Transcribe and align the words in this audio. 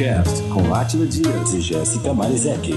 Cast 0.00 0.42
com 0.44 0.74
Átila 0.74 1.04
Dias 1.04 1.52
e 1.52 1.60
Jéssica 1.60 2.14
Marizek. 2.14 2.72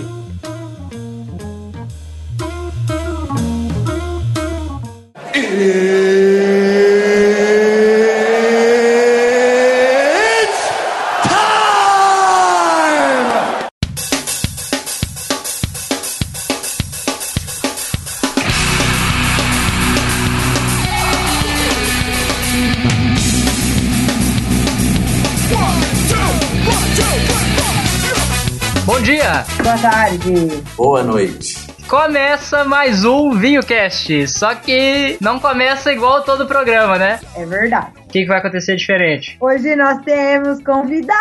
Boa 29.73 29.91
tarde. 29.91 30.63
Boa 30.77 31.03
noite. 31.03 31.73
Começa 31.87 32.63
mais 32.63 33.03
um 33.03 33.31
VinhoCast, 33.31 34.27
só 34.27 34.53
que 34.53 35.17
não 35.19 35.39
começa 35.39 35.91
igual 35.91 36.21
todo 36.21 36.45
programa, 36.45 36.97
né? 36.97 37.19
É 37.35 37.43
verdade. 37.43 37.87
O 38.03 38.07
que, 38.07 38.21
que 38.21 38.27
vai 38.27 38.37
acontecer 38.37 38.75
diferente? 38.75 39.35
Hoje 39.41 39.75
nós 39.75 39.99
temos 40.01 40.63
convidado. 40.63 41.17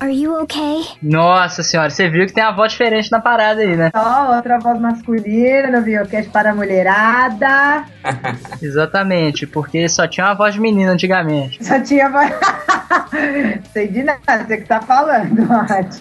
Are 0.00 0.12
you 0.12 0.34
okay? 0.42 0.82
Nossa 1.00 1.62
senhora, 1.62 1.90
você 1.90 2.08
viu 2.08 2.26
que 2.26 2.32
tem 2.32 2.42
uma 2.42 2.56
voz 2.56 2.72
diferente 2.72 3.10
na 3.12 3.20
parada 3.20 3.60
aí, 3.60 3.76
né? 3.76 3.90
Só 3.94 4.34
outra 4.34 4.58
voz 4.58 4.80
masculina 4.80 5.70
no 5.70 5.82
Videocast 5.82 6.28
para 6.30 6.50
a 6.50 6.54
mulherada. 6.54 7.84
Exatamente, 8.62 9.46
porque 9.46 9.88
só 9.88 10.06
tinha 10.06 10.26
uma 10.26 10.34
voz 10.34 10.54
de 10.54 10.60
menina 10.60 10.92
antigamente. 10.92 11.64
Só 11.64 11.80
tinha 11.80 12.08
voz. 12.08 12.30
Sei 13.72 13.88
de 13.88 14.02
nada, 14.02 14.44
você 14.46 14.56
que 14.56 14.64
tá 14.64 14.80
falando, 14.80 15.46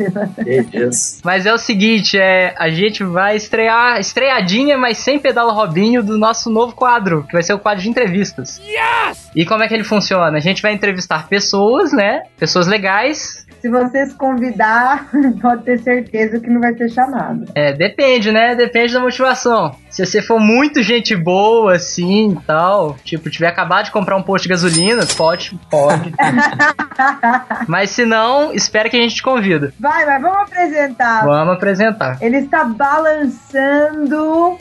isso. 0.74 1.22
Mas 1.24 1.46
é 1.46 1.54
o 1.54 1.58
seguinte, 1.58 2.18
é, 2.18 2.54
a 2.58 2.70
gente 2.70 3.04
vai 3.04 3.36
estrear, 3.36 4.00
estreadinha, 4.00 4.78
mas 4.78 4.98
sem 4.98 5.20
pedala 5.20 5.54
Robinho, 5.54 6.04
do 6.04 6.18
nosso 6.18 6.50
novo 6.50 6.74
quadro, 6.74 7.24
que 7.24 7.34
vai 7.34 7.44
ser 7.44 7.54
o 7.54 7.60
quadro 7.60 7.84
de 7.84 7.90
entrevistas. 7.90 8.62
E 9.36 9.46
como 9.46 9.64
é 9.64 9.68
que 9.68 9.74
ele 9.74 9.84
funciona? 9.84 10.38
A 10.38 10.42
gente 10.42 10.62
vai 10.62 10.74
entrevistar 10.74 11.28
pessoas, 11.28 11.92
né? 11.92 12.24
Pessoas 12.38 12.68
legais. 12.68 13.46
Se 13.62 13.70
você 13.70 14.06
se 14.06 14.16
convidar, 14.16 15.10
pode 15.42 15.64
ter 15.64 15.80
certeza 15.80 16.40
que 16.40 16.50
não 16.50 16.62
vai 16.62 16.74
ser 16.76 16.90
chamado. 16.90 17.46
É, 17.54 17.74
depende, 17.74 18.32
né? 18.32 18.56
Depende 18.56 18.94
da 18.94 19.00
motivação. 19.00 19.76
Se 19.90 20.06
você 20.06 20.22
for 20.22 20.40
muito 20.40 20.82
gente 20.82 21.16
boa, 21.16 21.76
assim, 21.76 22.32
e 22.32 22.46
tal, 22.46 22.96
tipo, 23.04 23.30
tiver 23.30 23.48
acabado 23.48 23.86
de 23.86 23.92
comprar 23.92 24.16
um 24.16 24.24
posto 24.24 24.44
de 24.44 24.50
gasolina, 24.50 25.06
pode, 25.18 25.60
pode. 25.70 26.14
mas 27.68 27.90
se 27.90 28.06
não, 28.06 28.54
espera 28.54 28.90
que 28.90 28.98
a 28.98 29.02
gente 29.02 29.16
te 29.16 29.24
convida. 29.24 29.74
Vai, 29.80 30.06
mas 30.06 30.22
vamos 30.22 30.40
apresentar. 30.40 31.26
Vamos 31.26 31.54
apresentar. 31.54 32.18
Ele 32.22 32.38
está 32.38 32.64
balançando 32.64 34.58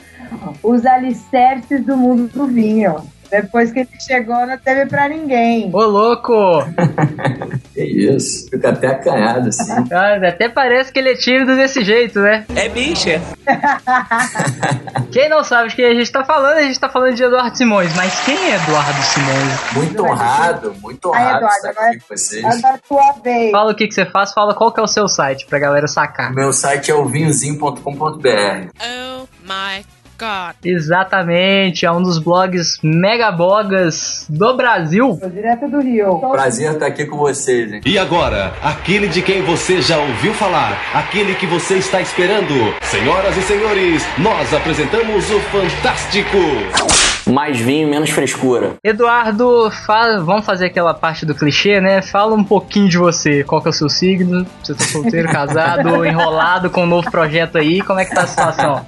os 0.62 0.84
alicerces 0.84 1.84
do 1.84 1.96
mundo 1.96 2.28
do 2.28 2.46
vinho. 2.46 2.96
Depois 3.30 3.70
que 3.72 3.80
ele 3.80 3.88
chegou, 4.00 4.46
não 4.46 4.56
teve 4.58 4.86
pra 4.86 5.08
ninguém. 5.08 5.70
Ô, 5.72 5.80
louco! 5.84 6.32
Que 7.78 7.84
isso. 7.84 8.48
Fica 8.50 8.70
até 8.70 8.88
acanhado 8.88 9.48
assim. 9.50 9.72
Ah, 9.92 10.16
até 10.28 10.48
parece 10.48 10.92
que 10.92 10.98
ele 10.98 11.10
é 11.12 11.14
tímido 11.14 11.54
desse 11.54 11.84
jeito, 11.84 12.18
né? 12.18 12.44
É 12.56 12.68
bicha. 12.68 13.20
Quem 15.12 15.28
não 15.28 15.44
sabe 15.44 15.68
de 15.70 15.76
quem 15.76 15.86
a 15.86 15.94
gente 15.94 16.10
tá 16.10 16.24
falando, 16.24 16.56
a 16.58 16.62
gente 16.62 16.78
tá 16.78 16.88
falando 16.88 17.14
de 17.14 17.22
Eduardo 17.22 17.56
Simões. 17.56 17.94
Mas 17.94 18.18
quem 18.24 18.36
é 18.36 18.56
Eduardo 18.56 19.00
Simões? 19.02 19.72
Muito 19.74 20.02
honrado, 20.04 20.74
muito 20.82 21.14
Aí, 21.14 21.20
honrado 21.22 21.36
Eduardo, 21.38 21.56
estar 21.56 21.70
agora- 21.70 21.88
aqui 21.90 21.98
com 22.00 22.16
vocês. 22.16 22.44
É 22.44 22.60
da 22.60 22.78
tua 22.78 23.12
vez. 23.22 23.50
Fala 23.52 23.72
o 23.72 23.74
que, 23.74 23.86
que 23.86 23.94
você 23.94 24.04
faz, 24.06 24.32
fala 24.32 24.54
qual 24.54 24.72
que 24.72 24.80
é 24.80 24.82
o 24.82 24.86
seu 24.88 25.08
site 25.08 25.46
pra 25.46 25.58
galera 25.58 25.86
sacar. 25.86 26.32
Meu 26.34 26.52
site 26.52 26.90
é 26.90 26.94
o 26.94 27.04
vinhozinho.com.br. 27.06 28.68
Oh 28.80 29.26
my 29.44 29.84
god. 30.18 30.56
Exatamente, 30.64 31.86
é 31.86 31.92
um 31.92 32.02
dos 32.02 32.18
blogs 32.18 32.78
megabogas 32.82 34.26
do 34.28 34.56
Brasil. 34.56 35.16
Tô 35.20 35.28
direto 35.28 35.68
do 35.68 35.80
Rio. 35.80 36.18
Prazer 36.18 36.72
estar 36.72 36.86
aqui 36.86 37.06
com 37.06 37.16
vocês, 37.16 37.72
hein? 37.72 37.80
E 37.86 37.98
agora, 37.98 38.52
aquele 38.62 39.08
de 39.08 39.22
quem 39.22 39.42
você 39.42 39.80
já 39.80 39.98
ouviu 39.98 40.34
falar, 40.34 40.76
aquele 40.92 41.34
que 41.34 41.46
você 41.46 41.76
está 41.76 42.00
esperando. 42.00 42.54
Senhoras 42.82 43.36
e 43.36 43.42
senhores, 43.42 44.02
nós 44.18 44.52
apresentamos 44.52 45.30
o 45.30 45.38
Fantástico. 45.40 47.17
Mais 47.28 47.58
vinho, 47.58 47.88
menos 47.88 48.10
frescura. 48.10 48.74
Eduardo, 48.82 49.70
fala, 49.86 50.20
vamos 50.20 50.44
fazer 50.44 50.66
aquela 50.66 50.94
parte 50.94 51.26
do 51.26 51.34
clichê, 51.34 51.80
né? 51.80 52.00
Fala 52.00 52.34
um 52.34 52.44
pouquinho 52.44 52.88
de 52.88 52.98
você. 52.98 53.44
Qual 53.44 53.60
que 53.60 53.68
é 53.68 53.70
o 53.70 53.72
seu 53.72 53.88
signo? 53.88 54.46
Você 54.62 54.74
tá 54.74 54.84
solteiro, 54.84 55.28
casado, 55.28 56.04
enrolado 56.06 56.70
com 56.70 56.82
um 56.82 56.86
novo 56.86 57.10
projeto 57.10 57.58
aí? 57.58 57.82
Como 57.82 58.00
é 58.00 58.04
que 58.04 58.14
tá 58.14 58.22
a 58.22 58.26
situação? 58.26 58.86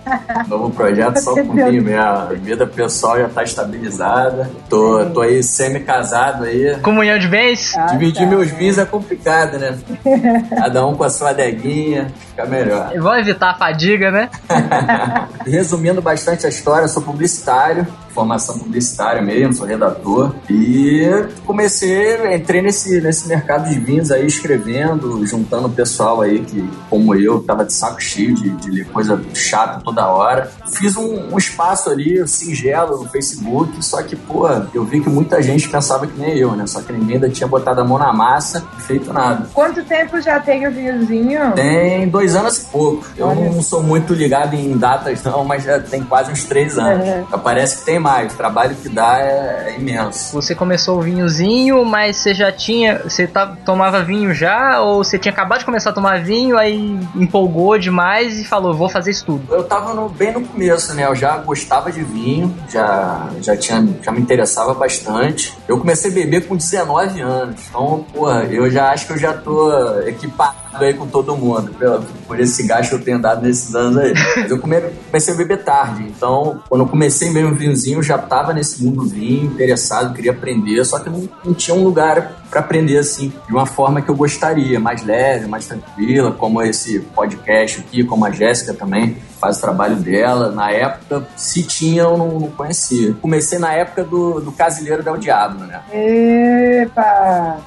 Novo 0.49 0.71
projeto 0.71 1.19
só 1.19 1.35
com 1.35 1.55
vinho 1.55 1.83
mesmo. 1.83 2.01
A 2.01 2.25
vida 2.33 2.67
pessoal 2.67 3.19
já 3.19 3.29
tá 3.29 3.43
estabilizada. 3.43 4.51
Tô, 4.69 5.05
tô 5.07 5.21
aí 5.21 5.43
semi-casado 5.43 6.45
aí. 6.45 6.79
Comunhão 6.83 7.19
de 7.19 7.29
bens? 7.29 7.77
Ah, 7.77 7.87
Dividir 7.87 8.23
tá. 8.23 8.27
meus 8.27 8.51
vinhos 8.51 8.79
é 8.79 8.85
complicado, 8.85 9.59
né? 9.59 9.79
Cada 10.57 10.87
um 10.87 10.95
com 10.97 11.05
a 11.05 11.11
sua 11.11 11.31
adeguinha, 11.31 12.11
fica 12.31 12.47
melhor. 12.47 12.93
Vamos 12.97 13.19
evitar 13.19 13.51
a 13.51 13.55
fadiga, 13.55 14.11
né? 14.11 14.31
Resumindo 15.47 16.01
bastante 16.01 16.47
a 16.47 16.49
história, 16.49 16.85
eu 16.85 16.89
sou 16.89 17.03
publicitário, 17.03 17.87
formação 18.13 18.59
publicitária 18.59 19.23
mesmo, 19.23 19.55
sou 19.55 19.67
redator. 19.67 20.35
E 20.49 21.09
comecei, 21.47 22.35
entrei 22.35 22.63
nesse, 22.63 23.01
nesse 23.01 23.29
mercado 23.29 23.69
de 23.69 23.79
vinhos 23.79 24.11
aí, 24.11 24.27
escrevendo, 24.27 25.25
juntando 25.27 25.69
o 25.69 25.71
pessoal 25.71 26.21
aí 26.21 26.41
que, 26.41 26.69
como 26.89 27.15
eu, 27.15 27.43
tava 27.43 27.65
de 27.65 27.73
saco 27.73 28.01
cheio 28.01 28.35
de, 28.35 28.51
de 28.51 28.71
ler 28.71 28.87
coisa 28.89 29.21
chata 29.35 29.81
toda 29.83 30.07
hora. 30.07 30.51
Fiz 30.73 30.97
um, 30.97 31.33
um 31.33 31.39
espaço 31.39 31.91
ali, 31.91 32.27
singelo, 32.27 33.03
no 33.03 33.09
Facebook, 33.09 33.85
só 33.85 34.03
que, 34.03 34.17
pô, 34.17 34.49
eu 34.75 34.85
vi 34.85 35.01
que 35.01 35.09
muita 35.09 35.43
gente 35.43 35.69
pensava 35.69 36.07
que 36.07 36.19
nem 36.19 36.37
eu, 36.37 36.53
né? 36.53 36.67
Só 36.67 36.81
que 36.81 36.93
ninguém 36.93 37.17
ainda 37.17 37.29
tinha 37.29 37.47
botado 37.47 37.81
a 37.81 37.85
mão 37.85 37.99
na 37.99 38.13
massa 38.13 38.65
e 38.79 38.83
feito 38.83 39.13
nada. 39.13 39.49
Quanto 39.55 39.85
tempo 39.85 40.21
já 40.21 40.41
tem 40.41 40.67
o 40.67 40.71
vinhozinho? 40.71 41.53
Tem 41.53 42.09
dois 42.09 42.35
anos 42.35 42.59
e 42.59 42.65
pouco. 42.67 43.07
Eu 43.17 43.35
não 43.35 43.63
sou 43.63 43.83
muito 43.83 44.15
ligado 44.15 44.55
em 44.55 44.77
datas, 44.77 45.23
não, 45.23 45.45
mas 45.45 45.65
já 45.65 45.79
tem 45.81 46.03
quase 46.03 46.33
uns 46.33 46.45
três 46.45 46.79
anos. 46.79 47.07
Uhum. 47.07 47.39
Parece 47.39 47.79
que 47.79 47.85
tem 47.85 48.00
mais. 48.01 48.33
O 48.33 48.37
trabalho 48.37 48.75
que 48.75 48.89
dá 48.89 49.19
é, 49.19 49.65
é 49.69 49.77
imenso. 49.79 50.33
Você 50.33 50.55
começou 50.55 50.99
o 50.99 51.03
vinhozinho, 51.03 51.85
mas 51.85 52.17
você 52.17 52.35
já 52.35 52.51
tinha. 52.51 52.99
Você 53.05 53.27
tá, 53.27 53.47
tomava 53.65 54.03
vinho 54.03 54.35
já? 54.35 54.81
Ou 54.81 55.05
você 55.05 55.19
tinha 55.19 55.33
acabado 55.33 55.61
de 55.61 55.65
começar 55.65 55.91
a 55.91 55.93
tomar 55.93 56.21
vinho, 56.23 56.57
aí 56.59 56.99
empolgou 57.15 57.79
demais 57.79 58.39
e 58.41 58.45
falou, 58.45 58.75
vou 58.75 58.89
fazer 58.89 59.11
isso 59.13 59.25
tudo? 59.27 59.55
Eu 59.55 59.65
tava 59.65 59.95
no- 59.95 60.09
bem 60.09 60.33
no 60.33 60.41
começo, 60.41 60.95
né? 60.95 61.07
Eu 61.07 61.15
já 61.15 61.37
gostava 61.39 61.91
de 61.93 62.03
vinho, 62.03 62.55
já, 62.69 63.29
já, 63.41 63.57
tinha, 63.57 63.87
já 64.03 64.11
me 64.13 64.21
interessava 64.21 64.75
bastante. 64.75 65.57
Eu 65.69 65.79
comecei 65.79 66.11
a 66.11 66.15
beber 66.15 66.47
com 66.47 66.57
19 66.57 67.21
anos. 67.21 67.61
Então, 67.69 68.05
porra, 68.13 68.45
eu 68.45 68.71
já 68.71 68.91
acho 68.91 69.07
que 69.07 69.13
eu 69.13 69.19
já 69.19 69.33
tô 69.33 69.71
equipado 70.01 70.57
aí 70.75 70.95
com 70.95 71.07
todo 71.07 71.37
mundo, 71.37 71.73
pelo- 71.79 72.03
por 72.27 72.39
esse 72.39 72.63
gasto 72.67 72.91
que 72.91 72.95
eu 72.97 73.05
tenho 73.05 73.19
dado 73.21 73.43
nesses 73.43 73.75
anos 73.75 73.97
aí. 73.99 74.13
Mas 74.37 74.51
eu 74.51 74.59
come- 74.59 74.81
comecei 75.11 75.35
a 75.35 75.37
beber 75.37 75.65
tarde. 75.65 76.05
Então, 76.05 76.61
quando 76.69 76.83
eu 76.83 76.89
comecei 76.89 77.31
mesmo 77.31 77.55
vinhozinho, 77.55 77.99
eu 77.99 78.03
já 78.03 78.17
tava 78.19 78.53
nesse 78.53 78.83
mundo 78.85 79.03
do 79.03 79.09
vinho, 79.09 79.47
interessado, 79.47 80.15
queria 80.15 80.33
aprender, 80.33 80.85
só 80.85 80.99
que 80.99 81.11
não, 81.11 81.29
não 81.45 81.55
tinha 81.55 81.75
um 81.77 81.83
lugar 81.83 82.41
para 82.51 82.61
aprender 82.61 82.99
assim, 82.99 83.33
de 83.47 83.53
uma 83.53 83.65
forma 83.67 84.03
que 84.03 84.09
eu 84.11 84.15
gostaria, 84.17 84.81
mais 84.81 85.05
leve, 85.05 85.47
mais 85.47 85.67
tranquila, 85.67 86.33
como 86.33 86.61
esse 86.63 86.99
podcast 87.15 87.81
aqui, 87.81 88.03
como 88.03 88.25
a 88.25 88.31
Jéssica 88.31 88.75
também 88.75 89.17
faz 89.41 89.59
o 89.59 89.61
trabalho 89.61 89.97
dela. 89.97 90.51
Na 90.51 90.71
época, 90.73 91.27
se 91.37 91.63
tinha, 91.63 92.03
eu 92.03 92.17
não, 92.19 92.41
não 92.41 92.51
conhecia. 92.51 93.15
Comecei 93.23 93.59
na 93.59 93.73
época 93.73 94.03
do, 94.05 94.41
do 94.41 94.51
Casileiro 94.53 95.03
Del 95.03 95.17
Diablo, 95.17 95.65
né? 95.65 95.81
Epa! 95.93 97.59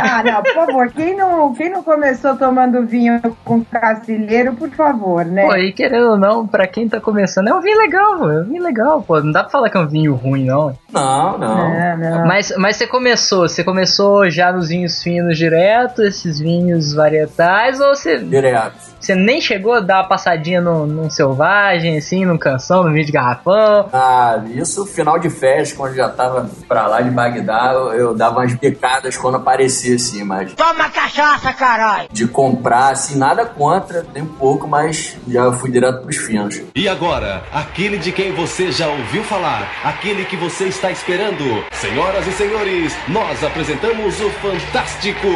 Ah, 0.00 0.22
não, 0.22 0.42
por 0.42 0.54
favor, 0.54 0.92
quem 0.92 1.16
não, 1.16 1.54
quem 1.54 1.70
não 1.70 1.82
começou 1.82 2.36
tomando 2.36 2.86
vinho 2.86 3.20
com 3.44 3.64
cacilheiro, 3.64 4.54
por 4.54 4.70
favor, 4.70 5.24
né? 5.24 5.46
Pô, 5.46 5.54
e 5.56 5.72
querendo 5.72 6.10
ou 6.10 6.16
não, 6.18 6.46
pra 6.46 6.66
quem 6.66 6.88
tá 6.88 7.00
começando, 7.00 7.48
é 7.48 7.54
um 7.54 7.60
vinho 7.60 7.78
legal, 7.78 8.18
pô, 8.18 8.30
é 8.30 8.40
um 8.40 8.44
vinho 8.44 8.62
legal, 8.62 9.02
pô. 9.02 9.20
Não 9.20 9.32
dá 9.32 9.42
pra 9.42 9.50
falar 9.50 9.70
que 9.70 9.76
é 9.76 9.80
um 9.80 9.86
vinho 9.88 10.14
ruim, 10.14 10.44
não. 10.44 10.76
Não, 10.92 11.38
não. 11.38 11.70
Não, 11.70 11.96
não. 11.96 12.26
Mas, 12.26 12.52
mas 12.56 12.76
você 12.76 12.86
começou, 12.86 13.48
você 13.48 13.64
começou 13.64 14.28
já 14.30 14.52
nos 14.52 14.68
vinhos 14.68 15.02
finos 15.02 15.38
direto, 15.38 16.02
esses 16.02 16.38
vinhos 16.38 16.92
varietais, 16.92 17.80
ou 17.80 17.94
você. 17.94 18.18
Direto. 18.18 18.91
Você 19.02 19.16
nem 19.16 19.40
chegou 19.40 19.72
a 19.72 19.80
dar 19.80 19.96
uma 19.96 20.08
passadinha 20.08 20.60
no, 20.60 20.86
num 20.86 21.10
selvagem, 21.10 21.98
assim, 21.98 22.24
num 22.24 22.38
canção, 22.38 22.84
no 22.84 22.92
vídeo 22.92 23.06
de 23.06 23.12
garrafão. 23.12 23.88
Ah, 23.92 24.40
isso 24.54 24.86
final 24.86 25.18
de 25.18 25.28
festa, 25.28 25.76
quando 25.76 25.96
já 25.96 26.08
tava 26.08 26.48
pra 26.68 26.86
lá 26.86 27.00
de 27.00 27.10
Bagdá, 27.10 27.72
eu, 27.74 27.92
eu 27.92 28.14
dava 28.14 28.38
umas 28.38 28.54
picadas 28.54 29.16
quando 29.16 29.38
aparecia, 29.38 29.96
assim, 29.96 30.22
mas. 30.22 30.54
Toma 30.54 30.88
cachaça, 30.88 31.52
caralho! 31.52 32.08
De 32.12 32.28
comprar, 32.28 32.92
assim, 32.92 33.18
nada 33.18 33.44
contra, 33.44 34.06
nem 34.14 34.22
um 34.22 34.34
pouco, 34.34 34.68
mas 34.68 35.16
já 35.26 35.50
fui 35.50 35.72
direto 35.72 36.02
pros 36.02 36.18
finos. 36.18 36.62
E 36.72 36.88
agora, 36.88 37.42
aquele 37.52 37.98
de 37.98 38.12
quem 38.12 38.32
você 38.32 38.70
já 38.70 38.86
ouviu 38.86 39.24
falar, 39.24 39.68
aquele 39.82 40.24
que 40.24 40.36
você 40.36 40.66
está 40.66 40.92
esperando. 40.92 41.42
Senhoras 41.72 42.24
e 42.28 42.32
senhores, 42.32 42.96
nós 43.08 43.42
apresentamos 43.42 44.20
o 44.20 44.30
Fantástico. 44.30 45.28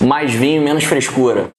Mais 0.00 0.32
vinho, 0.32 0.62
menos 0.62 0.84
frescura. 0.84 1.50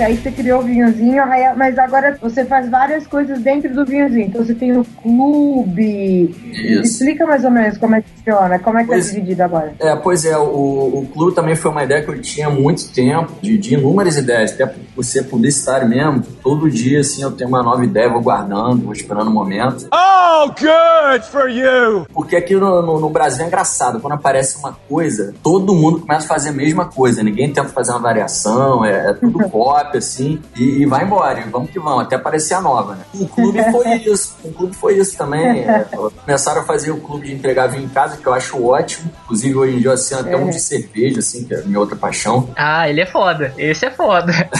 Aí 0.00 0.16
você 0.16 0.30
criou 0.30 0.60
o 0.60 0.64
vinhozinho, 0.64 1.22
aí- 1.24 1.54
mas 1.56 1.78
agora 1.78 2.16
você 2.20 2.44
faz 2.44 2.68
várias 2.68 3.06
coisas 3.06 3.38
dentro 3.40 3.72
do 3.74 3.84
vinhozinho. 3.84 4.26
Então 4.26 4.44
você 4.44 4.54
tem 4.54 4.76
o 4.76 4.84
clube. 5.02 6.34
Isso. 6.52 6.82
Explica 6.82 7.26
mais 7.26 7.44
ou 7.44 7.50
menos 7.50 7.78
como 7.78 7.94
é 7.94 8.02
que 8.02 8.08
funciona, 8.10 8.58
como 8.58 8.78
é 8.78 8.82
que 8.82 8.88
Pois- 8.88 9.08
é 9.08 9.14
dividido 9.14 9.42
agora. 9.42 9.72
É, 9.80 9.94
pois 9.96 10.24
é, 10.24 10.36
o, 10.36 10.42
o 10.42 11.08
clube 11.12 11.34
também 11.34 11.54
foi 11.54 11.70
uma 11.70 11.84
ideia 11.84 12.02
que 12.02 12.08
eu 12.10 12.20
tinha 12.20 12.46
há 12.48 12.50
muito 12.50 12.88
tempo, 12.92 13.32
de, 13.40 13.56
de 13.58 13.74
inúmeras 13.74 14.16
ideias, 14.16 14.52
até 14.52 14.66
por 14.66 15.04
ser 15.04 15.24
publicitário 15.24 15.88
mesmo. 15.88 16.22
Todo 16.42 16.70
dia, 16.70 17.00
assim, 17.00 17.22
eu 17.22 17.30
tenho 17.32 17.48
uma 17.48 17.62
nova 17.62 17.84
ideia, 17.84 18.08
vou 18.08 18.20
guardando, 18.20 18.84
vou 18.84 18.92
esperando 18.92 19.28
o 19.28 19.32
momento. 19.34 19.88
Oh, 19.92 20.48
good 20.48 21.24
for 21.30 21.48
you! 21.48 22.06
Porque 22.12 22.36
aqui 22.36 22.54
no, 22.54 22.82
no- 22.82 23.00
no 23.00 23.10
Brasil 23.10 23.44
é 23.44 23.46
engraçado, 23.48 24.00
quando 24.00 24.12
aparece 24.14 24.56
uma 24.58 24.72
coisa, 24.88 25.34
todo 25.42 25.74
mundo 25.74 26.00
começa 26.00 26.24
a 26.24 26.28
fazer 26.28 26.50
a 26.50 26.52
mesma 26.52 26.86
coisa, 26.86 27.22
ninguém 27.22 27.52
tenta 27.52 27.68
fazer 27.68 27.90
uma 27.92 28.00
variação, 28.00 28.84
é, 28.84 29.10
é 29.10 29.12
tudo 29.14 29.38
assim, 29.98 30.40
e, 30.56 30.82
e 30.82 30.86
vai 30.86 31.04
embora, 31.04 31.40
e 31.40 31.44
vamos 31.44 31.70
que 31.70 31.78
vamos, 31.78 32.04
até 32.04 32.16
aparecer 32.16 32.54
a 32.54 32.60
nova, 32.60 32.94
né? 32.94 33.04
O 33.14 33.26
clube 33.26 33.62
foi 33.70 33.94
isso, 34.04 34.36
o 34.44 34.52
clube 34.52 34.74
foi 34.74 34.98
isso 34.98 35.16
também. 35.16 35.60
é, 35.60 35.86
começaram 36.24 36.62
a 36.62 36.64
fazer 36.64 36.90
o 36.90 37.00
clube 37.00 37.26
de 37.26 37.34
entregar 37.34 37.68
vinho 37.68 37.84
em 37.84 37.88
casa, 37.88 38.16
que 38.16 38.26
eu 38.26 38.34
acho 38.34 38.64
ótimo. 38.64 39.10
Inclusive, 39.24 39.54
hoje 39.54 39.76
em 39.76 39.80
dia, 39.80 39.92
assim, 39.92 40.14
até 40.14 40.36
um 40.36 40.50
de 40.50 40.60
cerveja, 40.60 41.20
assim, 41.20 41.44
que 41.44 41.54
é 41.54 41.58
a 41.58 41.62
minha 41.62 41.78
outra 41.78 41.96
paixão. 41.96 42.50
Ah, 42.56 42.88
ele 42.88 43.00
é 43.00 43.06
foda. 43.06 43.52
Esse 43.56 43.86
é 43.86 43.90
foda. 43.90 44.32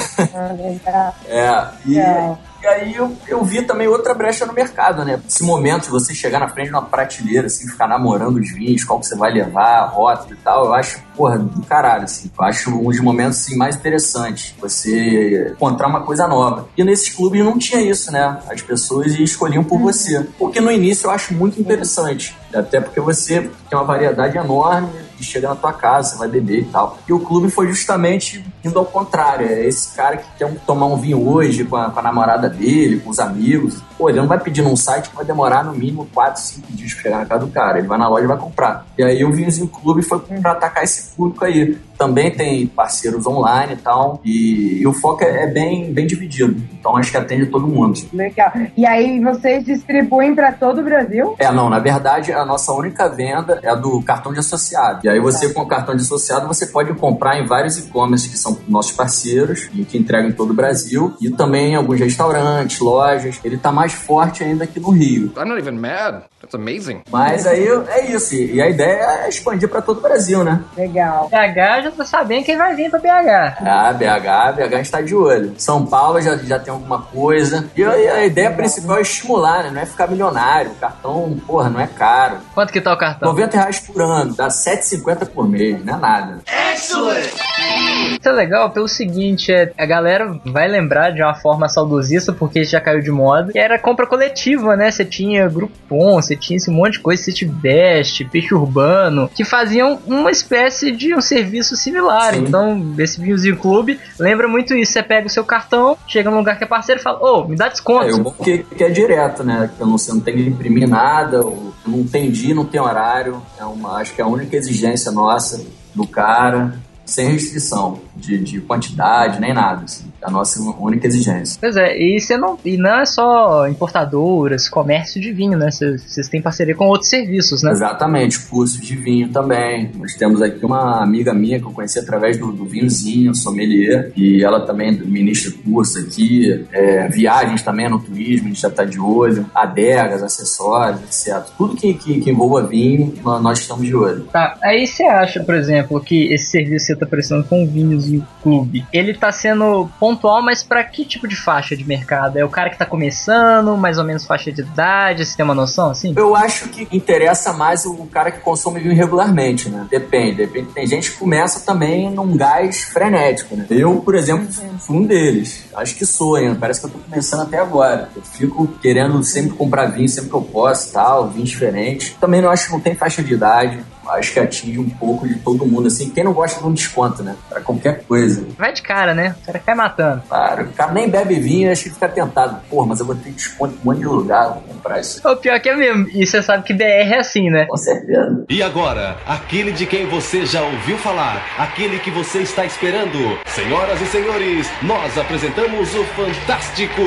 Ah. 0.86 1.12
É, 1.26 1.66
e, 1.86 1.94
Legal. 1.94 2.38
E 2.64 2.66
aí 2.66 2.94
eu, 2.94 3.14
eu 3.28 3.44
vi 3.44 3.60
também 3.60 3.86
outra 3.86 4.14
brecha 4.14 4.46
no 4.46 4.54
mercado, 4.54 5.04
né? 5.04 5.20
Esse 5.28 5.44
momento 5.44 5.84
de 5.84 5.90
você 5.90 6.14
chegar 6.14 6.40
na 6.40 6.48
frente 6.48 6.68
de 6.68 6.72
uma 6.72 6.80
prateleira, 6.80 7.46
assim, 7.46 7.68
ficar 7.68 7.86
namorando 7.86 8.38
os 8.38 8.50
vinhos, 8.50 8.82
qual 8.84 8.98
que 8.98 9.06
você 9.06 9.14
vai 9.14 9.30
levar, 9.30 9.80
a 9.80 9.86
rota 9.86 10.32
e 10.32 10.36
tal, 10.36 10.64
eu 10.64 10.74
acho, 10.74 10.98
porra, 11.14 11.38
do 11.38 11.60
caralho, 11.66 12.04
assim. 12.04 12.30
Eu 12.36 12.42
acho 12.42 12.70
um 12.70 12.84
dos 12.88 13.00
momentos, 13.00 13.40
assim, 13.40 13.54
mais 13.54 13.76
interessantes. 13.76 14.54
Você 14.58 15.52
encontrar 15.52 15.88
uma 15.88 16.00
coisa 16.00 16.26
nova. 16.26 16.66
E 16.74 16.82
nesses 16.82 17.10
clubes 17.10 17.44
não 17.44 17.58
tinha 17.58 17.82
isso, 17.82 18.10
né? 18.10 18.38
As 18.48 18.62
pessoas 18.62 19.12
escolhiam 19.12 19.62
por 19.62 19.78
você. 19.78 20.26
Porque 20.38 20.58
no 20.58 20.72
início 20.72 21.08
eu 21.08 21.10
acho 21.10 21.34
muito 21.34 21.60
interessante. 21.60 22.34
Até 22.54 22.80
porque 22.80 23.00
você 23.00 23.42
tem 23.68 23.78
uma 23.78 23.84
variedade 23.84 24.38
enorme 24.38 25.03
e 25.18 25.24
chega 25.24 25.48
na 25.48 25.54
tua 25.54 25.72
casa, 25.72 26.16
vai 26.16 26.28
beber 26.28 26.60
e 26.60 26.64
tal. 26.64 26.98
E 27.08 27.12
o 27.12 27.20
clube 27.20 27.50
foi 27.50 27.68
justamente 27.68 28.44
indo 28.64 28.78
ao 28.78 28.84
contrário. 28.84 29.46
É 29.46 29.66
esse 29.66 29.94
cara 29.94 30.16
que 30.16 30.26
quer 30.38 30.54
tomar 30.66 30.86
um 30.86 30.96
vinho 30.96 31.26
hoje 31.28 31.64
com 31.64 31.76
a, 31.76 31.90
com 31.90 32.00
a 32.00 32.02
namorada 32.02 32.48
dele, 32.48 33.00
com 33.00 33.10
os 33.10 33.18
amigos. 33.18 33.82
Pô, 33.96 34.08
ele 34.08 34.20
não 34.20 34.26
vai 34.26 34.38
pedir 34.38 34.62
num 34.62 34.76
site 34.76 35.10
que 35.10 35.16
vai 35.16 35.24
demorar 35.24 35.64
no 35.64 35.72
mínimo 35.72 36.06
4, 36.12 36.40
5 36.40 36.72
dias 36.72 36.92
pra 36.94 37.02
chegar 37.02 37.18
na 37.18 37.26
casa 37.26 37.46
do 37.46 37.52
cara. 37.52 37.78
Ele 37.78 37.86
vai 37.86 37.98
na 37.98 38.08
loja 38.08 38.24
e 38.24 38.28
vai 38.28 38.36
comprar. 38.36 38.86
E 38.98 39.02
aí 39.02 39.24
o 39.24 39.32
Vinhozinho 39.32 39.68
Clube 39.68 40.02
foi 40.02 40.18
pra 40.18 40.52
atacar 40.52 40.82
esse 40.82 41.14
público 41.14 41.44
aí. 41.44 41.78
Também 41.96 42.30
tem 42.30 42.66
parceiros 42.66 43.26
online 43.26 43.74
e 43.74 43.76
tal. 43.76 44.20
E, 44.24 44.80
e 44.80 44.86
o 44.86 44.92
foco 44.92 45.22
é, 45.22 45.44
é 45.44 45.46
bem, 45.46 45.92
bem 45.92 46.06
dividido. 46.06 46.60
Então 46.72 46.96
acho 46.96 47.10
que 47.10 47.16
atende 47.16 47.46
todo 47.46 47.66
mundo. 47.66 47.98
Legal. 48.12 48.52
E 48.76 48.84
aí 48.84 49.20
vocês 49.20 49.64
distribuem 49.64 50.34
para 50.34 50.52
todo 50.52 50.80
o 50.80 50.84
Brasil? 50.84 51.36
É, 51.38 51.50
não, 51.52 51.70
na 51.70 51.78
verdade, 51.78 52.32
a 52.32 52.44
nossa 52.44 52.72
única 52.72 53.08
venda 53.08 53.60
é 53.62 53.70
a 53.70 53.74
do 53.74 54.02
cartão 54.02 54.32
de 54.32 54.40
associado. 54.40 55.00
E 55.04 55.08
aí 55.08 55.20
você, 55.20 55.52
com 55.52 55.62
o 55.62 55.66
cartão 55.66 55.94
de 55.94 56.02
associado, 56.02 56.48
você 56.48 56.66
pode 56.66 56.92
comprar 56.94 57.38
em 57.38 57.46
vários 57.46 57.78
e-commerce 57.78 58.28
que 58.28 58.36
são 58.36 58.58
nossos 58.66 58.92
parceiros 58.92 59.68
e 59.72 59.84
que 59.84 59.96
entregam 59.96 60.30
em 60.30 60.32
todo 60.32 60.50
o 60.50 60.54
Brasil. 60.54 61.14
E 61.20 61.30
também 61.30 61.72
em 61.72 61.76
alguns 61.76 62.00
restaurantes, 62.00 62.80
lojas. 62.80 63.40
Ele 63.44 63.56
tá 63.56 63.70
mais 63.70 63.83
forte 63.92 64.42
ainda 64.44 64.64
aqui 64.64 64.80
no 64.80 64.90
Rio. 64.90 65.32
I'm 65.36 65.48
not 65.48 65.58
even 65.58 65.80
mad. 65.80 66.24
That's 66.44 66.54
amazing. 66.54 67.02
Mas 67.10 67.46
aí 67.46 67.66
é 67.88 68.10
isso. 68.10 68.34
E 68.34 68.60
a 68.60 68.68
ideia 68.68 69.24
é 69.24 69.28
expandir 69.28 69.68
para 69.68 69.80
todo 69.80 69.98
o 69.98 70.00
Brasil, 70.00 70.44
né? 70.44 70.60
Legal. 70.76 71.28
BH 71.30 71.84
já 71.84 71.90
tá 71.90 72.04
sabendo 72.04 72.44
quem 72.44 72.56
vai 72.56 72.74
vir 72.74 72.90
pra 72.90 72.98
BH. 72.98 73.56
Ah, 73.60 73.92
BH, 73.92 74.56
BH 74.56 74.74
a 74.74 74.76
gente 74.76 74.90
tá 74.90 75.00
de 75.00 75.14
olho. 75.14 75.54
São 75.56 75.86
Paulo 75.86 76.20
já, 76.20 76.36
já 76.36 76.58
tem 76.58 76.72
alguma 76.72 77.00
coisa. 77.00 77.68
E 77.74 77.82
a, 77.82 77.90
a 77.90 78.26
ideia 78.26 78.50
principal 78.50 78.98
é 78.98 79.02
estimular, 79.02 79.64
né? 79.64 79.70
Não 79.70 79.80
é 79.80 79.86
ficar 79.86 80.06
milionário. 80.06 80.72
O 80.72 80.74
cartão, 80.74 81.40
porra, 81.46 81.70
não 81.70 81.80
é 81.80 81.86
caro. 81.86 82.36
Quanto 82.52 82.72
que 82.72 82.80
tá 82.80 82.92
o 82.92 82.98
cartão? 82.98 83.30
90 83.30 83.56
reais 83.56 83.80
por 83.80 84.02
ano, 84.02 84.34
dá 84.34 84.48
7,50 84.48 85.26
por 85.28 85.48
mês, 85.48 85.82
não 85.82 85.94
é 85.94 85.98
nada. 85.98 86.38
Isso 86.74 88.28
é 88.28 88.32
legal 88.32 88.70
pelo 88.70 88.88
seguinte, 88.88 89.52
é, 89.52 89.72
a 89.76 89.86
galera 89.86 90.38
vai 90.44 90.68
lembrar 90.68 91.10
de 91.10 91.22
uma 91.22 91.34
forma 91.34 91.68
saudosista, 91.68 92.32
porque 92.32 92.60
isso 92.60 92.72
já 92.72 92.80
caiu 92.80 93.00
de 93.00 93.10
moda, 93.10 93.52
que 93.52 93.58
era 93.58 93.78
compra 93.78 94.06
coletiva, 94.06 94.76
né? 94.76 94.90
Você 94.90 95.04
tinha 95.04 95.48
Groupon, 95.48 96.20
você 96.20 96.33
tinha 96.36 96.56
esse 96.56 96.70
monte 96.70 96.94
de 96.94 97.00
coisa, 97.00 97.22
City 97.22 97.44
Best, 97.44 98.24
Peixe 98.26 98.54
Urbano, 98.54 99.30
que 99.34 99.44
faziam 99.44 99.98
uma 100.06 100.30
espécie 100.30 100.90
de 100.90 101.14
um 101.14 101.20
serviço 101.20 101.76
similar. 101.76 102.34
Sim. 102.34 102.44
Então, 102.46 102.94
esse 102.98 103.20
Vinhozinho 103.20 103.56
Clube 103.56 103.98
lembra 104.18 104.48
muito 104.48 104.74
isso. 104.74 104.92
Você 104.92 105.02
pega 105.02 105.26
o 105.26 105.30
seu 105.30 105.44
cartão, 105.44 105.96
chega 106.06 106.30
num 106.30 106.38
lugar 106.38 106.58
que 106.58 106.64
é 106.64 106.66
parceiro 106.66 107.00
e 107.00 107.02
fala, 107.02 107.18
ô, 107.22 107.46
me 107.46 107.56
dá 107.56 107.68
desconto. 107.68 108.06
É, 108.06 108.14
o 108.14 108.18
bom 108.18 108.30
que, 108.32 108.58
que 108.58 108.84
é 108.84 108.90
direto, 108.90 109.42
né? 109.42 109.70
Que 109.76 109.82
eu 109.82 109.86
não, 109.86 109.98
você 109.98 110.12
não 110.12 110.20
tem 110.20 110.34
que 110.36 110.48
imprimir 110.48 110.88
nada, 110.88 111.40
ou 111.40 111.74
não 111.86 112.04
tem 112.04 112.30
dia, 112.30 112.54
não 112.54 112.64
tem 112.64 112.80
horário. 112.80 113.42
É 113.58 113.64
uma, 113.64 113.96
acho 113.98 114.14
que 114.14 114.20
é 114.20 114.24
a 114.24 114.28
única 114.28 114.56
exigência 114.56 115.10
nossa 115.10 115.64
do 115.94 116.06
cara, 116.06 116.78
sem 117.04 117.30
restrição 117.30 118.00
de, 118.16 118.38
de 118.38 118.60
quantidade, 118.60 119.40
nem 119.40 119.52
nada. 119.52 119.84
Assim. 119.84 120.04
É 120.22 120.26
a 120.26 120.30
nossa 120.30 120.60
única 120.80 121.06
exigência. 121.06 121.58
Pois 121.60 121.76
é, 121.76 121.98
e 121.98 122.18
você 122.20 122.36
não. 122.36 122.58
E 122.64 122.76
não 122.76 123.00
é 123.00 123.04
só 123.06 123.68
importadoras, 123.68 124.68
comércio 124.68 125.20
de 125.20 125.32
vinho, 125.32 125.58
né? 125.58 125.68
Vocês 125.70 126.28
têm 126.28 126.40
parceria 126.42 126.74
com 126.74 126.86
outros 126.86 127.10
serviços, 127.10 127.62
né? 127.62 127.70
Exatamente, 127.72 128.38
cursos 128.46 128.80
de 128.80 128.96
vinho 128.96 129.28
também. 129.28 129.90
Nós 129.96 130.14
temos 130.14 130.40
aqui 130.42 130.64
uma 130.64 131.02
amiga 131.02 131.32
minha 131.34 131.58
que 131.58 131.66
eu 131.66 131.70
conheci 131.72 131.98
através 131.98 132.38
do, 132.38 132.52
do 132.52 132.64
vinhozinho, 132.64 133.34
sommelier, 133.34 134.12
e 134.16 134.42
ela 134.42 134.60
também 134.66 134.92
ministra 134.92 135.52
curso 135.64 135.98
aqui, 135.98 136.64
é, 136.72 137.08
viagens 137.08 137.62
também 137.62 137.88
no 137.88 137.98
turismo, 137.98 138.46
a 138.46 138.48
gente 138.50 138.60
já 138.60 138.68
está 138.68 138.84
de 138.84 138.98
olho, 139.00 139.46
adegas, 139.54 140.22
acessórios, 140.22 141.00
etc. 141.02 141.42
Tudo 141.56 141.76
que, 141.76 141.94
que, 141.94 142.20
que 142.20 142.30
envolva 142.30 142.62
vinho, 142.66 143.14
nó- 143.22 143.40
nós 143.40 143.58
estamos 143.60 143.86
de 143.86 143.94
olho. 143.94 144.24
Tá, 144.32 144.56
aí 144.62 144.86
você 144.86 145.04
acha, 145.04 145.42
por 145.42 145.54
exemplo, 145.54 146.00
que 146.00 146.32
esse 146.32 146.46
serviço 146.50 146.86
que 146.86 146.92
você 146.92 146.96
tá 146.96 147.06
prestando 147.06 147.44
com 147.44 147.66
Vinhos 147.66 148.03
o 148.04 148.26
Clube, 148.42 148.86
ele 148.92 149.14
tá 149.14 149.32
sendo 149.32 149.88
pontual, 149.98 150.42
mas 150.42 150.62
pra 150.62 150.84
que 150.84 151.04
tipo 151.04 151.26
de 151.26 151.36
faixa 151.36 151.76
de 151.76 151.84
mercado? 151.84 152.36
É 152.36 152.44
o 152.44 152.48
cara 152.48 152.70
que 152.70 152.78
tá 152.78 152.86
começando, 152.86 153.76
mais 153.76 153.98
ou 153.98 154.04
menos 154.04 154.26
faixa 154.26 154.52
de 154.52 154.60
idade, 154.60 155.24
você 155.24 155.36
tem 155.36 155.44
uma 155.44 155.54
noção 155.54 155.90
assim? 155.90 156.12
Eu 156.16 156.36
acho 156.36 156.68
que 156.68 156.86
interessa 156.94 157.52
mais 157.52 157.84
o 157.86 158.06
cara 158.06 158.30
que 158.30 158.40
consome 158.40 158.80
vinho 158.80 158.94
regularmente, 158.94 159.68
né? 159.68 159.86
Depende, 159.90 160.36
depende. 160.36 160.68
Tem 160.72 160.86
gente 160.86 161.12
que 161.12 161.18
começa 161.18 161.60
também 161.64 162.10
num 162.10 162.36
gás 162.36 162.84
frenético, 162.84 163.56
né? 163.56 163.66
Eu, 163.70 163.96
por 164.00 164.14
exemplo, 164.14 164.46
fui 164.78 164.96
um 164.96 165.06
deles. 165.06 165.64
Acho 165.74 165.94
que 165.94 166.06
sou 166.06 166.36
ainda. 166.36 166.54
Parece 166.54 166.80
que 166.80 166.86
eu 166.86 166.90
tô 166.90 166.98
começando 166.98 167.42
até 167.42 167.58
agora. 167.58 168.08
Eu 168.14 168.22
fico 168.22 168.66
querendo 168.80 169.22
sempre 169.22 169.56
comprar 169.56 169.86
vinho 169.86 170.08
sempre 170.08 170.30
que 170.30 170.36
eu 170.36 170.42
posso, 170.42 170.92
tal, 170.92 171.28
vinhos 171.28 171.50
diferentes. 171.50 172.14
Também 172.20 172.40
não 172.40 172.50
acho 172.50 172.66
que 172.66 172.72
não 172.72 172.80
tem 172.80 172.94
faixa 172.94 173.22
de 173.22 173.34
idade. 173.34 173.84
Acho 174.08 174.32
que 174.32 174.40
atinge 174.40 174.78
um 174.78 174.88
pouco 174.90 175.26
de 175.26 175.36
todo 175.36 175.66
mundo, 175.66 175.88
assim. 175.88 176.10
Quem 176.10 176.24
não 176.24 176.32
gosta 176.32 176.60
de 176.60 176.66
um 176.66 176.72
desconto, 176.72 177.22
né? 177.22 177.36
Pra 177.48 177.60
qualquer 177.60 178.02
coisa. 178.04 178.46
Vai 178.58 178.72
de 178.72 178.82
cara, 178.82 179.14
né? 179.14 179.34
O 179.42 179.46
cara 179.46 179.58
cai 179.58 179.74
matando. 179.74 180.22
Claro, 180.28 180.64
o 180.64 180.72
cara 180.72 180.92
nem 180.92 181.08
bebe 181.08 181.36
vinho, 181.36 181.70
acho 181.70 181.84
que 181.84 181.90
fica 181.90 182.08
tentado. 182.08 182.60
Pô, 182.68 182.84
mas 182.84 183.00
eu 183.00 183.06
vou 183.06 183.14
ter 183.14 183.30
desconto 183.30 183.74
em 183.74 183.78
um 183.78 183.84
monte 183.84 183.98
de 183.98 184.06
lugar, 184.06 184.50
vou 184.50 184.62
comprar 184.62 185.00
isso. 185.00 185.26
O 185.26 185.36
pior 185.36 185.58
que 185.60 185.68
é 185.68 185.76
mesmo. 185.76 186.08
E 186.12 186.26
você 186.26 186.42
sabe 186.42 186.64
que 186.64 186.72
BR 186.72 186.84
é 186.84 187.18
assim, 187.18 187.50
né? 187.50 187.66
Com 187.66 187.76
certeza. 187.76 188.44
E 188.48 188.62
agora, 188.62 189.16
aquele 189.26 189.72
de 189.72 189.86
quem 189.86 190.06
você 190.06 190.46
já 190.46 190.62
ouviu 190.62 190.96
falar, 190.98 191.42
aquele 191.58 191.98
que 191.98 192.10
você 192.10 192.38
está 192.40 192.64
esperando. 192.64 193.38
Senhoras 193.46 194.00
e 194.00 194.06
senhores, 194.06 194.68
nós 194.82 195.16
apresentamos 195.18 195.94
o 195.94 196.04
Fantástico. 196.04 197.02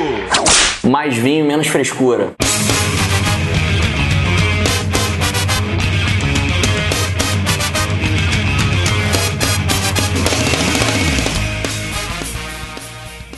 Mais 0.83 1.15
vinho, 1.15 1.45
menos 1.45 1.67
frescura. 1.67 2.33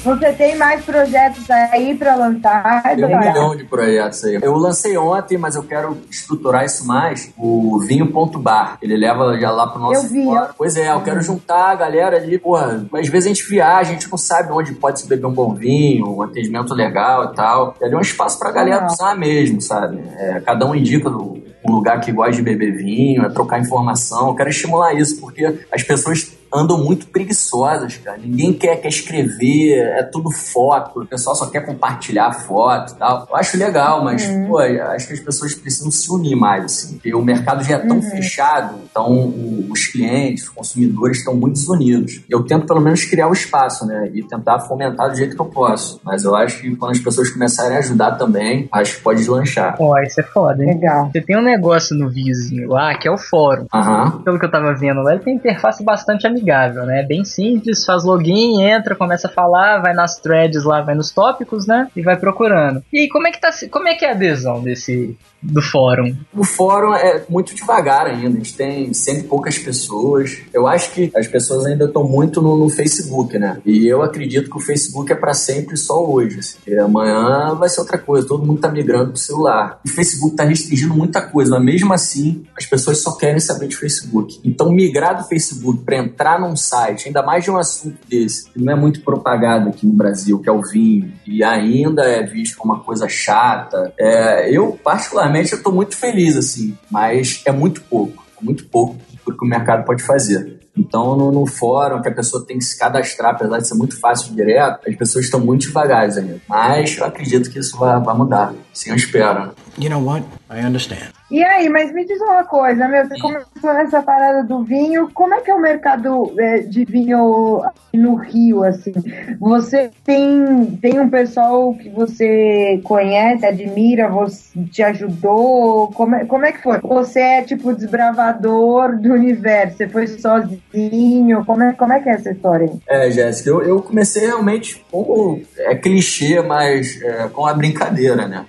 Você 0.03 0.32
tem 0.34 0.56
mais 0.56 0.84
projetos 0.86 1.50
aí 1.50 1.94
pra 1.94 2.15
lançar, 2.15 2.84
Tem 2.96 3.03
um 3.03 3.20
milhão 3.20 3.56
de 3.56 3.65
projetos 3.65 4.24
aí. 4.24 4.39
Eu 4.41 4.56
lancei 4.56 4.98
ontem, 4.98 5.38
mas 5.38 5.56
eu 5.56 5.63
quero 5.63 5.98
estruturar 6.10 6.63
isso 6.63 6.88
mais. 6.88 7.32
O 7.38 7.79
vinho.bar. 7.79 8.77
Ele 8.82 8.96
leva 8.96 9.38
já 9.38 9.51
lá 9.51 9.68
pro 9.68 9.79
nosso 9.79 10.06
Eu 10.06 10.10
vi, 10.10 10.25
Pois 10.58 10.77
é, 10.77 10.91
eu 10.91 11.01
quero 11.01 11.22
juntar 11.22 11.72
a 11.72 11.75
galera 11.75 12.15
ali, 12.18 12.38
porra. 12.39 12.86
Às 12.94 13.10
vezes 13.10 13.25
a 13.25 13.34
gente 13.34 13.50
viaja, 13.50 13.89
a 13.89 13.94
gente 13.94 14.10
não 14.10 14.18
sabe 14.18 14.51
onde 14.53 14.72
pode 14.74 15.01
se 15.01 15.08
beber 15.08 15.25
um 15.25 15.34
bom 15.34 15.53
vinho, 15.53 16.08
um 16.15 16.22
atendimento 16.22 16.74
legal 16.74 17.25
e 17.32 17.36
tal. 17.36 17.75
E 17.82 17.86
ali 17.86 17.94
é 17.94 17.98
um 17.98 18.01
espaço 18.01 18.39
pra 18.39 18.51
galera 18.51 18.84
Ah. 18.84 18.88
usar 18.88 19.15
mesmo, 19.15 19.60
sabe? 19.62 20.01
É, 20.18 20.39
cada 20.39 20.65
um 20.65 20.74
indica 20.74 21.10
um 21.10 21.41
lugar 21.68 22.00
que 22.00 22.12
gosta 22.12 22.32
de 22.34 22.41
beber 22.41 22.72
vinho, 22.77 23.25
é 23.25 23.29
trocar 23.29 23.60
informação. 23.60 24.29
Eu 24.29 24.36
quero 24.36 24.50
estimular 24.50 24.94
isso, 24.94 25.20
porque 25.20 25.60
as 25.72 25.84
pessoas 25.84 26.32
andam 26.53 26.77
muito 26.84 27.08
preguiçosas, 27.08 27.98
cara. 27.98 28.18
Ninguém 28.18 28.53
quer, 28.53 28.77
quer 28.77 28.88
escrever, 28.88 29.77
é 29.98 30.03
tudo 30.03 30.32
foto, 30.32 31.01
o 31.01 31.06
pessoal 31.06 31.36
só 31.36 31.48
quer 31.48 31.65
compartilhar 31.65 32.32
foto 32.32 32.94
e 32.94 32.96
tal. 32.96 33.27
Eu 33.29 33.36
acho 33.36 33.58
legal, 33.58 34.03
mas, 34.03 34.25
pô, 34.48 34.58
acho 34.58 35.08
que 35.08 35.13
as 35.13 35.20
pessoas 35.20 35.53
precisam 35.53 35.91
se 35.91 36.12
unir 36.12 36.36
mais, 36.36 36.65
assim, 36.65 36.94
porque 36.94 37.13
o 37.13 37.22
mercado 37.22 37.63
já 37.63 37.75
é 37.75 37.79
tão 37.79 38.01
fechado, 38.01 38.75
então 38.89 39.34
os 39.70 39.88
clientes, 39.88 40.44
os 40.44 40.50
consumidores 40.50 41.20
estão 41.20 41.36
muito 41.36 41.53
desunidos. 41.53 42.22
Eu 42.29 42.44
tento, 42.44 42.65
pelo 42.65 42.82
menos, 42.82 43.03
criar 43.06 43.27
o 43.27 43.34
espaço, 43.34 43.86
né, 43.86 44.10
e 44.13 44.24
tentar 44.24 44.60
fomentar 44.60 45.10
do 45.10 45.15
jeito 45.15 45.36
que 45.36 45.41
eu 45.41 45.46
posso. 45.46 46.00
Mas 46.03 46.24
eu 46.24 46.36
acho 46.36 46.62
que 46.62 46.75
quando 46.75 46.91
as 46.91 47.00
pessoas 47.00 47.29
começarem 47.29 47.75
a 47.75 47.79
ajudar 47.79 48.12
também, 48.12 48.68
acho 48.72 48.98
que 48.98 49.03
pode 49.03 49.20
deslanchar. 49.20 49.77
Pô, 49.77 49.98
isso 50.00 50.20
é 50.20 50.24
foda, 50.24 50.63
hein? 50.63 50.74
Legal. 50.74 51.10
Você 51.12 51.22
tem 51.22 51.38
um 51.38 51.41
negócio 51.41 51.96
no 51.96 52.10
vizinho 52.10 52.70
lá, 52.70 52.98
que 52.98 53.08
é 53.08 53.12
o 53.12 53.18
fórum. 53.18 53.65
Aham. 53.74 54.22
Pelo 54.24 54.39
que 54.39 54.46
eu 54.46 54.51
tava 54.51 54.74
vendo 54.74 55.01
lá, 55.01 55.13
ele 55.13 55.24
tem 55.24 55.36
interface 55.36 55.84
bastante 55.84 56.25
amigável, 56.25 56.38
né? 56.86 57.03
Bem 57.03 57.24
simples, 57.24 57.86
faz 57.86 58.03
login, 58.03 58.62
entra, 58.62 58.96
começa 58.96 59.27
a 59.27 59.31
falar, 59.31 59.79
vai 59.79 59.93
nas 59.93 60.17
threads 60.19 60.63
lá, 60.63 60.81
vai 60.81 60.96
nos 60.96 61.12
tópicos, 61.12 61.65
né? 61.67 61.89
E 61.96 62.01
vai 62.01 62.17
procurando. 62.17 62.84
E 62.91 63.08
como 63.08 63.27
é 63.27 63.31
que 63.31 63.39
tá, 63.39 63.50
como 63.72 63.88
é 63.88 63.96
que 63.96 64.05
é 64.05 64.10
a 64.10 64.13
adesão 64.13 64.62
desse 64.62 65.17
do 65.41 65.62
fórum? 65.62 66.15
O 66.34 66.43
fórum 66.43 66.93
é 66.93 67.24
muito 67.29 67.55
devagar 67.55 68.05
ainda, 68.05 68.27
a 68.27 68.31
gente 68.31 68.55
tem 68.55 68.93
sempre 68.93 69.24
poucas 69.24 69.58
pessoas. 69.58 70.38
Eu 70.53 70.67
acho 70.67 70.91
que 70.91 71.12
as 71.15 71.27
pessoas 71.27 71.65
ainda 71.65 71.86
estão 71.86 72.03
muito 72.03 72.41
no, 72.41 72.58
no 72.58 72.69
Facebook, 72.69 73.38
né? 73.38 73.60
E 73.65 73.88
eu 73.88 74.01
acredito 74.01 74.50
que 74.50 74.58
o 74.58 74.60
Facebook 74.60 75.12
é 75.12 75.15
para 75.15 75.34
sempre 75.34 75.77
só 75.77 76.05
hoje. 76.05 76.39
Assim. 76.39 76.77
Amanhã 76.77 77.55
vai 77.55 77.69
ser 77.69 77.79
outra 77.79 77.98
coisa, 77.98 78.27
todo 78.27 78.46
mundo 78.46 78.60
tá 78.60 78.69
migrando 78.69 79.12
pro 79.12 79.19
celular. 79.19 79.79
O 79.86 79.89
Facebook 79.89 80.36
tá 80.36 80.43
restringindo 80.43 80.93
muita 80.93 81.22
coisa, 81.22 81.51
mas 81.51 81.63
mesmo 81.63 81.93
assim 81.93 82.43
as 82.58 82.65
pessoas 82.65 83.01
só 83.01 83.15
querem 83.15 83.39
saber 83.39 83.67
de 83.67 83.75
Facebook. 83.75 84.39
Então 84.43 84.72
migrar 84.72 85.17
do 85.17 85.24
Facebook 85.24 85.84
para 85.84 85.98
entrar 85.98 86.39
num 86.39 86.55
site, 86.55 87.08
ainda 87.08 87.24
mais 87.24 87.43
de 87.43 87.51
um 87.51 87.58
assunto 87.58 87.98
desse, 88.08 88.50
que 88.50 88.62
não 88.62 88.74
é 88.74 88.75
muito 88.75 89.01
propagado 89.01 89.69
aqui 89.69 89.86
no 89.86 89.93
Brasil, 89.93 90.39
que 90.39 90.50
é 90.50 90.51
o 90.51 90.62
vinho, 90.62 91.12
e 91.25 91.43
ainda 91.43 92.03
é 92.03 92.24
visto 92.24 92.58
como 92.58 92.74
uma 92.74 92.84
coisa 92.84 93.08
chata. 93.08 93.93
É, 94.00 94.50
eu, 94.51 94.77
particularmente, 94.84 95.28
eu 95.51 95.63
tô 95.63 95.71
muito 95.71 95.95
feliz, 95.95 96.36
assim, 96.36 96.77
mas 96.89 97.41
é 97.45 97.51
muito 97.51 97.81
pouco, 97.83 98.24
é 98.41 98.43
muito 98.43 98.65
pouco 98.65 98.98
do 99.25 99.38
que 99.38 99.45
o 99.45 99.48
mercado 99.48 99.86
pode 99.86 100.03
fazer. 100.03 100.59
Então, 100.77 101.15
no, 101.17 101.31
no 101.31 101.45
fórum, 101.45 102.01
que 102.01 102.07
a 102.07 102.13
pessoa 102.13 102.45
tem 102.45 102.57
que 102.57 102.63
se 102.63 102.77
cadastrar, 102.79 103.31
apesar 103.36 103.57
de 103.57 103.67
ser 103.67 103.75
muito 103.75 104.00
fácil 104.00 104.33
direto, 104.33 104.88
as 104.88 104.95
pessoas 104.95 105.25
estão 105.25 105.39
muito 105.39 105.67
devagares 105.67 106.17
ainda. 106.17 106.39
Mas 106.48 106.98
eu 106.98 107.05
acredito 107.05 107.50
que 107.50 107.59
isso 107.59 107.77
vai, 107.77 108.00
vai 108.00 108.15
mudar. 108.15 108.53
Sim, 108.74 108.91
eu 108.91 108.95
espero. 108.95 109.48
né? 109.48 109.51
You 109.77 109.89
know 109.89 110.03
what? 110.03 110.25
I 110.50 110.65
understand. 110.65 111.12
E 111.31 111.43
aí, 111.43 111.69
mas 111.69 111.93
me 111.93 112.03
diz 112.05 112.19
uma 112.21 112.43
coisa, 112.43 112.88
meu, 112.88 113.07
você 113.07 113.19
começou 113.19 113.74
nessa 113.74 114.01
parada 114.01 114.43
do 114.43 114.63
vinho, 114.63 115.09
como 115.13 115.36
é 115.36 115.41
que 115.41 115.51
é 115.51 115.53
o 115.53 115.62
mercado 115.62 116.33
é, 116.39 116.59
de 116.59 116.83
vinho 116.86 117.62
no 117.93 118.15
Rio, 118.15 118.63
assim? 118.63 118.93
Você 119.39 119.91
tem, 120.03 120.77
tem 120.81 121.00
um 121.00 121.07
pessoal 121.07 121.74
que 121.75 121.88
você 121.89 122.81
conhece, 122.83 123.45
admira, 123.45 124.09
você 124.09 124.59
te 124.71 124.81
ajudou? 124.81 125.91
Como 125.93 126.15
é, 126.15 126.25
como 126.25 126.45
é 126.45 126.51
que 126.51 126.63
foi? 126.63 126.79
Você 126.79 127.19
é 127.19 127.41
tipo 127.43 127.74
desbravador 127.74 128.98
do 128.98 129.13
universo, 129.13 129.77
você 129.77 129.88
foi 129.88 130.07
sozinho, 130.07 131.45
como 131.45 131.63
é, 131.63 131.74
como 131.74 131.93
é 131.93 132.00
que 132.00 132.09
é 132.09 132.13
essa 132.13 132.31
história 132.31 132.65
aí? 132.65 132.79
É, 132.88 133.12
Jéssica, 133.12 133.51
eu, 133.51 133.62
eu 133.62 133.81
comecei 133.83 134.25
realmente 134.25 134.83
como 134.91 135.41
é 135.59 135.75
clichê, 135.75 136.41
mas 136.41 137.00
é, 137.03 137.27
com 137.27 137.45
a 137.45 137.53
brincadeira, 137.53 138.27
né? 138.27 138.45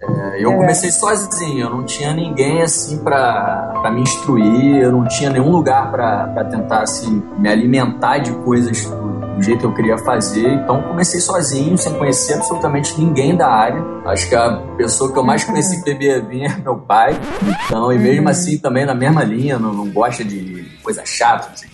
É, 0.00 0.44
eu 0.44 0.54
comecei 0.54 0.92
sozinho, 0.92 1.66
eu 1.66 1.70
não 1.70 1.84
tinha 1.84 2.12
ninguém 2.12 2.62
assim 2.62 2.98
pra, 2.98 3.80
pra 3.80 3.90
me 3.90 4.02
instruir, 4.02 4.76
eu 4.76 4.92
não 4.92 5.08
tinha 5.08 5.28
nenhum 5.28 5.50
lugar 5.50 5.90
pra, 5.90 6.28
pra 6.28 6.44
tentar 6.44 6.82
assim, 6.82 7.20
me 7.36 7.48
alimentar 7.48 8.18
de 8.18 8.30
coisas 8.44 8.84
do, 8.84 9.18
do 9.34 9.42
jeito 9.42 9.58
que 9.58 9.66
eu 9.66 9.74
queria 9.74 9.98
fazer. 9.98 10.52
Então 10.52 10.80
comecei 10.84 11.18
sozinho, 11.20 11.76
sem 11.76 11.92
conhecer 11.94 12.34
absolutamente 12.34 12.96
ninguém 12.96 13.36
da 13.36 13.48
área. 13.48 13.84
Acho 14.04 14.28
que 14.28 14.36
a 14.36 14.58
pessoa 14.76 15.12
que 15.12 15.18
eu 15.18 15.24
mais 15.24 15.42
conheci 15.42 15.82
que 15.82 15.92
bebia 15.92 16.20
vinho 16.22 16.46
é 16.46 16.56
meu 16.62 16.76
pai. 16.76 17.18
Então, 17.66 17.92
e 17.92 17.98
mesmo 17.98 18.28
assim 18.28 18.56
também 18.56 18.86
na 18.86 18.94
mesma 18.94 19.24
linha, 19.24 19.58
não, 19.58 19.72
não 19.72 19.90
gosta 19.90 20.24
de 20.24 20.64
coisa 20.80 21.04
chata, 21.04 21.48
não 21.48 21.56
sei 21.56 21.68
o 21.68 21.72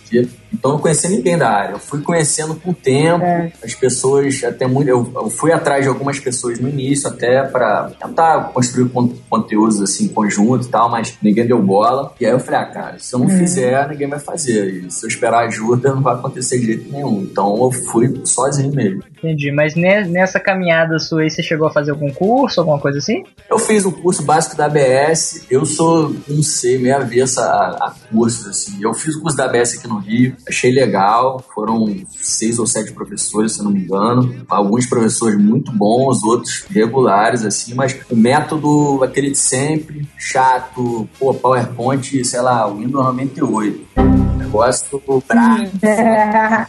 Então 0.53 0.71
eu 0.71 0.75
não 0.75 0.79
conhecia 0.79 1.09
ninguém 1.09 1.37
da 1.37 1.49
área. 1.49 1.73
Eu 1.73 1.79
fui 1.79 2.01
conhecendo 2.01 2.55
com 2.55 2.71
o 2.71 2.73
tempo, 2.73 3.23
É. 3.23 3.51
as 3.63 3.73
pessoas 3.75 4.41
até 4.43 4.65
muito. 4.67 4.87
Eu, 4.89 5.11
eu 5.15 5.29
fui 5.29 5.51
atrás 5.51 5.83
de 5.83 5.89
algumas 5.89 6.19
pessoas 6.19 6.59
no 6.59 6.69
início, 6.69 7.09
até 7.09 7.43
para 7.43 7.91
tentar 7.99 8.51
construir 8.53 8.89
con- 8.89 9.13
conteúdos 9.29 9.81
assim, 9.81 10.05
em 10.05 10.07
conjunto 10.09 10.65
e 10.65 10.69
tal, 10.69 10.89
mas 10.89 11.17
ninguém 11.21 11.45
deu 11.45 11.61
bola. 11.61 12.13
E 12.19 12.25
aí 12.25 12.31
eu 12.31 12.39
falei, 12.39 12.59
ah, 12.61 12.65
cara, 12.65 12.95
se 12.99 13.13
eu 13.13 13.19
não 13.19 13.29
fizer, 13.29 13.87
ninguém 13.89 14.07
vai 14.07 14.19
fazer. 14.19 14.85
E 14.85 14.91
se 14.91 15.05
eu 15.05 15.09
esperar 15.09 15.45
ajuda, 15.45 15.89
não 15.95 16.01
vai 16.01 16.13
acontecer 16.15 16.59
de 16.59 16.65
jeito 16.67 16.91
nenhum. 16.91 17.21
Então 17.23 17.55
eu 17.63 17.71
fui 17.71 18.21
sozinho 18.23 18.73
mesmo. 18.73 19.03
Entendi. 19.25 19.51
Mas 19.51 19.75
ne- 19.75 20.05
nessa 20.05 20.39
caminhada 20.39 20.99
sua 20.99 21.21
aí, 21.21 21.29
você 21.29 21.41
chegou 21.41 21.67
a 21.67 21.71
fazer 21.71 21.91
algum 21.91 22.11
curso, 22.11 22.59
alguma 22.59 22.79
coisa 22.79 22.99
assim? 22.99 23.23
Eu 23.49 23.57
fiz 23.57 23.85
um 23.85 23.91
curso 23.91 24.23
básico 24.23 24.55
da 24.55 24.65
ABS. 24.65 25.45
Eu 25.49 25.65
sou, 25.65 26.15
não 26.27 26.43
sei, 26.43 26.77
meio 26.77 26.95
avessa 26.95 27.41
a, 27.41 27.87
a 27.87 27.93
cursos, 28.11 28.47
assim. 28.47 28.77
Eu 28.81 28.93
fiz 28.93 29.15
o 29.15 29.21
curso 29.21 29.35
da 29.37 29.45
ABS 29.45 29.77
aqui 29.77 29.87
no 29.87 29.97
Rio, 29.97 30.35
achei 30.47 30.71
legal. 30.71 31.43
Foram 31.53 31.95
seis 32.11 32.59
ou 32.59 32.67
sete 32.67 32.91
professores, 32.91 33.53
se 33.53 33.63
não 33.63 33.71
me 33.71 33.79
engano. 33.81 34.45
Alguns 34.47 34.85
professores 34.85 35.37
muito 35.37 35.71
bons, 35.71 36.23
outros 36.23 36.65
regulares, 36.69 37.43
assim. 37.43 37.73
Mas 37.73 37.97
o 38.09 38.15
método, 38.15 39.03
aquele 39.03 39.31
de 39.31 39.37
sempre, 39.37 40.07
chato, 40.17 41.07
pô, 41.19 41.33
PowerPoint, 41.33 42.23
sei 42.23 42.41
lá, 42.41 42.67
Windows 42.67 43.05
98. 43.05 44.24
Negócio 44.35 45.01
bravo 45.27 45.65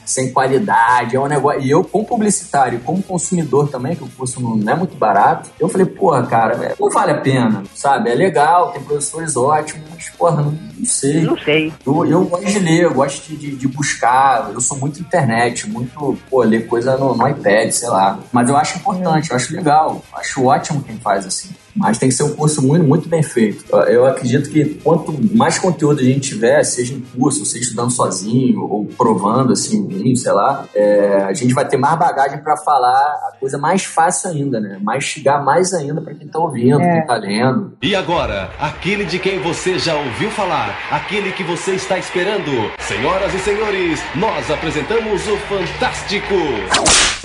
sem 0.04 0.32
qualidade, 0.32 1.16
é 1.16 1.20
um 1.20 1.26
negócio. 1.26 1.60
E 1.60 1.70
eu, 1.70 1.84
como 1.84 2.04
publicitário, 2.04 2.80
como 2.80 3.02
consumidor 3.02 3.68
também, 3.68 3.96
que 3.96 4.04
o 4.04 4.08
curso 4.08 4.40
não 4.40 4.72
é 4.72 4.74
muito 4.74 4.96
barato, 4.96 5.50
eu 5.58 5.68
falei, 5.68 5.86
porra, 5.86 6.26
cara, 6.26 6.54
é, 6.64 6.74
não 6.78 6.90
vale 6.90 7.12
a 7.12 7.20
pena, 7.20 7.62
sabe? 7.74 8.10
É 8.10 8.14
legal, 8.14 8.72
tem 8.72 8.82
professores 8.82 9.36
ótimos, 9.36 9.82
mas, 9.92 10.08
porra, 10.10 10.42
não, 10.42 10.52
não 10.52 10.84
sei. 10.84 11.22
Não 11.22 11.36
sei. 11.38 11.72
Eu, 11.84 12.06
eu 12.06 12.24
gosto 12.24 12.46
de 12.46 12.58
ler, 12.58 12.82
eu 12.84 12.94
gosto 12.94 13.28
de, 13.28 13.36
de, 13.36 13.56
de 13.56 13.68
buscar, 13.68 14.50
eu 14.52 14.60
sou 14.60 14.78
muito 14.78 15.00
internet, 15.00 15.68
muito, 15.68 16.18
pô, 16.30 16.42
ler 16.42 16.66
coisa 16.66 16.96
no, 16.96 17.16
no 17.16 17.28
iPad, 17.28 17.70
sei 17.70 17.88
lá. 17.88 18.18
Mas 18.32 18.48
eu 18.48 18.56
acho 18.56 18.78
importante, 18.78 19.30
eu 19.30 19.36
acho 19.36 19.54
legal, 19.54 20.02
acho 20.14 20.44
ótimo 20.44 20.82
quem 20.82 20.96
faz 20.98 21.26
assim. 21.26 21.50
Mas 21.76 21.98
tem 21.98 22.08
que 22.08 22.14
ser 22.14 22.22
um 22.22 22.34
curso 22.34 22.62
muito, 22.66 22.84
muito 22.84 23.08
bem 23.08 23.22
feito. 23.22 23.64
Eu, 23.86 24.06
acredito 24.06 24.48
que 24.50 24.64
quanto 24.82 25.14
mais 25.36 25.58
conteúdo 25.58 26.00
a 26.00 26.04
gente 26.04 26.30
tiver, 26.30 26.62
seja 26.64 26.94
em 26.94 27.00
curso, 27.00 27.44
seja 27.44 27.64
estudando 27.64 27.90
sozinho, 27.90 28.62
ou 28.62 28.86
provando, 28.86 29.52
assim, 29.52 29.86
vinho, 29.86 30.16
sei 30.16 30.32
lá, 30.32 30.64
é, 30.74 31.24
a 31.28 31.32
gente 31.32 31.52
vai 31.54 31.66
ter 31.66 31.76
mais 31.76 31.98
bagagem 31.98 32.38
para 32.38 32.56
falar 32.56 32.96
a 32.96 33.32
coisa 33.38 33.58
mais 33.58 33.84
fácil 33.84 34.30
ainda, 34.30 34.60
né? 34.60 34.78
Mais 34.82 35.04
chegar 35.04 35.42
mais 35.44 35.72
ainda 35.74 36.00
para 36.00 36.14
quem 36.14 36.26
tá 36.28 36.38
ouvindo, 36.38 36.80
É. 36.80 36.98
quem 36.98 37.06
tá 37.06 37.16
lendo. 37.16 37.72
E 37.82 37.94
agora, 37.94 38.50
aquele 38.58 39.04
de 39.04 39.18
quem 39.18 39.38
você 39.40 39.78
já 39.78 39.94
ouviu 39.94 40.30
falar, 40.30 40.74
aquele 40.90 41.32
que 41.32 41.42
você 41.44 41.72
está 41.72 41.98
esperando. 41.98 42.50
Senhoras 42.78 43.34
e 43.34 43.38
senhores, 43.38 44.00
nós 44.14 44.50
apresentamos 44.50 45.26
o 45.28 45.36
Fantástico. 45.36 46.34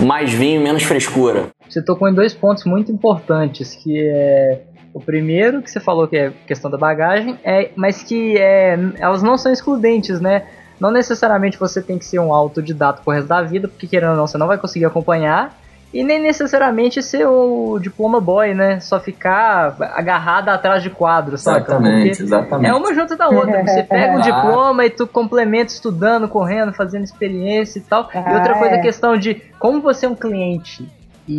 Mais 0.04 0.32
vinho, 0.32 0.60
menos 0.60 0.82
frescura. 0.82 1.48
Você 1.72 1.80
tocou 1.80 2.06
em 2.06 2.12
dois 2.12 2.34
pontos 2.34 2.64
muito 2.64 2.92
importantes, 2.92 3.74
que 3.74 3.98
é 4.06 4.60
o 4.92 5.00
primeiro 5.00 5.62
que 5.62 5.70
você 5.70 5.80
falou 5.80 6.06
que 6.06 6.16
é 6.18 6.30
questão 6.46 6.70
da 6.70 6.76
bagagem, 6.76 7.38
é, 7.42 7.70
mas 7.74 8.02
que 8.02 8.36
é, 8.36 8.78
elas 8.98 9.22
não 9.22 9.38
são 9.38 9.50
excludentes, 9.50 10.20
né? 10.20 10.42
Não 10.78 10.90
necessariamente 10.90 11.58
você 11.58 11.80
tem 11.80 11.96
que 11.96 12.04
ser 12.04 12.18
um 12.18 12.30
autodidata 12.30 13.00
pro 13.02 13.14
resto 13.14 13.28
da 13.28 13.40
vida, 13.40 13.68
porque 13.68 13.86
querendo 13.86 14.10
ou 14.10 14.16
não, 14.16 14.26
você 14.26 14.36
não 14.36 14.46
vai 14.46 14.58
conseguir 14.58 14.84
acompanhar. 14.84 15.56
E 15.94 16.02
nem 16.02 16.20
necessariamente 16.20 17.02
ser 17.02 17.26
o 17.26 17.78
diploma 17.78 18.20
boy, 18.20 18.52
né? 18.52 18.80
Só 18.80 19.00
ficar 19.00 19.76
agarrado 19.94 20.50
atrás 20.50 20.82
de 20.82 20.90
quadros, 20.90 21.40
sabe? 21.42 21.58
Exatamente, 21.60 22.22
exatamente. 22.22 22.70
É 22.70 22.74
uma 22.74 22.94
junto 22.94 23.16
da 23.16 23.28
outra. 23.28 23.62
Você 23.66 23.82
pega 23.82 24.12
um 24.12 24.18
Ah. 24.18 24.20
diploma 24.42 24.84
e 24.84 24.90
tu 24.90 25.06
complementa 25.06 25.72
estudando, 25.72 26.28
correndo, 26.28 26.72
fazendo 26.74 27.04
experiência 27.04 27.78
e 27.78 27.82
tal. 27.82 28.10
E 28.14 28.34
outra 28.34 28.54
Ah, 28.54 28.58
coisa, 28.58 28.74
a 28.74 28.78
é. 28.78 28.82
questão 28.82 29.16
de 29.16 29.34
como 29.58 29.80
você 29.80 30.04
é 30.04 30.08
um 30.08 30.14
cliente 30.14 30.86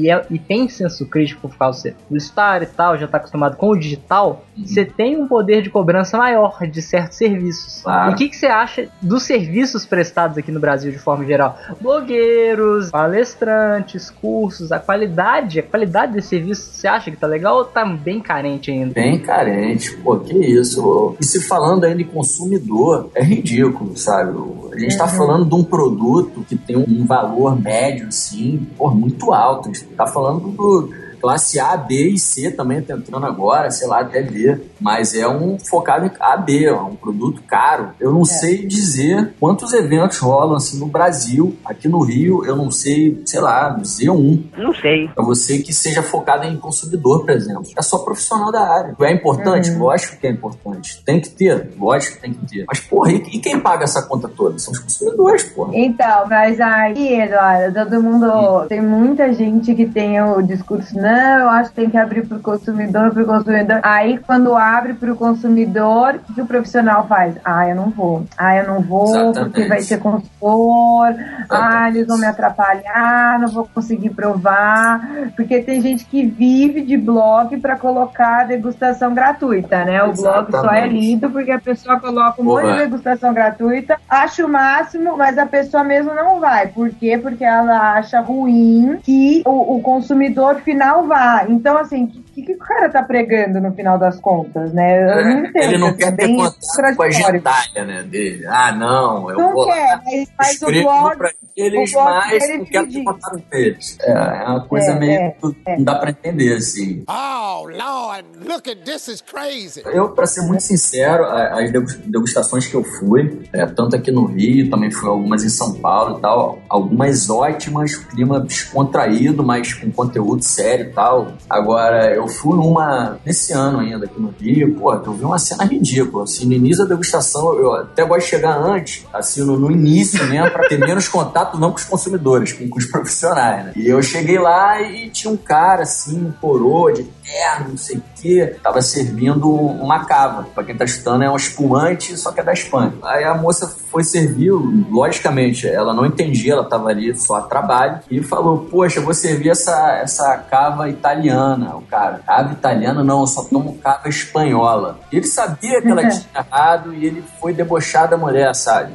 e, 0.01 0.09
é, 0.09 0.25
e 0.29 0.39
tem 0.39 0.67
senso 0.69 1.05
crítico 1.05 1.47
por 1.47 1.57
causa 1.57 1.91
do 1.91 1.95
publicitário 2.07 2.65
e 2.65 2.75
tal, 2.75 2.97
já 2.97 3.07
tá 3.07 3.17
acostumado 3.17 3.55
com 3.55 3.69
o 3.69 3.77
digital, 3.77 4.43
Uhum. 4.57 4.67
você 4.67 4.85
tem 4.85 5.19
um 5.19 5.27
poder 5.27 5.63
de 5.63 5.69
cobrança 5.69 6.15
maior 6.17 6.59
de 6.67 6.81
certos 6.81 7.17
serviços. 7.17 7.81
Claro. 7.81 8.11
E 8.11 8.13
o 8.13 8.17
que, 8.17 8.29
que 8.29 8.35
você 8.35 8.45
acha 8.45 8.87
dos 9.01 9.23
serviços 9.23 9.85
prestados 9.85 10.37
aqui 10.37 10.51
no 10.51 10.59
Brasil 10.59 10.91
de 10.91 10.99
forma 10.99 11.25
geral? 11.25 11.57
Blogueiros, 11.81 12.91
palestrantes, 12.91 14.09
cursos, 14.09 14.71
a 14.71 14.79
qualidade, 14.79 15.59
a 15.59 15.63
qualidade 15.63 16.13
desse 16.13 16.29
serviço, 16.29 16.69
você 16.71 16.87
acha 16.87 17.09
que 17.09 17.17
tá 17.17 17.25
legal 17.25 17.57
ou 17.57 17.65
tá 17.65 17.83
bem 17.85 18.19
carente 18.19 18.69
ainda? 18.69 18.93
Bem 18.93 19.19
carente, 19.19 19.95
pô, 19.97 20.19
que 20.19 20.37
isso. 20.37 21.15
E 21.19 21.25
se 21.25 21.41
falando 21.41 21.83
ainda 21.85 22.01
em 22.01 22.05
consumidor, 22.05 23.09
é 23.15 23.23
ridículo, 23.23 23.97
sabe? 23.97 24.37
A 24.73 24.79
gente 24.79 24.97
tá 24.97 25.07
falando 25.07 25.45
de 25.45 25.55
um 25.55 25.63
produto 25.63 26.45
que 26.47 26.55
tem 26.55 26.75
um 26.77 27.05
valor 27.05 27.59
médio, 27.59 28.07
assim, 28.07 28.67
pô, 28.77 28.89
muito 28.91 29.33
alto. 29.33 29.69
A 29.69 29.73
gente 29.73 29.82
tá 29.95 30.07
falando 30.07 30.49
do 30.51 31.02
classe 31.23 31.57
A, 31.57 31.77
B 31.77 32.09
e 32.09 32.19
C 32.19 32.51
também 32.51 32.81
tá 32.81 32.95
entrando 32.95 33.25
agora, 33.25 33.71
sei 33.71 33.87
lá, 33.87 34.01
até 34.01 34.21
D. 34.21 34.59
Mas 34.77 35.15
é 35.15 35.25
um 35.25 35.57
focado 35.57 36.05
em 36.05 36.11
A, 36.19 36.35
B, 36.35 36.65
é 36.65 36.73
um 36.73 36.97
produto 36.97 37.41
caro. 37.47 37.91
Eu 37.97 38.11
não 38.11 38.25
sei 38.25 38.67
dizer 38.67 39.33
quantos 39.39 39.71
eventos 39.71 40.19
rolam 40.19 40.57
assim 40.57 40.77
no 40.77 40.87
Brasil, 40.87 41.55
aqui 41.63 41.87
no 41.87 42.03
Rio, 42.03 42.43
eu 42.43 42.57
não 42.57 42.69
sei, 42.69 43.21
sei 43.25 43.39
lá, 43.39 43.69
dizer 43.69 44.09
um. 44.09 44.43
Não 44.57 44.73
sei. 44.73 45.07
Pra 45.07 45.23
você 45.23 45.59
que 45.59 45.71
seja 45.71 46.03
focado 46.03 46.45
em 46.45 46.57
consumidor, 46.57 47.21
por 47.21 47.29
exemplo. 47.29 47.63
É 47.77 47.81
só 47.81 47.99
profissional 47.99 48.51
da 48.51 48.59
área. 48.59 48.93
É 48.99 49.13
importante? 49.13 49.69
Uhum. 49.69 49.79
Lógico 49.79 50.17
que 50.17 50.27
é 50.27 50.29
importante. 50.29 51.01
Tem 51.05 51.21
que 51.21 51.29
ter? 51.29 51.69
Lógico 51.79 52.17
que 52.17 52.21
tem 52.21 52.33
que 52.33 52.45
ter. 52.45 52.65
Mas, 52.67 52.81
porra, 52.81 53.13
e, 53.13 53.15
e 53.15 53.39
quem 53.39 53.61
paga 53.61 53.85
essa 53.85 54.01
conta 54.01 54.27
toda? 54.27 54.59
São 54.59 54.73
os 54.73 54.79
consumidores, 54.79 55.43
porra. 55.43 55.71
Então, 55.73 56.27
mas 56.27 56.59
aí, 56.59 57.21
Eduardo, 57.21 57.73
todo 57.73 58.03
mundo. 58.03 58.65
Tem 58.67 58.81
muita 58.81 59.31
gente 59.31 59.73
que 59.73 59.85
tem 59.85 60.21
o 60.21 60.41
discurso, 60.41 60.97
não, 60.97 61.12
eu 61.13 61.49
acho 61.49 61.69
que 61.69 61.75
tem 61.75 61.89
que 61.89 61.97
abrir 61.97 62.25
pro 62.27 62.39
consumidor, 62.39 63.11
pro 63.11 63.25
consumidor. 63.25 63.79
Aí, 63.83 64.17
quando 64.19 64.55
abre 64.55 64.93
pro 64.93 65.15
consumidor, 65.15 66.19
o 66.29 66.33
que 66.33 66.41
o 66.41 66.45
profissional 66.45 67.07
faz? 67.07 67.35
Ah, 67.43 67.67
eu 67.67 67.75
não 67.75 67.89
vou. 67.89 68.25
Ah, 68.37 68.55
eu 68.55 68.67
não 68.67 68.81
vou, 68.81 69.07
Exatamente. 69.07 69.51
porque 69.51 69.67
vai 69.67 69.81
ser 69.81 69.99
consultor. 69.99 71.15
Ah, 71.49 71.89
eles 71.89 72.07
vão 72.07 72.17
me 72.17 72.25
atrapalhar, 72.25 73.39
não 73.39 73.47
vou 73.47 73.67
conseguir 73.73 74.09
provar. 74.11 75.07
Porque 75.35 75.61
tem 75.61 75.81
gente 75.81 76.05
que 76.05 76.25
vive 76.25 76.81
de 76.81 76.97
blog 76.97 77.57
pra 77.57 77.77
colocar 77.77 78.47
degustação 78.47 79.13
gratuita, 79.13 79.83
né? 79.83 80.03
O 80.03 80.13
blog 80.13 80.51
só 80.51 80.57
é 80.71 80.85
Exatamente. 80.85 80.99
lido 80.99 81.29
porque 81.29 81.51
a 81.51 81.59
pessoa 81.59 81.99
coloca 81.99 82.41
um 82.41 82.45
monte 82.45 82.67
de 82.67 82.77
degustação 82.77 83.33
gratuita, 83.33 83.97
acha 84.09 84.45
o 84.45 84.49
máximo, 84.49 85.17
mas 85.17 85.37
a 85.37 85.45
pessoa 85.45 85.83
mesmo 85.83 86.13
não 86.13 86.39
vai. 86.39 86.67
Por 86.67 86.89
quê? 86.91 87.17
Porque 87.17 87.43
ela 87.43 87.93
acha 87.93 88.19
ruim 88.19 88.99
que 89.03 89.43
o, 89.45 89.75
o 89.75 89.81
consumidor 89.81 90.55
final 90.61 91.02
Então, 91.49 91.77
assim, 91.77 92.22
o 92.33 92.35
que, 92.35 92.41
que, 92.41 92.53
o 92.53 92.57
cara 92.57 92.89
tá 92.89 93.03
pregando 93.03 93.61
no 93.61 93.71
final 93.73 93.99
das 93.99 94.19
contas, 94.19 94.73
né? 94.73 95.03
Eu 95.03 95.23
não 95.23 95.45
entendo. 95.45 95.63
Ele 95.63 95.77
não 95.77 95.87
é 95.89 95.93
quer 95.93 96.15
ter 96.15 96.25
bem 96.27 96.35
contato 96.37 96.95
com 96.95 97.03
a 97.03 97.09
gentalha, 97.11 97.85
né, 97.85 98.03
dele. 98.03 98.43
Ah, 98.47 98.71
não, 98.71 99.29
eu 99.29 99.37
Não 99.37 99.53
vou 99.53 99.65
quer, 99.67 99.85
lá, 99.85 100.01
mas, 100.03 100.29
mas 100.37 100.61
o 100.63 100.65
blog. 100.65 101.17
pra 101.17 101.31
eles, 101.55 101.91
o 101.91 101.93
blog 101.93 102.11
mas 102.31 102.49
não 102.57 102.65
quero 102.65 102.89
ter 102.91 103.03
contato 103.03 103.31
com 103.51 103.55
eles. 103.57 103.97
É, 104.01 104.11
é 104.11 104.45
uma 104.47 104.61
coisa 104.65 104.91
É, 104.93 104.99
meio... 104.99 105.11
é, 105.19 105.35
é. 105.67 105.77
Não 105.77 105.83
dá 105.83 105.95
pra 105.95 106.09
entender, 106.09 106.55
assim. 106.55 107.03
Oh, 107.07 107.67
Lord, 107.67 108.27
look 108.47 108.67
at 108.69 108.79
this 108.83 109.07
is 109.07 109.21
crazy. 109.21 109.83
Eu, 109.85 110.09
pra 110.09 110.25
ser 110.25 110.41
muito 110.41 110.63
sincero, 110.63 111.25
as 111.25 111.71
degu- 111.71 111.85
degustações 112.05 112.65
que 112.65 112.73
eu 112.75 112.83
fui, 112.83 113.47
é, 113.53 113.65
tanto 113.67 113.95
aqui 113.95 114.11
no 114.11 114.25
Rio, 114.25 114.71
também 114.71 114.89
fui 114.89 115.07
algumas 115.07 115.43
em 115.43 115.49
São 115.49 115.73
Paulo 115.75 116.17
e 116.17 116.21
tal, 116.21 116.57
algumas 116.67 117.29
ótimas, 117.29 117.95
clima 117.95 118.39
descontraído, 118.39 119.43
mas 119.43 119.71
com 119.73 119.91
conteúdo 119.91 120.41
sério 120.43 120.87
e 120.89 120.93
tal. 120.93 121.33
Agora, 121.49 122.11
eu 122.13 122.22
fui 122.27 122.55
numa, 122.55 123.17
nesse 123.25 123.53
ano 123.53 123.79
ainda 123.79 124.05
aqui 124.05 124.19
no 124.19 124.33
Rio, 124.39 124.75
pô, 124.75 124.93
eu 124.93 125.13
vi 125.13 125.23
uma 125.23 125.39
cena 125.39 125.63
ridícula, 125.63 126.23
assim, 126.23 126.45
no 126.45 126.53
início 126.53 126.83
da 126.83 126.89
degustação, 126.89 127.53
eu 127.55 127.73
até 127.73 128.03
gosto 128.05 128.25
de 128.25 128.29
chegar 128.29 128.57
antes, 128.57 129.05
assim, 129.13 129.41
no, 129.41 129.57
no 129.57 129.71
início 129.71 130.23
mesmo, 130.27 130.51
pra 130.51 130.67
ter 130.67 130.79
menos 130.79 131.07
contato 131.07 131.59
não 131.59 131.71
com 131.71 131.77
os 131.77 131.85
consumidores, 131.85 132.53
com, 132.53 132.67
com 132.67 132.79
os 132.79 132.85
profissionais, 132.91 133.65
né? 133.65 133.73
E 133.75 133.87
eu 133.87 134.01
cheguei 134.01 134.39
lá 134.39 134.81
e 134.81 135.09
tinha 135.09 135.31
um 135.31 135.37
cara, 135.37 135.83
assim, 135.83 136.33
coroa, 136.39 136.93
de 136.93 137.03
terno, 137.03 137.69
não 137.69 137.77
sei 137.77 137.97
o 137.97 138.03
quê, 138.15 138.55
tava 138.61 138.81
servindo 138.81 139.49
uma 139.49 140.05
cava. 140.05 140.43
Pra 140.53 140.63
quem 140.63 140.75
tá 140.75 140.85
chutando, 140.85 141.23
é 141.23 141.29
um 141.29 141.35
espumante, 141.35 142.17
só 142.17 142.31
que 142.31 142.39
é 142.39 142.43
da 142.43 142.53
Espanha. 142.53 142.93
Aí 143.03 143.23
a 143.23 143.33
moça 143.33 143.67
foi 143.89 144.03
servir, 144.03 144.51
logicamente, 144.51 145.67
ela 145.67 145.93
não 145.93 146.05
entendia, 146.05 146.53
ela 146.53 146.65
tava 146.65 146.89
ali 146.89 147.15
só 147.15 147.35
a 147.35 147.41
trabalho, 147.41 147.99
e 148.09 148.21
falou, 148.21 148.67
poxa, 148.69 148.99
eu 148.99 149.03
vou 149.03 149.13
servir 149.13 149.49
essa, 149.49 149.99
essa 150.01 150.37
cava 150.37 150.89
italiana. 150.89 151.75
O 151.75 151.81
cara, 151.81 152.12
cava 152.19 152.53
italiana? 152.53 153.03
Não, 153.03 153.21
eu 153.21 153.27
só 153.27 153.43
tomo 153.43 153.77
cava 153.77 154.09
espanhola. 154.09 154.99
Ele 155.11 155.25
sabia 155.25 155.81
que 155.81 155.87
ela 155.87 156.01
tinha 156.07 156.25
errado 156.35 156.93
e 156.93 157.05
ele 157.05 157.23
foi 157.39 157.53
debochar 157.53 158.09
da 158.09 158.17
mulher, 158.17 158.53
sabe? 158.53 158.93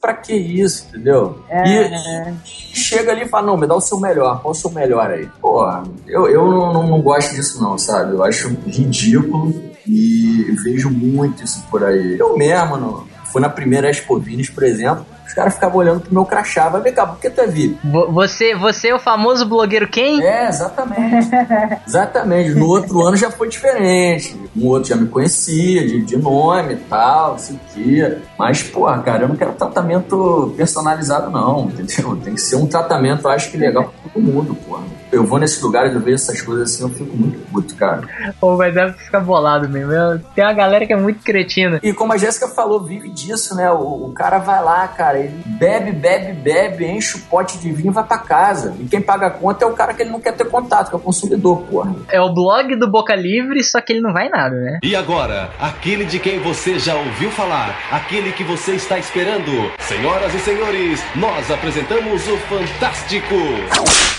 Pra 0.00 0.14
que 0.14 0.34
isso, 0.34 0.88
entendeu? 0.88 1.44
É. 1.48 1.68
E, 1.68 2.34
e 2.72 2.76
chega 2.76 3.12
ali 3.12 3.22
e 3.22 3.28
fala, 3.28 3.46
não, 3.46 3.56
me 3.56 3.66
dá 3.66 3.76
o 3.76 3.80
seu 3.80 4.00
melhor, 4.00 4.42
qual 4.42 4.50
o 4.50 4.54
seu 4.54 4.70
melhor 4.70 5.08
aí? 5.10 5.28
Porra, 5.40 5.84
eu, 6.08 6.28
eu 6.28 6.44
não, 6.50 6.72
não, 6.72 6.86
não 6.88 7.00
gosto 7.00 7.34
disso 7.34 7.62
não, 7.62 7.78
sabe? 7.78 8.12
Eu 8.12 8.24
acho 8.24 8.48
ridículo 8.66 9.72
e 9.86 10.54
vejo 10.64 10.90
muito 10.90 11.44
isso 11.44 11.64
por 11.70 11.84
aí. 11.84 12.18
Eu 12.18 12.36
mesmo, 12.36 12.76
no, 12.76 13.06
fui 13.26 13.40
na 13.40 13.48
primeira 13.48 13.88
Expo 13.88 14.20
por 14.54 14.62
exemplo, 14.62 15.06
os 15.32 15.34
caras 15.34 15.54
ficavam 15.54 15.78
olhando 15.78 16.00
pro 16.00 16.12
meu 16.12 16.26
crachá, 16.26 16.68
vai 16.68 16.82
ver 16.82 16.92
cá, 16.92 17.06
por 17.06 17.18
que 17.18 17.30
tu 17.30 17.40
é 17.40 17.46
VIP? 17.46 17.78
Vo- 17.82 18.12
Você, 18.12 18.54
você 18.54 18.88
é 18.88 18.94
o 18.94 18.98
famoso 18.98 19.46
blogueiro 19.46 19.88
quem? 19.88 20.22
É, 20.22 20.46
exatamente. 20.46 21.30
exatamente. 21.88 22.50
No 22.50 22.66
outro 22.66 23.00
ano 23.00 23.16
já 23.16 23.30
foi 23.30 23.48
diferente. 23.48 24.38
Um 24.54 24.66
outro 24.68 24.90
já 24.90 24.96
me 24.96 25.08
conhecia, 25.08 25.86
de, 25.86 26.02
de 26.02 26.16
nome 26.18 26.74
e 26.74 26.76
tal, 26.76 27.30
não 27.32 27.38
sei 27.38 27.56
o 27.56 27.60
quê. 27.72 28.18
Mas, 28.38 28.62
porra, 28.62 28.98
cara, 29.02 29.24
eu 29.24 29.28
não 29.28 29.36
quero 29.36 29.52
tratamento 29.52 30.52
personalizado, 30.56 31.30
não, 31.30 31.70
entendeu? 31.70 32.14
Tem 32.22 32.34
que 32.34 32.40
ser 32.40 32.56
um 32.56 32.66
tratamento, 32.66 33.26
acho 33.28 33.50
que 33.50 33.56
legal 33.56 33.84
pra 33.84 34.12
todo 34.12 34.22
mundo, 34.22 34.54
porra. 34.66 34.82
Eu 35.12 35.24
vou 35.24 35.38
nesses 35.38 35.60
lugares, 35.60 35.94
eu 35.94 36.00
vejo 36.00 36.14
essas 36.14 36.40
coisas 36.40 36.72
assim, 36.72 36.82
eu 36.82 36.88
fico 36.88 37.14
muito 37.14 37.38
puto, 37.50 37.74
cara. 37.76 38.02
Pô, 38.40 38.56
mas 38.56 38.74
deve 38.74 38.94
ficar 38.94 39.20
bolado 39.20 39.68
mesmo. 39.68 39.92
Tem 40.34 40.42
uma 40.42 40.54
galera 40.54 40.86
que 40.86 40.92
é 40.92 40.96
muito 40.96 41.22
cretina. 41.22 41.78
E 41.82 41.92
como 41.92 42.14
a 42.14 42.16
Jéssica 42.16 42.48
falou, 42.48 42.80
vive 42.80 43.10
disso, 43.10 43.54
né? 43.54 43.70
O, 43.70 44.06
o 44.06 44.12
cara 44.12 44.38
vai 44.38 44.62
lá, 44.64 44.88
cara, 44.88 45.18
ele 45.18 45.42
bebe, 45.44 45.92
bebe, 45.92 46.32
bebe, 46.32 46.86
enche 46.86 47.18
o 47.18 47.20
pote 47.20 47.58
de 47.58 47.70
vinho 47.70 47.90
e 47.90 47.94
vai 47.94 48.04
pra 48.04 48.18
casa. 48.18 48.74
E 48.80 48.84
quem 48.84 49.02
paga 49.02 49.26
a 49.26 49.30
conta 49.30 49.64
é 49.64 49.68
o 49.68 49.74
cara 49.74 49.92
que 49.92 50.02
ele 50.02 50.10
não 50.10 50.20
quer 50.20 50.32
ter 50.32 50.48
contato, 50.48 50.88
que 50.88 50.94
é 50.94 50.98
o 50.98 51.02
consumidor, 51.02 51.62
porra. 51.64 51.94
É 52.08 52.20
o 52.20 52.32
blog 52.32 52.74
do 52.76 52.90
Boca 52.90 53.14
Livre, 53.14 53.62
só 53.62 53.80
que 53.82 53.92
ele 53.92 54.00
não 54.00 54.14
vai 54.14 54.28
em 54.28 54.30
nada, 54.30 54.56
né? 54.56 54.78
E 54.82 54.96
agora, 54.96 55.50
aquele 55.60 56.06
de 56.06 56.18
quem 56.18 56.40
você 56.40 56.78
já 56.78 56.94
ouviu 56.94 57.30
falar, 57.30 57.76
aquele 57.90 58.32
que 58.32 58.44
você 58.44 58.72
está 58.72 58.98
esperando. 58.98 59.70
Senhoras 59.78 60.34
e 60.34 60.38
senhores, 60.38 61.02
nós 61.14 61.50
apresentamos 61.50 62.26
o 62.28 62.36
Fantástico. 62.48 63.34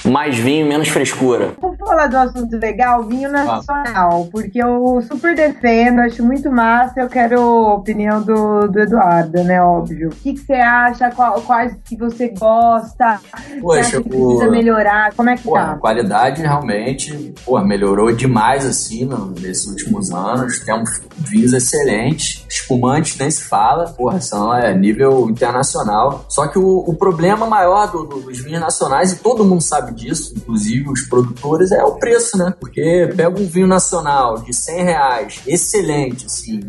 Mais 0.06 0.38
vinho, 0.38 0.66
menos 0.66 0.90
frescura. 0.90 1.54
Falar 1.94 2.08
do 2.08 2.18
assunto 2.18 2.58
legal, 2.58 3.04
vinho 3.04 3.32
nacional, 3.32 4.28
porque 4.32 4.58
eu 4.58 5.00
super 5.08 5.36
defendo, 5.36 6.00
acho 6.00 6.24
muito 6.26 6.52
massa, 6.52 7.02
eu 7.02 7.08
quero 7.08 7.40
a 7.40 7.74
opinião 7.76 8.20
do, 8.20 8.68
do 8.68 8.80
Eduardo, 8.80 9.44
né, 9.44 9.62
óbvio. 9.62 10.10
O 10.10 10.16
que, 10.16 10.34
que 10.34 10.40
você 10.40 10.54
acha, 10.54 11.12
qual- 11.12 11.40
quais 11.42 11.76
que 11.86 11.96
você 11.96 12.30
gosta, 12.30 13.20
Poxa, 13.62 13.80
acha 13.82 14.02
que 14.02 14.10
o- 14.10 14.26
precisa 14.28 14.50
melhorar, 14.50 15.14
como 15.14 15.30
é 15.30 15.38
que 15.38 15.44
Pô, 15.44 15.56
a 15.56 15.66
tá? 15.66 15.76
qualidade 15.76 16.42
realmente 16.42 17.32
pô, 17.46 17.60
melhorou 17.62 18.12
demais 18.12 18.66
assim 18.66 19.08
nesses 19.40 19.68
últimos 19.68 20.10
anos. 20.12 20.62
Temos 20.62 21.00
vinhos 21.16 21.54
excelentes, 21.54 22.44
espumantes 22.50 23.16
nem 23.20 23.30
se 23.30 23.44
fala, 23.44 23.86
porra, 23.92 24.20
são 24.20 24.52
é, 24.56 24.74
nível 24.74 25.30
internacional. 25.30 26.26
Só 26.28 26.48
que 26.48 26.58
o, 26.58 26.80
o 26.88 26.96
problema 26.96 27.46
maior 27.46 27.92
do- 27.92 28.04
do- 28.04 28.22
dos 28.22 28.40
vinhos 28.44 28.62
nacionais, 28.62 29.12
e 29.14 29.18
todo 29.18 29.46
mundo 29.46 29.62
sabe 29.62 29.94
disso, 29.94 30.34
inclusive 30.36 30.90
os 30.90 31.02
produtores, 31.04 31.72
é 31.72 31.83
o 31.86 32.00
preço, 32.00 32.38
né? 32.38 32.54
Porque 32.60 33.10
pega 33.16 33.30
um 33.30 33.48
vinho 33.48 33.68
nacional 33.68 34.40
de 34.40 34.54
100 34.54 34.84
reais, 34.84 35.42
excelente, 35.46 36.26
assim, 36.26 36.60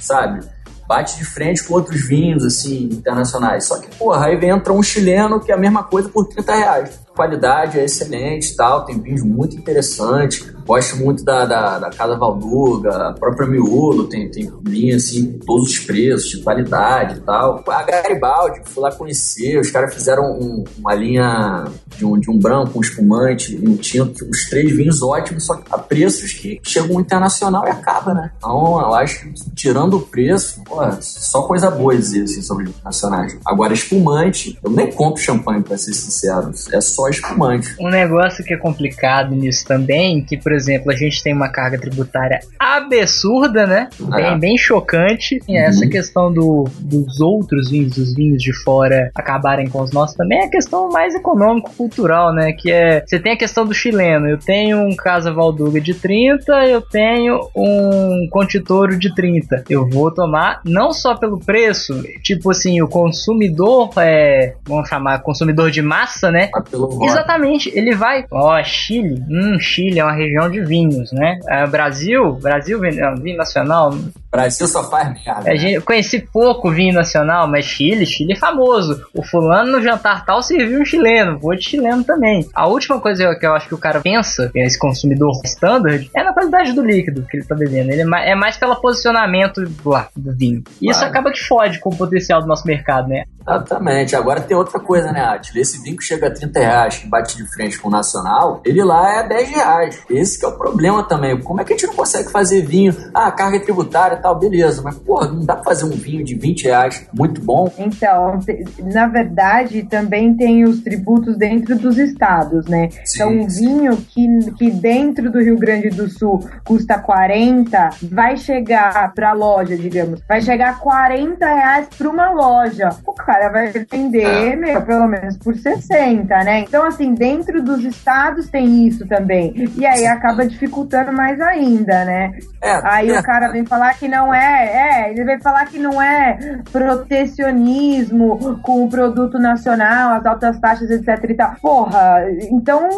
sabe? 0.00 0.40
bate 0.88 1.18
de 1.18 1.24
frente 1.26 1.62
com 1.64 1.74
outros 1.74 2.00
vinhos, 2.08 2.42
assim, 2.42 2.84
internacionais. 2.84 3.66
Só 3.66 3.78
que, 3.78 3.94
porra, 3.96 4.26
aí 4.26 4.42
entra 4.48 4.72
um 4.72 4.82
chileno 4.82 5.38
que 5.38 5.52
é 5.52 5.54
a 5.54 5.58
mesma 5.58 5.84
coisa 5.84 6.08
por 6.08 6.26
30 6.26 6.54
reais. 6.54 7.00
Qualidade 7.14 7.78
é 7.78 7.84
excelente 7.84 8.56
tal, 8.56 8.86
tem 8.86 8.98
vinhos 8.98 9.22
muito 9.22 9.54
interessantes. 9.54 10.46
Gosto 10.68 10.98
muito 10.98 11.24
da, 11.24 11.46
da, 11.46 11.78
da 11.78 11.88
Casa 11.88 12.14
Valduga, 12.14 13.08
a 13.08 13.12
própria 13.14 13.48
Miolo, 13.48 14.06
tem, 14.06 14.30
tem 14.30 14.52
linha 14.66 14.96
assim, 14.96 15.38
todos 15.46 15.70
os 15.70 15.78
preços, 15.78 16.28
de 16.28 16.42
qualidade 16.42 17.16
e 17.16 17.20
tal. 17.20 17.64
A 17.66 17.82
Garibaldi, 17.82 18.60
fui 18.66 18.82
lá 18.82 18.92
conhecer, 18.92 19.58
os 19.58 19.70
caras 19.70 19.94
fizeram 19.94 20.24
um, 20.24 20.64
uma 20.78 20.94
linha 20.94 21.64
de 21.96 22.04
um, 22.04 22.18
de 22.18 22.30
um 22.30 22.38
branco, 22.38 22.78
um 22.78 22.82
espumante 22.82 23.58
um 23.66 23.76
tinto, 23.76 24.28
os 24.28 24.48
três 24.48 24.70
vinhos 24.76 25.00
ótimos, 25.02 25.46
só 25.46 25.56
que 25.56 25.64
a 25.70 25.78
preços 25.78 26.32
que 26.34 26.60
chegam 26.62 27.00
internacional 27.00 27.66
e 27.66 27.70
acaba, 27.70 28.12
né? 28.12 28.30
Então, 28.36 28.78
eu 28.80 28.94
acho 28.94 29.20
que 29.20 29.32
tirando 29.54 29.94
o 29.94 30.00
preço, 30.00 30.62
pô, 30.64 30.80
só 31.00 31.42
coisa 31.42 31.70
boa 31.70 31.96
dizer 31.96 32.24
assim, 32.24 32.42
sobre 32.42 32.68
nacionais. 32.84 33.38
Agora, 33.46 33.72
espumante, 33.72 34.58
eu 34.62 34.70
nem 34.70 34.92
compro 34.92 35.20
champanhe, 35.22 35.62
pra 35.62 35.78
ser 35.78 35.94
sincero. 35.94 36.50
É 36.72 36.80
só 36.80 37.08
espumante. 37.08 37.74
Um 37.80 37.88
negócio 37.88 38.44
que 38.44 38.52
é 38.52 38.56
complicado 38.56 39.34
nisso 39.34 39.64
também, 39.64 40.22
que, 40.22 40.36
por 40.36 40.52
a 40.66 40.96
gente 40.96 41.22
tem 41.22 41.32
uma 41.34 41.48
carga 41.48 41.78
tributária 41.78 42.40
absurda, 42.58 43.66
né? 43.66 43.88
Bem, 44.00 44.24
É. 44.24 44.38
bem 44.38 44.58
chocante. 44.58 45.38
E 45.48 45.56
essa 45.56 45.86
questão 45.86 46.32
do, 46.32 46.64
dos 46.80 47.20
outros 47.20 47.70
vinhos, 47.70 47.94
dos 47.94 48.14
vinhos 48.14 48.42
de 48.42 48.52
fora 48.62 49.10
acabarem 49.14 49.68
com 49.68 49.82
os 49.82 49.92
nossos 49.92 50.16
também 50.16 50.38
é 50.40 50.44
a 50.44 50.50
questão 50.50 50.88
mais 50.90 51.14
econômico-cultural, 51.14 52.32
né? 52.32 52.52
Que 52.52 52.70
é. 52.70 53.02
Você 53.06 53.18
tem 53.18 53.32
a 53.32 53.36
questão 53.36 53.66
do 53.66 53.74
chileno. 53.74 54.28
Eu 54.28 54.38
tenho 54.38 54.78
um 54.78 54.94
Casa 54.96 55.32
Valduga 55.32 55.80
de 55.80 55.94
30, 55.94 56.52
eu 56.66 56.80
tenho 56.80 57.48
um 57.54 58.26
Contitoro 58.30 58.98
de 58.98 59.14
30. 59.14 59.64
Eu 59.68 59.88
vou 59.88 60.10
tomar 60.12 60.60
não 60.64 60.92
só 60.92 61.14
pelo 61.16 61.38
preço, 61.38 62.02
tipo 62.22 62.50
assim, 62.50 62.80
o 62.82 62.88
consumidor 62.88 63.90
é. 63.98 64.54
Vamos 64.66 64.88
chamar 64.88 65.18
consumidor 65.20 65.70
de 65.70 65.82
massa, 65.82 66.30
né? 66.30 66.48
Voto. 66.72 67.04
Exatamente, 67.04 67.70
ele 67.74 67.94
vai. 67.94 68.24
Ó, 68.30 68.62
Chile. 68.62 69.22
Hum, 69.30 69.58
Chile 69.58 69.98
é 69.98 70.04
uma 70.04 70.12
região 70.12 70.47
de 70.50 70.60
vinhos, 70.60 71.12
né? 71.12 71.38
Ah, 71.48 71.66
Brasil, 71.66 72.32
Brasil, 72.34 72.80
vinho, 72.80 73.36
nacional. 73.36 73.94
Brasil 74.30 74.66
só 74.66 74.84
faz 74.90 75.08
merda. 75.24 75.50
A 75.50 75.56
gente, 75.56 75.74
eu 75.74 75.82
conheci 75.82 76.18
pouco 76.20 76.70
vinho 76.70 76.92
nacional, 76.94 77.48
mas 77.48 77.64
Chile, 77.64 78.04
Chile 78.04 78.32
é 78.34 78.36
famoso. 78.36 79.02
O 79.14 79.22
fulano 79.22 79.72
no 79.72 79.82
jantar 79.82 80.24
tal 80.26 80.42
serviu 80.42 80.80
um 80.80 80.84
chileno, 80.84 81.38
vou 81.38 81.54
de 81.56 81.64
chileno 81.64 82.04
também. 82.04 82.46
A 82.54 82.66
última 82.66 83.00
coisa 83.00 83.34
que 83.34 83.46
eu 83.46 83.54
acho 83.54 83.68
que 83.68 83.74
o 83.74 83.78
cara 83.78 84.00
pensa, 84.00 84.50
que 84.52 84.58
é 84.58 84.66
esse 84.66 84.78
consumidor 84.78 85.32
standard, 85.44 86.10
é 86.14 86.22
na 86.22 86.32
qualidade 86.34 86.72
do 86.72 86.82
líquido 86.84 87.22
que 87.22 87.38
ele 87.38 87.46
tá 87.46 87.54
bebendo. 87.54 87.90
Ele 87.90 88.02
é 88.02 88.04
mais, 88.04 88.28
é 88.28 88.34
mais 88.34 88.56
pelo 88.58 88.76
posicionamento 88.76 89.62
lá, 89.84 90.08
do 90.14 90.34
vinho. 90.36 90.62
E 90.80 90.90
isso 90.90 90.98
Claro. 91.00 91.10
acaba 91.10 91.30
que 91.32 91.40
fode 91.40 91.78
com 91.80 91.88
o 91.90 91.96
potencial 91.96 92.40
do 92.40 92.46
nosso 92.46 92.66
mercado, 92.66 93.08
né? 93.08 93.24
Exatamente. 93.48 94.14
Agora 94.14 94.40
tem 94.40 94.56
outra 94.56 94.78
coisa, 94.78 95.10
né, 95.12 95.20
Atila? 95.20 95.60
Esse 95.60 95.82
vinho 95.82 95.96
que 95.96 96.04
chega 96.04 96.28
a 96.28 96.30
30 96.30 96.60
reais, 96.60 96.96
que 96.98 97.08
bate 97.08 97.36
de 97.36 97.46
frente 97.50 97.78
com 97.78 97.88
o 97.88 97.90
nacional, 97.90 98.60
ele 98.64 98.82
lá 98.84 99.20
é 99.20 99.28
10 99.28 99.48
reais. 99.50 100.02
Esse 100.10 100.38
que 100.38 100.44
é 100.44 100.48
o 100.48 100.56
problema 100.56 101.02
também. 101.02 101.40
Como 101.40 101.60
é 101.60 101.64
que 101.64 101.72
a 101.72 101.76
gente 101.76 101.86
não 101.86 101.94
consegue 101.94 102.30
fazer 102.30 102.62
vinho? 102.62 102.94
Ah, 103.14 103.30
carga 103.32 103.60
tributária 103.60 104.16
e 104.16 104.22
tal, 104.22 104.38
beleza. 104.38 104.82
Mas, 104.82 104.96
porra, 104.96 105.28
não 105.28 105.44
dá 105.44 105.54
pra 105.54 105.64
fazer 105.64 105.84
um 105.84 105.90
vinho 105.90 106.24
de 106.24 106.34
20 106.34 106.64
reais 106.64 107.06
muito 107.12 107.40
bom? 107.40 107.72
Então, 107.78 108.40
na 108.82 109.06
verdade, 109.06 109.82
também 109.84 110.34
tem 110.34 110.64
os 110.64 110.80
tributos 110.80 111.36
dentro 111.36 111.76
dos 111.76 111.98
estados, 111.98 112.66
né? 112.66 112.88
Sim, 113.04 113.22
então, 113.22 113.30
um 113.30 113.46
vinho 113.48 113.96
que, 113.96 114.52
que 114.56 114.70
dentro 114.70 115.30
do 115.30 115.40
Rio 115.40 115.58
Grande 115.58 115.88
do 115.88 116.08
Sul 116.08 116.44
custa 116.64 116.98
40, 116.98 117.90
vai 118.02 118.36
chegar 118.36 119.12
pra 119.14 119.32
loja, 119.32 119.76
digamos, 119.76 120.20
vai 120.28 120.40
chegar 120.40 120.70
a 120.70 120.74
40 120.74 121.46
reais 121.46 121.88
pra 121.96 122.08
uma 122.08 122.30
loja. 122.30 122.90
O 123.06 123.12
cara 123.12 123.37
vai 123.48 123.70
vender, 123.70 124.56
meu, 124.56 124.82
pelo 124.82 125.06
menos 125.06 125.36
por 125.38 125.54
60, 125.54 126.26
né? 126.44 126.60
Então, 126.60 126.84
assim, 126.84 127.14
dentro 127.14 127.62
dos 127.62 127.84
estados 127.84 128.48
tem 128.48 128.86
isso 128.86 129.06
também. 129.06 129.54
E 129.76 129.86
aí 129.86 130.06
acaba 130.06 130.46
dificultando 130.46 131.12
mais 131.12 131.40
ainda, 131.40 132.04
né? 132.04 132.32
É, 132.62 132.80
Aí 132.84 133.10
é. 133.10 133.18
o 133.18 133.22
cara 133.22 133.48
vem 133.48 133.64
falar 133.64 133.94
que 133.94 134.08
não 134.08 134.34
é, 134.34 135.06
é, 135.06 135.10
ele 135.10 135.24
vem 135.24 135.40
falar 135.40 135.66
que 135.66 135.78
não 135.78 136.00
é 136.02 136.36
protecionismo 136.72 138.58
com 138.62 138.84
o 138.84 138.88
produto 138.88 139.38
nacional, 139.38 140.14
as 140.14 140.26
altas 140.26 140.58
taxas, 140.58 140.90
etc 140.90 141.30
e 141.30 141.34
tal. 141.34 141.54
Porra, 141.62 142.24
então, 142.50 142.88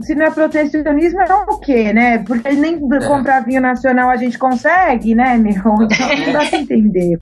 se 0.00 0.14
não 0.14 0.26
é 0.26 0.30
protecionismo, 0.30 1.20
é 1.20 1.34
o 1.48 1.58
quê, 1.58 1.92
né? 1.92 2.18
Porque 2.18 2.50
nem 2.52 2.78
comprar 2.78 3.44
vinho 3.44 3.60
nacional 3.60 4.10
a 4.10 4.16
gente 4.16 4.38
consegue, 4.38 5.14
né, 5.14 5.36
meu? 5.36 5.52
Então 5.54 5.78
não 6.26 6.32
dá 6.32 6.46
pra 6.46 6.58
entender. 6.58 7.18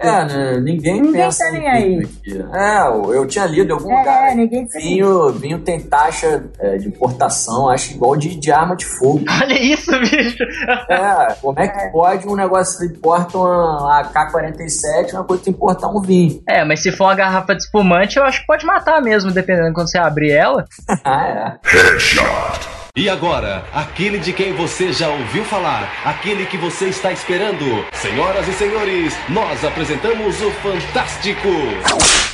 É, 0.00 0.24
né? 0.26 0.60
Ninguém, 0.60 1.00
Ninguém 1.00 1.12
pensa 1.12 1.44
tá 1.44 1.52
nem 1.52 1.69
aí. 1.70 1.98
aqui. 1.98 2.44
É, 2.52 2.86
eu 2.86 3.14
eu 3.14 3.26
tinha 3.26 3.46
lido 3.46 3.70
em 3.70 3.72
algum 3.72 3.92
É, 3.92 3.98
lugar. 3.98 4.34
ninguém 4.36 4.66
tá 4.66 4.78
nem 4.78 4.84
vinho, 4.88 5.28
vinho 5.32 5.58
tem 5.60 5.80
taxa 5.80 6.44
é, 6.58 6.76
de 6.78 6.88
importação, 6.88 7.68
acho 7.68 7.92
igual 7.92 8.16
de, 8.16 8.34
de 8.36 8.50
arma 8.52 8.74
de 8.76 8.84
fogo. 8.86 9.24
Olha 9.42 9.58
isso, 9.62 9.90
bicho! 10.00 10.42
É, 10.88 11.34
como 11.40 11.58
é 11.58 11.68
que 11.68 11.88
pode 11.92 12.28
um 12.28 12.34
negócio 12.36 12.78
que 12.78 12.94
importa 12.96 13.38
uma 13.38 14.00
AK-47, 14.00 15.14
uma 15.14 15.24
coisa 15.24 15.42
que 15.42 15.50
importar 15.50 15.88
um 15.88 16.00
vinho? 16.00 16.42
É, 16.48 16.64
mas 16.64 16.82
se 16.82 16.90
for 16.92 17.04
uma 17.04 17.14
garrafa 17.14 17.54
de 17.54 17.62
espumante, 17.62 18.18
eu 18.18 18.24
acho 18.24 18.40
que 18.40 18.46
pode 18.46 18.64
matar 18.66 19.00
mesmo, 19.02 19.30
dependendo 19.30 19.72
quando 19.72 19.90
você 19.90 19.98
abrir 19.98 20.32
ela. 20.32 20.64
ah, 21.04 21.26
é. 21.26 22.79
E 22.96 23.08
agora, 23.08 23.62
aquele 23.72 24.18
de 24.18 24.32
quem 24.32 24.52
você 24.52 24.92
já 24.92 25.08
ouviu 25.08 25.44
falar, 25.44 25.88
aquele 26.04 26.44
que 26.44 26.56
você 26.56 26.86
está 26.86 27.12
esperando. 27.12 27.84
Senhoras 27.92 28.48
e 28.48 28.52
senhores, 28.52 29.16
nós 29.28 29.64
apresentamos 29.64 30.42
o 30.42 30.50
Fantástico. 30.50 31.48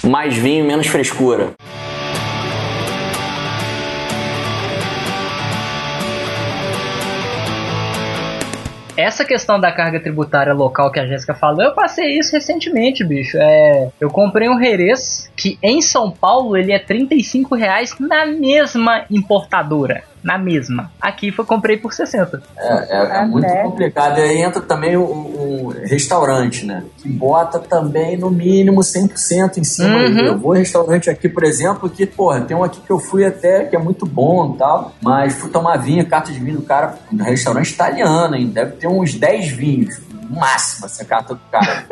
Mais 0.03 0.35
vinho, 0.35 0.65
menos 0.65 0.87
frescura. 0.87 1.51
Essa 8.97 9.27
questão 9.27 9.61
da 9.61 9.71
carga 9.71 10.01
tributária 10.01 10.55
local 10.55 10.91
que 10.91 10.99
a 10.99 11.07
Jéssica 11.07 11.35
falou, 11.35 11.63
eu 11.63 11.75
passei 11.75 12.19
isso 12.19 12.33
recentemente, 12.33 13.05
bicho. 13.05 13.37
É, 13.39 13.91
eu 14.01 14.09
comprei 14.09 14.49
um 14.49 14.59
Jerez 14.59 15.31
que 15.37 15.59
em 15.63 15.83
São 15.83 16.11
Paulo 16.11 16.57
ele 16.57 16.73
é 16.73 16.79
35 16.79 17.55
reais 17.55 17.95
na 18.01 18.25
mesma 18.25 19.05
importadora. 19.11 20.03
Na 20.27 20.37
mesma. 20.37 20.91
Aqui 21.01 21.31
foi 21.31 21.45
comprei 21.45 21.77
por 21.77 21.93
60. 21.93 22.43
É, 22.59 22.67
é- 22.69 22.97
é 22.97 23.17
Ah, 23.21 23.27
muito 23.27 23.47
é? 23.47 23.63
complicado. 23.63 24.19
E 24.19 24.23
aí 24.23 24.39
entra 24.43 24.61
também 24.61 24.97
o, 24.97 25.03
o 25.05 25.75
restaurante, 25.85 26.67
né? 26.67 26.83
Que 26.99 27.09
bota 27.09 27.61
também 27.61 28.17
no 28.17 28.29
mínimo 28.29 28.81
100% 28.83 29.59
em 29.59 29.63
cima. 29.65 29.97
Uhum. 29.99 30.19
Eu 30.19 30.37
vou 30.37 30.57
em 30.57 30.59
restaurante 30.59 31.09
aqui, 31.09 31.29
por 31.29 31.45
exemplo, 31.45 31.89
que, 31.89 32.05
porra, 32.05 32.41
tem 32.41 32.57
um 32.57 32.65
aqui 32.65 32.81
que 32.81 32.91
eu 32.91 32.99
fui 32.99 33.25
até 33.25 33.67
que 33.67 33.77
é 33.77 33.79
muito 33.79 34.05
bom 34.05 34.53
e 34.55 34.59
tal, 34.59 34.93
mas 35.01 35.35
fui 35.35 35.49
tomar 35.49 35.77
vinho, 35.77 36.05
carta 36.05 36.33
de 36.33 36.41
vinho 36.41 36.57
do 36.57 36.63
cara, 36.63 36.97
um 37.13 37.23
restaurante 37.23 37.71
italiano, 37.71 38.35
hein? 38.35 38.49
Deve 38.49 38.73
ter 38.73 38.89
uns 38.89 39.15
10 39.15 39.49
vinhos. 39.53 40.01
No 40.29 40.37
máximo, 40.41 40.87
essa 40.87 41.05
carta 41.05 41.35
do 41.35 41.41
cara. 41.51 41.85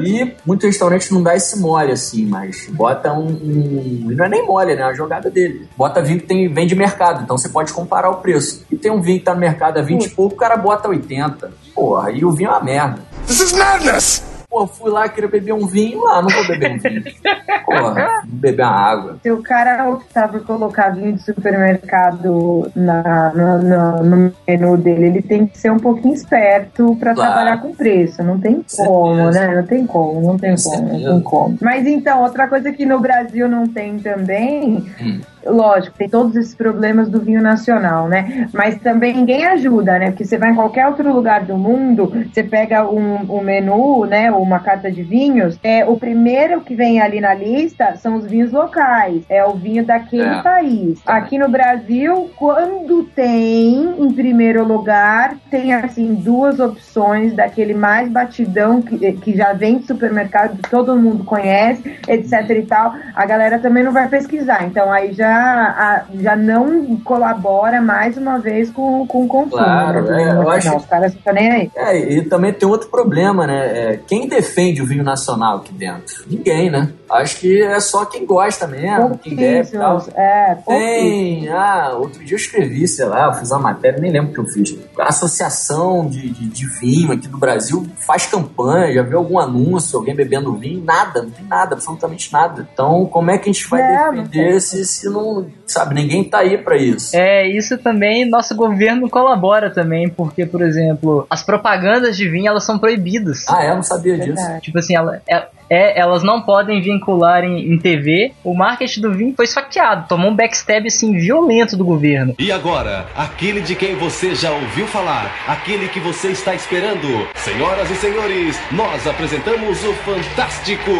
E 0.00 0.34
muito 0.46 0.66
restaurante 0.66 1.12
não 1.12 1.22
dá 1.22 1.34
esse 1.34 1.58
mole 1.58 1.90
assim, 1.92 2.24
mas 2.26 2.66
bota 2.70 3.12
um, 3.12 3.26
um- 3.28 4.06
Não 4.14 4.24
é 4.24 4.28
nem 4.28 4.46
mole, 4.46 4.74
né? 4.74 4.82
É 4.82 4.84
a 4.84 4.94
jogada 4.94 5.30
dele. 5.30 5.68
Bota 5.76 6.00
vinho 6.02 6.20
que 6.20 6.26
tem, 6.26 6.52
vem 6.52 6.66
de 6.66 6.74
mercado, 6.74 7.22
então 7.22 7.36
você 7.36 7.48
pode 7.48 7.72
comparar 7.72 8.10
o 8.10 8.16
preço. 8.16 8.64
E 8.70 8.76
tem 8.76 8.90
um 8.92 9.00
vinho 9.00 9.18
que 9.18 9.24
tá 9.24 9.34
no 9.34 9.40
mercado 9.40 9.78
a 9.78 9.82
20 9.82 10.04
e 10.04 10.10
pouco, 10.10 10.34
o 10.34 10.38
cara 10.38 10.56
bota 10.56 10.88
80. 10.88 11.50
Porra, 11.74 12.10
e 12.12 12.24
o 12.24 12.30
vinho 12.32 12.48
é 12.50 12.52
uma 12.52 12.62
merda. 12.62 13.00
This 13.26 13.40
is 13.40 13.52
madness! 13.52 14.27
Pô, 14.50 14.66
fui 14.66 14.90
lá, 14.90 15.06
queria 15.10 15.28
beber 15.28 15.52
um 15.52 15.66
vinho, 15.66 16.06
ah, 16.06 16.22
não 16.22 16.30
vou 16.30 16.46
beber 16.48 16.72
um 16.72 16.78
vinho. 16.78 17.02
Porra, 17.66 18.08
beber 18.24 18.62
uma 18.62 18.70
água. 18.72 19.18
Se 19.22 19.30
o 19.30 19.42
cara 19.42 19.90
optar 19.90 20.26
por 20.28 20.42
colocar 20.42 20.88
vinho 20.88 21.12
de 21.12 21.22
supermercado 21.22 22.70
na, 22.74 23.30
no, 23.34 23.58
no- 23.62 24.02
no 24.04 24.32
menu 24.48 24.76
dele, 24.78 25.06
ele 25.08 25.22
tem 25.22 25.46
que 25.46 25.58
ser 25.58 25.70
um 25.70 25.78
pouquinho 25.78 26.14
esperto 26.14 26.96
pra 26.98 27.14
Claro. 27.14 27.32
trabalhar 27.34 27.58
com 27.60 27.74
preço. 27.74 28.22
Não 28.22 28.40
tem 28.40 28.64
Com 28.74 28.84
como, 28.86 29.30
né? 29.30 29.54
Não 29.54 29.66
tem 29.66 29.86
como, 29.86 30.20
não 30.22 30.38
tem 30.38 30.54
Com 30.56 30.62
como, 30.62 30.82
não 30.82 30.88
certeza. 30.88 31.10
tem 31.10 31.20
como. 31.20 31.58
Mas 31.60 31.86
então, 31.86 32.22
outra 32.22 32.48
coisa 32.48 32.72
que 32.72 32.86
no 32.86 33.00
Brasil 33.00 33.48
não 33.48 33.66
tem 33.66 33.98
também. 33.98 34.86
Hum. 34.98 35.20
Lógico, 35.46 35.96
tem 35.96 36.08
todos 36.08 36.34
esses 36.36 36.54
problemas 36.54 37.08
do 37.08 37.20
vinho 37.20 37.42
nacional, 37.42 38.08
né? 38.08 38.48
Mas 38.52 38.78
também 38.78 39.14
ninguém 39.14 39.46
ajuda, 39.46 39.98
né? 39.98 40.10
Porque 40.10 40.24
você 40.24 40.36
vai 40.38 40.50
em 40.50 40.54
qualquer 40.54 40.86
outro 40.86 41.12
lugar 41.12 41.44
do 41.44 41.56
mundo, 41.56 42.12
você 42.32 42.42
pega 42.42 42.88
um, 42.88 43.16
um 43.30 43.40
menu, 43.42 44.04
né? 44.06 44.30
Uma 44.30 44.58
carta 44.60 44.90
de 44.90 45.02
vinhos, 45.02 45.58
é 45.62 45.84
o 45.84 45.96
primeiro 45.96 46.60
que 46.60 46.74
vem 46.74 47.00
ali 47.00 47.20
na 47.20 47.34
lista 47.34 47.96
são 47.96 48.16
os 48.16 48.26
vinhos 48.26 48.52
locais, 48.52 49.22
é 49.28 49.44
o 49.44 49.52
vinho 49.54 49.84
daquele 49.84 50.22
É. 50.24 50.42
país. 50.42 51.00
Aqui 51.06 51.38
no 51.38 51.48
Brasil, 51.48 52.30
quando 52.36 53.04
tem 53.04 53.94
em 53.98 54.12
primeiro 54.12 54.64
lugar, 54.64 55.36
tem 55.50 55.72
assim 55.72 56.14
duas 56.14 56.58
opções 56.60 57.32
daquele 57.34 57.74
mais 57.74 58.08
batidão 58.08 58.82
que, 58.82 59.12
que 59.12 59.36
já 59.36 59.52
vem 59.52 59.78
de 59.78 59.86
supermercado, 59.86 60.56
que 60.56 60.70
todo 60.70 60.96
mundo 60.96 61.24
conhece, 61.24 61.82
etc 62.08 62.50
e 62.50 62.62
tal. 62.62 62.94
A 63.14 63.26
galera 63.26 63.58
também 63.58 63.82
não 63.84 63.92
vai 63.92 64.08
pesquisar, 64.08 64.64
então 64.64 64.90
aí 64.92 65.12
já 65.12 65.37
já, 65.38 66.04
já 66.14 66.36
não 66.36 66.96
colabora 67.00 67.80
mais 67.80 68.16
uma 68.16 68.38
vez 68.38 68.70
com, 68.70 69.06
com 69.06 69.24
o 69.24 69.28
consumo. 69.28 69.50
Claro, 69.50 70.02
né, 70.02 70.24
é, 70.24 70.32
eu 70.32 70.50
acho 70.50 70.76
Os 70.76 70.86
caras 70.86 71.12
não 71.12 71.18
estão 71.18 71.34
nem 71.34 71.50
aí. 71.50 71.70
É, 71.74 71.98
e 71.98 72.22
também 72.22 72.52
tem 72.52 72.68
outro 72.68 72.88
problema, 72.88 73.46
né? 73.46 73.66
É, 73.66 74.00
quem 74.06 74.28
defende 74.28 74.82
o 74.82 74.86
vinho 74.86 75.04
nacional 75.04 75.58
aqui 75.58 75.72
dentro? 75.72 76.24
Ninguém, 76.26 76.70
né? 76.70 76.92
Acho 77.10 77.38
que 77.40 77.62
é 77.62 77.80
só 77.80 78.04
quem 78.04 78.26
gosta 78.26 78.66
mesmo, 78.66 79.18
quem 79.18 79.34
deve 79.34 79.76
e 79.76 79.78
tal. 79.78 80.04
É, 80.14 80.56
tem. 80.66 81.48
Ah, 81.48 81.92
outro 81.94 82.22
dia 82.24 82.34
eu 82.34 82.38
escrevi, 82.38 82.86
sei 82.86 83.06
lá, 83.06 83.26
eu 83.26 83.32
fiz 83.34 83.50
uma 83.50 83.60
matéria, 83.60 83.98
nem 83.98 84.12
lembro 84.12 84.30
o 84.30 84.34
que 84.34 84.40
eu 84.40 84.46
fiz. 84.46 84.76
A 84.98 85.08
Associação 85.08 86.06
de, 86.06 86.30
de, 86.30 86.48
de 86.48 86.66
Vinho 86.78 87.12
aqui 87.12 87.26
do 87.26 87.38
Brasil 87.38 87.86
faz 87.96 88.26
campanha, 88.26 88.92
já 88.92 89.02
viu 89.02 89.18
algum 89.18 89.38
anúncio, 89.38 89.98
alguém 89.98 90.14
bebendo 90.14 90.54
vinho? 90.54 90.84
Nada, 90.84 91.22
não 91.22 91.30
tem 91.30 91.46
nada, 91.46 91.74
absolutamente 91.74 92.32
nada. 92.32 92.68
Então, 92.72 93.06
como 93.06 93.30
é 93.30 93.38
que 93.38 93.48
a 93.48 93.52
gente 93.52 93.68
vai 93.68 93.80
não 93.80 94.14
defender 94.14 94.60
se, 94.60 94.84
se 94.84 95.08
não. 95.08 95.17
Sabe, 95.66 95.94
ninguém 95.94 96.24
tá 96.24 96.38
aí 96.38 96.56
pra 96.58 96.76
isso. 96.76 97.14
É, 97.14 97.46
isso 97.46 97.76
também, 97.78 98.28
nosso 98.28 98.54
governo 98.54 99.08
colabora 99.08 99.70
também, 99.70 100.08
porque, 100.08 100.46
por 100.46 100.62
exemplo, 100.62 101.26
as 101.28 101.42
propagandas 101.42 102.16
de 102.16 102.28
vinho, 102.28 102.48
elas 102.48 102.64
são 102.64 102.78
proibidas. 102.78 103.44
Ah, 103.48 103.64
é? 103.64 103.70
Eu 103.70 103.76
não 103.76 103.82
sabia 103.82 104.16
disso. 104.16 104.34
Verdade. 104.34 104.60
Tipo 104.62 104.78
assim, 104.78 104.96
ela, 104.96 105.20
é, 105.28 105.46
é, 105.70 106.00
elas 106.00 106.22
não 106.22 106.42
podem 106.42 106.80
vincular 106.80 107.44
em, 107.44 107.72
em 107.72 107.78
TV. 107.78 108.32
O 108.42 108.54
marketing 108.54 109.00
do 109.00 109.12
vinho 109.12 109.34
foi 109.36 109.44
esfaqueado, 109.44 110.08
tomou 110.08 110.30
um 110.30 110.36
backstab 110.36 110.86
assim 110.86 111.12
violento 111.12 111.76
do 111.76 111.84
governo. 111.84 112.34
E 112.38 112.50
agora, 112.50 113.06
aquele 113.14 113.60
de 113.60 113.74
quem 113.74 113.94
você 113.96 114.34
já 114.34 114.50
ouviu 114.50 114.86
falar, 114.86 115.30
aquele 115.46 115.88
que 115.88 116.00
você 116.00 116.28
está 116.28 116.54
esperando. 116.54 117.28
Senhoras 117.34 117.90
e 117.90 117.94
senhores, 117.94 118.58
nós 118.72 119.06
apresentamos 119.06 119.84
o 119.84 119.92
Fantástico. 119.98 120.90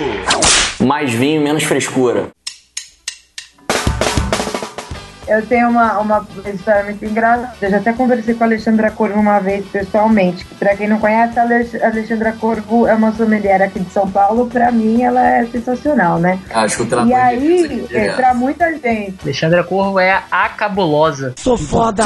Mais 0.81 1.12
vinho, 1.12 1.40
menos 1.40 1.64
frescura. 1.64 2.28
Eu 5.28 5.44
tenho 5.46 5.68
uma, 5.68 5.98
uma 5.98 6.26
história 6.52 6.84
muito 6.84 7.04
engraçada. 7.04 7.52
Eu 7.60 7.70
já 7.70 7.76
até 7.76 7.92
conversei 7.92 8.34
com 8.34 8.44
a 8.44 8.46
Alexandra 8.46 8.90
Corvo 8.90 9.20
uma 9.20 9.38
vez 9.38 9.66
pessoalmente. 9.66 10.44
Pra 10.58 10.74
quem 10.76 10.88
não 10.88 10.98
conhece, 10.98 11.38
a 11.38 11.42
Alex- 11.42 11.74
a 11.82 11.86
Alexandra 11.86 12.32
Corvo 12.32 12.86
é 12.86 12.94
uma 12.94 13.12
sommelier 13.12 13.60
aqui 13.62 13.80
de 13.80 13.90
São 13.92 14.08
Paulo. 14.10 14.46
Pra 14.46 14.70
mim, 14.72 15.02
ela 15.02 15.20
é 15.24 15.44
sensacional, 15.46 16.18
né? 16.18 16.38
Ah, 16.52 16.64
escuta 16.66 16.96
ela 16.96 17.06
E 17.06 17.14
aí, 17.14 17.86
é, 17.90 18.12
pra 18.12 18.32
muita 18.34 18.70
gente. 18.72 19.16
Alexandra 19.22 19.62
Corvo 19.64 20.00
é 20.00 20.22
a 20.30 20.48
cabulosa. 20.48 21.34
Sou 21.36 21.56
foda. 21.58 22.04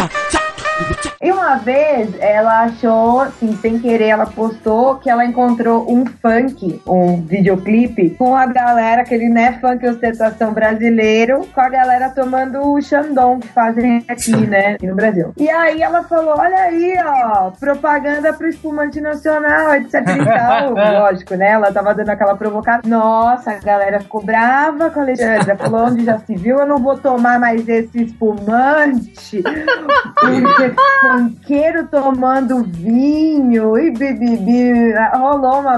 E 1.22 1.30
uma 1.30 1.56
vez 1.56 2.10
ela 2.18 2.64
achou, 2.64 3.20
assim, 3.20 3.56
sem 3.56 3.78
querer, 3.78 4.08
ela 4.08 4.26
postou 4.26 4.96
que 4.96 5.08
ela 5.08 5.24
encontrou 5.24 5.88
um 5.88 6.04
funk, 6.04 6.82
um 6.84 7.22
videoclipe, 7.22 8.10
com 8.10 8.34
a 8.34 8.46
galera, 8.46 9.02
aquele 9.02 9.28
né, 9.28 9.58
funk 9.60 9.86
ostentação 9.86 10.52
brasileiro, 10.52 11.46
com 11.54 11.60
a 11.60 11.68
galera 11.68 12.10
tomando 12.10 12.60
o 12.60 12.82
Xandão 12.82 13.38
que 13.38 13.46
fazem 13.46 14.04
aqui, 14.08 14.34
né, 14.34 14.74
aqui 14.74 14.86
no 14.88 14.96
Brasil. 14.96 15.32
E 15.36 15.48
aí 15.48 15.80
ela 15.80 16.02
falou: 16.02 16.34
olha 16.36 16.56
aí, 16.56 16.94
ó, 17.04 17.50
propaganda 17.50 18.32
pro 18.32 18.48
espumante 18.48 19.00
nacional, 19.00 19.74
etc 19.76 19.94
e 19.94 20.24
tal. 20.24 20.74
Lógico, 21.02 21.36
né? 21.36 21.50
Ela 21.50 21.72
tava 21.72 21.94
dando 21.94 22.10
aquela 22.10 22.34
provocada. 22.34 22.82
Nossa, 22.88 23.52
a 23.52 23.58
galera 23.58 24.00
ficou 24.00 24.24
brava 24.24 24.90
com 24.90 24.98
a 24.98 25.02
Alexandra. 25.04 25.56
Falou: 25.56 25.86
onde 25.86 26.04
já 26.04 26.18
se 26.18 26.34
viu, 26.34 26.58
eu 26.58 26.66
não 26.66 26.78
vou 26.78 26.98
tomar 26.98 27.38
mais 27.38 27.68
esse 27.68 28.02
espumante. 28.02 29.42
Porque 30.70 30.82
funkeiro 31.12 31.86
tomando 31.88 32.62
vinho 32.64 33.76
e 33.78 33.90
bibibi. 33.90 34.92
Rolou 35.14 35.60
uma, 35.60 35.76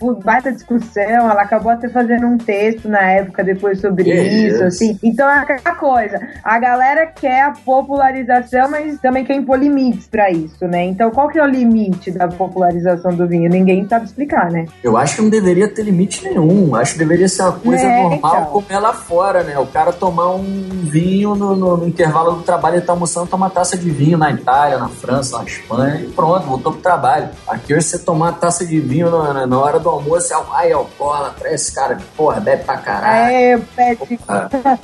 uma 0.00 0.14
baita 0.24 0.50
discussão. 0.52 1.02
Ela 1.02 1.42
acabou 1.42 1.72
até 1.72 1.88
fazendo 1.88 2.26
um 2.26 2.38
texto 2.38 2.88
na 2.88 3.00
época 3.02 3.44
depois 3.44 3.80
sobre 3.80 4.04
Que 4.04 4.12
isso, 4.14 4.54
isso. 4.56 4.64
assim. 4.64 4.98
Então 5.02 5.28
é 5.28 5.38
aquela 5.40 5.74
coisa. 5.76 6.20
A 6.42 6.58
galera 6.58 7.06
quer 7.06 7.42
a 7.42 7.50
popularização, 7.52 8.70
mas 8.70 8.98
também 9.00 9.24
quer 9.24 9.34
impor 9.34 9.58
limites 9.58 10.06
pra 10.06 10.30
isso, 10.30 10.66
né? 10.66 10.84
Então 10.84 11.10
qual 11.10 11.28
que 11.28 11.38
é 11.38 11.42
o 11.42 11.46
limite 11.46 12.10
da 12.10 12.28
popularização 12.28 13.14
do 13.14 13.26
vinho? 13.26 13.48
Ninguém 13.50 13.86
sabe 13.88 14.06
explicar, 14.06 14.50
né? 14.50 14.66
Eu 14.82 14.96
acho 14.96 15.16
que 15.16 15.22
não 15.22 15.30
deveria 15.30 15.68
ter 15.68 15.82
limite 15.82 16.24
nenhum. 16.24 16.74
Acho 16.74 16.92
que 16.94 16.98
deveria 16.98 17.28
ser 17.28 17.42
uma 17.42 17.52
coisa 17.52 17.82
É, 17.84 18.02
normal 18.02 18.18
então. 18.36 18.44
como 18.46 18.66
é 18.68 18.78
lá 18.78 18.92
fora, 18.92 19.42
né? 19.42 19.58
O 19.58 19.66
cara 19.66 19.92
tomar 19.92 20.34
um 20.34 20.42
vinho 20.84 21.34
no, 21.34 21.54
no- 21.56 21.76
no 21.76 21.86
intervalo 21.88 22.32
do 22.32 22.42
trabalho, 22.42 22.76
ele 22.76 22.82
tá 22.86 22.92
almoçando, 22.92 23.26
toma 23.26 23.46
uma 23.46 23.50
taça 23.50 23.76
de 23.76 23.90
vinho 23.90 24.16
na 24.22 24.30
Itália, 24.30 24.78
na 24.78 24.88
França, 24.88 25.36
na 25.38 25.44
Espanha 25.44 25.96
e 26.00 26.06
pronto, 26.08 26.46
voltou 26.46 26.72
pro 26.72 26.80
trabalho. 26.80 27.28
Aqui 27.48 27.74
hoje 27.74 27.86
você 27.88 27.98
tomar 27.98 28.26
uma 28.26 28.32
taça 28.32 28.64
de 28.64 28.78
vinho 28.80 29.10
na, 29.10 29.46
na- 29.46 29.58
hora 29.58 29.78
do 29.80 29.88
almoço, 29.88 30.32
é 30.32 30.36
ai, 30.54 30.72
alcoólatra, 30.72 31.52
esse 31.52 31.72
cara 31.74 31.96
porra, 32.16 32.40
bebe 32.40 32.64
pra 32.64 32.76
caralho. 32.78 33.26
Aê, 33.26 33.58
Pet. 33.76 34.18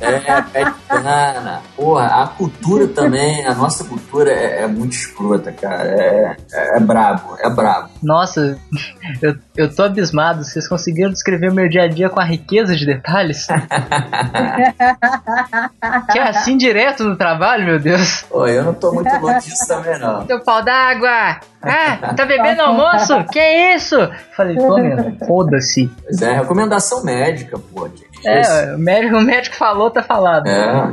É, 0.01 0.40
pé 0.42 0.64
de 0.64 0.72
cana. 0.88 1.61
Porra, 1.77 2.07
a 2.22 2.27
cultura 2.29 2.87
também, 2.88 3.44
a 3.46 3.55
nossa 3.55 3.85
cultura 3.85 4.31
é, 4.33 4.62
é 4.62 4.66
muito 4.66 4.92
escrota, 4.92 5.53
cara. 5.53 5.88
É, 5.88 6.37
é, 6.53 6.77
é 6.77 6.81
brabo, 6.81 7.37
é 7.40 7.48
brabo. 7.51 7.88
Nossa, 8.03 8.59
eu, 9.22 9.37
eu 9.57 9.74
tô 9.74 9.83
abismado. 9.85 10.44
Vocês 10.44 10.66
conseguiram 10.68 11.11
descrever 11.11 11.51
o 11.51 11.55
meu 11.55 11.68
dia 11.68 11.83
a 11.85 11.88
dia 11.88 12.09
com 12.09 12.20
a 12.20 12.24
riqueza 12.24 12.74
de 12.77 12.87
detalhes? 12.87 13.46
que 16.12 16.18
é 16.18 16.22
assim 16.29 16.57
direto 16.57 17.05
no 17.05 17.16
trabalho, 17.16 17.64
meu 17.64 17.79
Deus. 17.81 18.22
Pô, 18.29 18.46
eu 18.46 18.62
não 18.64 18.74
tô 18.74 18.92
muito 18.92 19.09
longe 19.34 19.48
disso 19.48 19.68
também, 19.68 19.98
não. 19.98 20.24
Teu 20.26 20.40
pau 20.42 20.62
d'água! 20.62 21.40
Ah, 21.62 22.14
tá 22.14 22.24
bebendo 22.24 22.62
almoço? 22.62 23.24
Que 23.32 23.74
isso? 23.74 23.96
Falei, 24.36 24.56
tô 24.56 24.76
mesmo, 24.76 25.16
foda-se. 25.26 25.90
Pois 26.02 26.22
é, 26.22 26.32
recomendação 26.32 27.04
médica, 27.04 27.58
pô. 27.58 27.88
Que 27.88 28.28
é? 28.28 28.42
É, 28.42 28.74
o 28.74 28.78
médico, 28.78 29.16
o 29.16 29.20
médico 29.20 29.56
falou, 29.56 29.90
tá 29.90 30.02
falado. 30.02 30.46
É. 30.46 30.92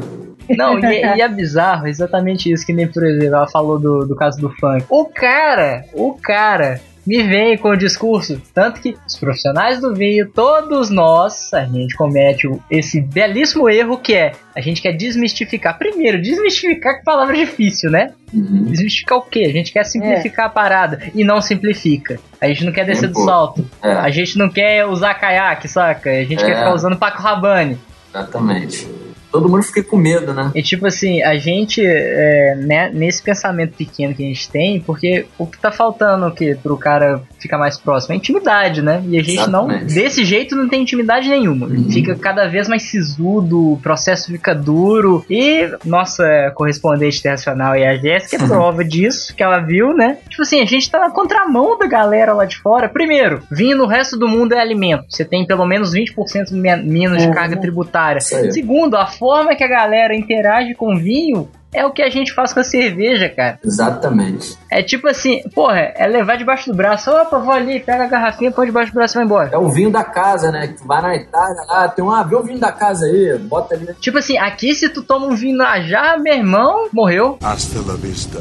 Não, 0.56 0.78
e, 0.80 1.02
e 1.18 1.22
é 1.22 1.28
bizarro, 1.28 1.88
exatamente 1.88 2.52
isso, 2.52 2.66
que 2.66 2.74
nem, 2.74 2.88
por 2.88 3.04
exemplo, 3.04 3.36
ela 3.36 3.48
falou 3.48 3.80
do, 3.80 4.06
do 4.06 4.16
caso 4.16 4.40
do 4.40 4.50
funk. 4.50 4.86
O 4.90 5.06
cara, 5.06 5.84
o 5.94 6.14
cara, 6.14 6.80
me 7.06 7.22
vem 7.24 7.58
com 7.58 7.70
o 7.70 7.76
discurso, 7.78 8.42
tanto 8.54 8.82
que 8.82 8.96
os 9.08 9.16
profissionais 9.18 9.80
do 9.80 9.94
vinho, 9.94 10.30
todos 10.34 10.90
nós, 10.90 11.54
a 11.54 11.64
gente 11.66 11.96
comete 11.96 12.50
esse 12.70 13.00
belíssimo 13.00 13.70
erro 13.70 13.98
que 13.98 14.14
é, 14.14 14.32
a 14.56 14.62
gente 14.62 14.82
quer 14.82 14.94
desmistificar. 14.94 15.78
Primeiro, 15.78 16.22
desmistificar 16.22 16.98
que 16.98 17.04
palavra 17.04 17.36
difícil, 17.36 17.92
né? 17.92 18.12
Uhum. 18.34 18.64
Desmistificar 18.66 19.18
o 19.20 19.22
quê? 19.22 19.46
A 19.48 19.52
gente 19.52 19.72
quer 19.72 19.84
simplificar 19.86 20.48
a 20.48 20.50
parada 20.50 21.00
e 21.14 21.24
não 21.24 21.40
simplifica. 21.42 22.20
A 22.42 22.48
gente 22.48 22.66
não 22.66 22.72
quer 22.74 22.86
descer 22.86 23.08
do 23.08 23.14
Pô, 23.14 23.26
salto. 23.26 23.70
é. 23.84 23.92
A 23.92 24.10
gente 24.10 24.38
não 24.38 24.50
quer 24.50 24.86
usar 24.86 25.14
caiaque, 25.14 25.68
saca? 25.68 26.10
A 26.10 26.24
gente 26.24 26.42
É. 26.44 26.46
quer 26.46 26.56
ficar 26.58 26.74
usando 26.74 26.98
Paco 26.98 27.22
Rabanne. 27.22 27.78
Exatamente. 28.10 28.88
Todo 29.36 29.50
mundo 29.50 29.64
fica 29.64 29.84
com 29.84 29.98
medo, 29.98 30.34
né? 30.34 30.52
E 30.56 30.62
tipo 30.62 30.86
assim, 30.88 31.22
a 31.24 31.36
gente, 31.38 31.82
é, 31.86 32.56
né, 32.58 32.90
nesse 32.94 33.22
pensamento 33.22 33.74
pequeno 33.76 34.14
que 34.14 34.24
a 34.24 34.28
gente 34.28 34.50
tem, 34.50 34.80
porque 34.80 35.26
o 35.38 35.46
que 35.46 35.58
tá 35.60 35.72
faltando 35.72 36.26
o 36.28 36.32
quê? 36.32 36.58
Pro 36.62 36.78
cara 36.78 37.22
ficar 37.40 37.58
mais 37.58 37.78
próximo? 37.78 38.14
É 38.14 38.18
intimidade, 38.18 38.82
né? 38.82 39.04
E 39.08 39.20
a 39.20 39.24
gente 39.24 39.50
não, 39.50 39.66
Exatamente. 39.70 39.94
desse 39.94 40.24
jeito, 40.26 40.56
não 40.56 40.68
tem 40.70 40.82
intimidade 40.82 41.30
nenhuma. 41.30 41.68
Uhum. 41.68 41.90
Fica 41.92 42.16
cada 42.16 42.48
vez 42.48 42.68
mais 42.68 42.84
sisudo, 42.84 43.74
o 43.74 43.78
processo 43.82 44.32
fica 44.32 44.54
duro. 44.56 45.24
E 45.30 45.70
nossa 45.86 46.52
correspondente 46.56 47.20
internacional 47.20 47.76
e 47.76 47.86
a 47.86 47.96
Jéssica 47.96 48.44
é 48.44 48.48
prova 48.48 48.84
disso, 48.84 49.36
que 49.36 49.44
ela 49.44 49.60
viu, 49.60 49.94
né? 49.94 50.18
Tipo 50.30 50.42
assim, 50.42 50.62
a 50.62 50.66
gente 50.66 50.90
tá 50.90 51.00
na 51.00 51.12
contramão 51.12 51.78
da 51.78 51.88
galera 51.88 52.34
lá 52.34 52.46
de 52.46 52.58
fora. 52.58 52.90
Primeiro, 52.90 53.42
vinho 53.52 53.78
no 53.78 53.86
resto 53.86 54.18
do 54.18 54.28
mundo 54.28 54.54
é 54.54 54.60
alimento. 54.60 55.06
Você 55.10 55.24
tem 55.26 55.46
pelo 55.46 55.66
menos 55.66 55.94
20% 55.94 56.52
me- 56.52 56.76
menos 56.78 57.20
de 57.22 57.28
Uhum. 57.28 57.34
carga 57.34 57.58
tributária. 57.58 58.22
Segundo, 58.22 58.96
a 58.96 59.06
forma 59.26 59.56
que 59.56 59.64
a 59.64 59.68
galera 59.68 60.16
interage 60.16 60.76
com 60.76 60.96
vinho 60.96 61.50
é 61.74 61.84
o 61.84 61.92
que 61.92 62.04
a 62.04 62.10
gente 62.12 62.32
faz 62.32 62.54
com 62.54 62.60
a 62.60 62.64
cerveja, 62.64 63.28
cara. 63.28 63.60
Exatamente. 63.66 64.56
É 64.72 64.84
tipo 64.84 65.08
assim, 65.08 65.42
porra, 65.56 65.80
é 65.96 66.06
levar 66.06 66.38
debaixo 66.38 66.70
do 66.70 66.78
braço. 66.78 67.10
Opa, 67.10 67.40
vou 67.40 67.52
ali, 67.52 67.80
pega 67.80 68.04
a 68.04 68.08
garrafinha, 68.08 68.52
põe 68.52 68.68
debaixo 68.68 68.92
do 68.92 68.96
braço 68.96 69.16
e 69.16 69.18
vai 69.18 69.26
embora. 69.26 69.50
É 69.52 69.58
o 69.58 69.68
vinho 69.68 69.90
da 69.90 70.04
casa, 70.04 70.52
né? 70.52 70.68
Que 70.68 70.76
tu 70.76 70.86
vai 70.86 71.02
na 71.02 71.16
Itália 71.16 71.64
lá, 71.68 71.88
tem 71.88 72.06
um, 72.06 72.12
ah, 72.12 72.22
vê 72.22 72.36
o 72.36 72.44
vinho 72.44 72.60
da 72.60 72.72
casa 72.72 73.08
aí, 73.08 73.36
bota 73.40 73.74
ali. 73.74 73.88
Tipo 74.00 74.20
assim, 74.20 74.38
aqui 74.38 74.76
se 74.76 74.90
tu 74.90 75.02
toma 75.02 75.26
um 75.26 75.36
vinho 75.36 75.58
na 75.58 75.82
jarra, 75.82 76.20
meu 76.20 76.36
irmão, 76.36 76.88
morreu. 76.94 77.40
Hasta 77.42 77.80
la 77.80 77.96
vista, 77.96 78.40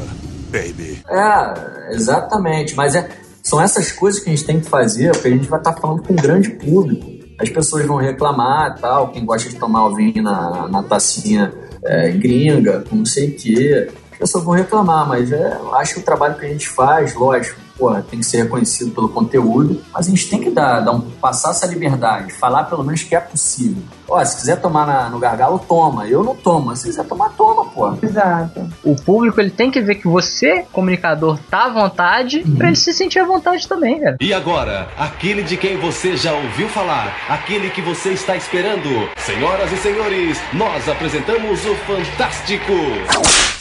baby. 0.51 1.01
É, 1.09 1.95
exatamente. 1.95 2.75
Mas 2.75 2.93
é, 2.93 3.09
são 3.41 3.59
essas 3.59 3.91
coisas 3.91 4.21
que 4.21 4.29
a 4.29 4.35
gente 4.35 4.45
tem 4.45 4.59
que 4.59 4.69
fazer, 4.69 5.11
porque 5.13 5.29
a 5.29 5.31
gente 5.31 5.49
vai 5.49 5.59
estar 5.59 5.73
falando 5.73 6.03
com 6.03 6.13
um 6.13 6.15
grande 6.15 6.51
público. 6.51 7.14
As 7.37 7.49
pessoas 7.49 7.85
vão 7.85 7.97
reclamar 7.97 8.77
tal, 8.79 9.09
quem 9.09 9.25
gosta 9.25 9.49
de 9.49 9.55
tomar 9.55 9.87
o 9.87 9.95
vinho 9.95 10.23
na, 10.23 10.67
na 10.67 10.83
tacinha 10.83 11.53
é, 11.83 12.11
gringa, 12.11 12.83
não 12.91 13.05
sei 13.05 13.29
o 13.29 13.35
quê. 13.35 13.89
as 14.11 14.17
pessoas 14.17 14.43
vão 14.43 14.53
reclamar, 14.53 15.07
mas 15.07 15.31
é, 15.31 15.57
acho 15.73 15.95
que 15.95 15.99
o 15.99 16.03
trabalho 16.03 16.35
que 16.35 16.45
a 16.45 16.49
gente 16.49 16.67
faz, 16.67 17.13
lógico, 17.13 17.59
porra, 17.77 18.05
tem 18.09 18.19
que 18.19 18.25
ser 18.25 18.43
reconhecido 18.43 18.91
pelo 18.91 19.09
conteúdo, 19.09 19.81
mas 19.93 20.07
a 20.07 20.09
gente 20.09 20.29
tem 20.29 20.41
que 20.41 20.49
dar, 20.49 20.79
dar 20.81 20.91
um, 20.91 21.01
passar 21.01 21.51
essa 21.51 21.65
liberdade, 21.67 22.31
falar 22.33 22.63
pelo 22.65 22.83
menos 22.83 23.03
que 23.03 23.15
é 23.15 23.19
possível. 23.19 23.83
Ó, 24.07 24.23
se 24.23 24.35
quiser 24.37 24.61
tomar 24.61 24.85
na- 24.85 25.09
no 25.09 25.17
gargalo, 25.19 25.57
toma. 25.59 26.07
Eu 26.07 26.23
não 26.23 26.35
tomo. 26.35 26.75
Se 26.75 26.85
quiser 26.87 27.03
tomar, 27.05 27.29
toma, 27.29 27.65
porra. 27.65 27.97
Exato. 28.01 28.69
O 28.83 28.95
público 28.95 29.41
ele 29.41 29.49
tem 29.49 29.71
que 29.71 29.81
ver 29.81 29.95
que 29.95 30.07
você, 30.07 30.63
comunicador, 30.71 31.39
tá 31.49 31.65
à 31.65 31.69
vontade 31.69 32.43
pra 32.57 32.67
ele 32.67 32.75
se 32.75 32.93
sentir 32.93 33.17
à 33.19 33.25
vontade 33.25 33.67
também, 33.67 33.99
cara. 33.99 34.17
E 34.21 34.31
agora, 34.33 34.87
aquele 34.97 35.41
de 35.41 35.57
quem 35.57 35.77
você 35.77 36.15
já 36.15 36.33
ouviu 36.33 36.69
falar, 36.69 37.15
aquele 37.27 37.69
que 37.71 37.81
você 37.81 38.09
está 38.09 38.35
esperando. 38.35 39.09
Senhoras 39.17 39.71
e 39.71 39.77
senhores, 39.77 40.37
nós 40.53 40.87
apresentamos 40.87 41.65
o 41.65 41.75
Fantástico. 41.85 42.73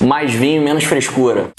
Mais 0.05 0.33
vinho, 0.35 0.63
menos 0.63 0.85
frescura. 0.85 1.51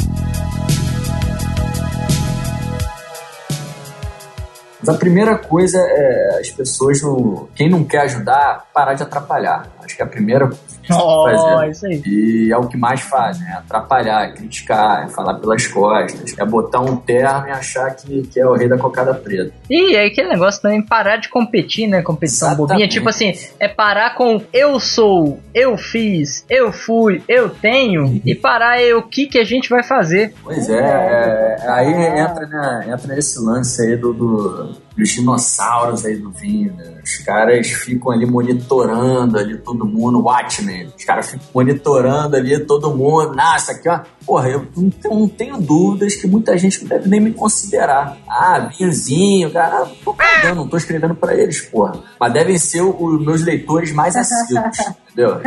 Mas 4.86 4.96
a 4.96 5.00
primeira 5.00 5.36
coisa 5.36 5.80
é 5.80 6.40
as 6.40 6.52
pessoas, 6.52 7.02
não, 7.02 7.48
quem 7.56 7.68
não 7.70 7.84
quer 7.84 8.02
ajudar, 8.02 8.66
parar 8.72 8.94
de 8.94 9.02
atrapalhar. 9.02 9.68
Acho 9.84 9.96
que 9.96 10.02
é 10.02 10.06
a 10.06 10.10
primeira 10.10 10.48
coisa 10.48 10.62
que 10.82 10.94
Oh, 10.94 11.64
isso 11.64 11.86
aí. 11.88 12.02
E 12.06 12.52
é 12.52 12.58
o 12.58 12.68
que 12.68 12.78
mais 12.78 13.02
faz, 13.02 13.40
né? 13.40 13.56
Atrapalhar, 13.58 14.26
é 14.26 14.34
criticar, 14.34 15.06
é 15.06 15.08
falar 15.10 15.36
pelas 15.36 15.66
costas, 15.66 16.38
é 16.38 16.46
botar 16.46 16.80
um 16.80 16.96
terno 16.98 17.48
e 17.48 17.52
achar 17.52 17.96
que, 17.96 18.24
que 18.28 18.40
é 18.40 18.46
o 18.46 18.54
rei 18.54 18.68
da 18.68 18.78
cocada 18.78 19.14
preta. 19.14 19.52
E 19.70 19.96
aí 19.96 20.08
aquele 20.08 20.30
negócio 20.30 20.62
também, 20.62 20.82
parar 20.82 21.18
de 21.18 21.30
competir, 21.30 21.88
né? 21.88 22.02
Competição 22.04 22.50
Exatamente. 22.50 22.68
bobinha. 22.74 22.88
Tipo 22.88 23.10
assim, 23.10 23.34
é 23.60 23.68
parar 23.68 24.16
com 24.16 24.42
eu 24.54 24.80
sou, 24.80 25.40
eu 25.54 25.76
fiz, 25.78 26.46
eu 26.50 26.72
fui, 26.72 27.24
eu 27.28 27.50
tenho, 27.50 28.22
e 28.24 28.36
parar 28.36 28.80
é 28.80 28.94
o 28.94 29.02
que, 29.02 29.26
que 29.26 29.40
a 29.40 29.44
gente 29.44 29.70
vai 29.70 29.82
fazer. 29.84 30.34
Pois 30.44 30.70
é, 30.70 30.80
é, 30.80 31.70
aí 31.70 32.20
entra, 32.20 32.46
né, 32.46 32.86
entra 32.94 33.16
nesse 33.16 33.40
lance 33.40 33.82
aí 33.82 33.96
do, 33.96 34.14
do- 34.14 34.75
dos 34.98 35.10
dinossauros 35.10 36.06
aí 36.06 36.16
do 36.16 36.32
vinho, 36.32 36.74
né? 36.74 37.02
Os 37.04 37.18
caras 37.18 37.68
ficam 37.68 38.12
ali 38.12 38.26
monitorando 38.26 39.38
ali 39.38 39.58
todo 39.58 39.86
mundo, 39.86 40.22
Watchmen. 40.24 40.90
Os 40.98 41.04
caras 41.04 41.30
ficam 41.32 41.46
monitorando 41.54 42.36
ali 42.36 42.58
todo 42.66 42.96
mundo. 42.96 43.36
Nossa, 43.36 43.74
aqui 43.74 43.90
ó. 43.90 44.00
Porra, 44.26 44.50
eu 44.50 44.66
não 44.76 44.90
tenho, 44.90 45.14
não 45.20 45.28
tenho 45.28 45.58
dúvidas 45.62 46.16
que 46.16 46.26
muita 46.28 46.58
gente 46.58 46.82
não 46.82 46.88
deve 46.90 47.10
nem 47.10 47.20
me 47.20 47.32
considerar. 47.34 48.18
Ah, 48.28 48.70
vinhozinho, 48.78 49.52
cara. 49.52 49.84
ah, 49.84 49.88
Tô 50.04 50.14
cagando, 50.14 50.56
não 50.56 50.68
tô 50.68 50.78
escrevendo 50.78 51.14
pra 51.16 51.36
eles, 51.36 51.62
porra. 51.62 52.02
Mas 52.20 52.34
devem 52.34 52.58
ser 52.58 52.82
os 52.82 53.26
meus 53.26 53.42
leitores 53.42 53.92
mais 53.92 54.16
assíduos, 54.16 54.78
entendeu? 55.12 55.42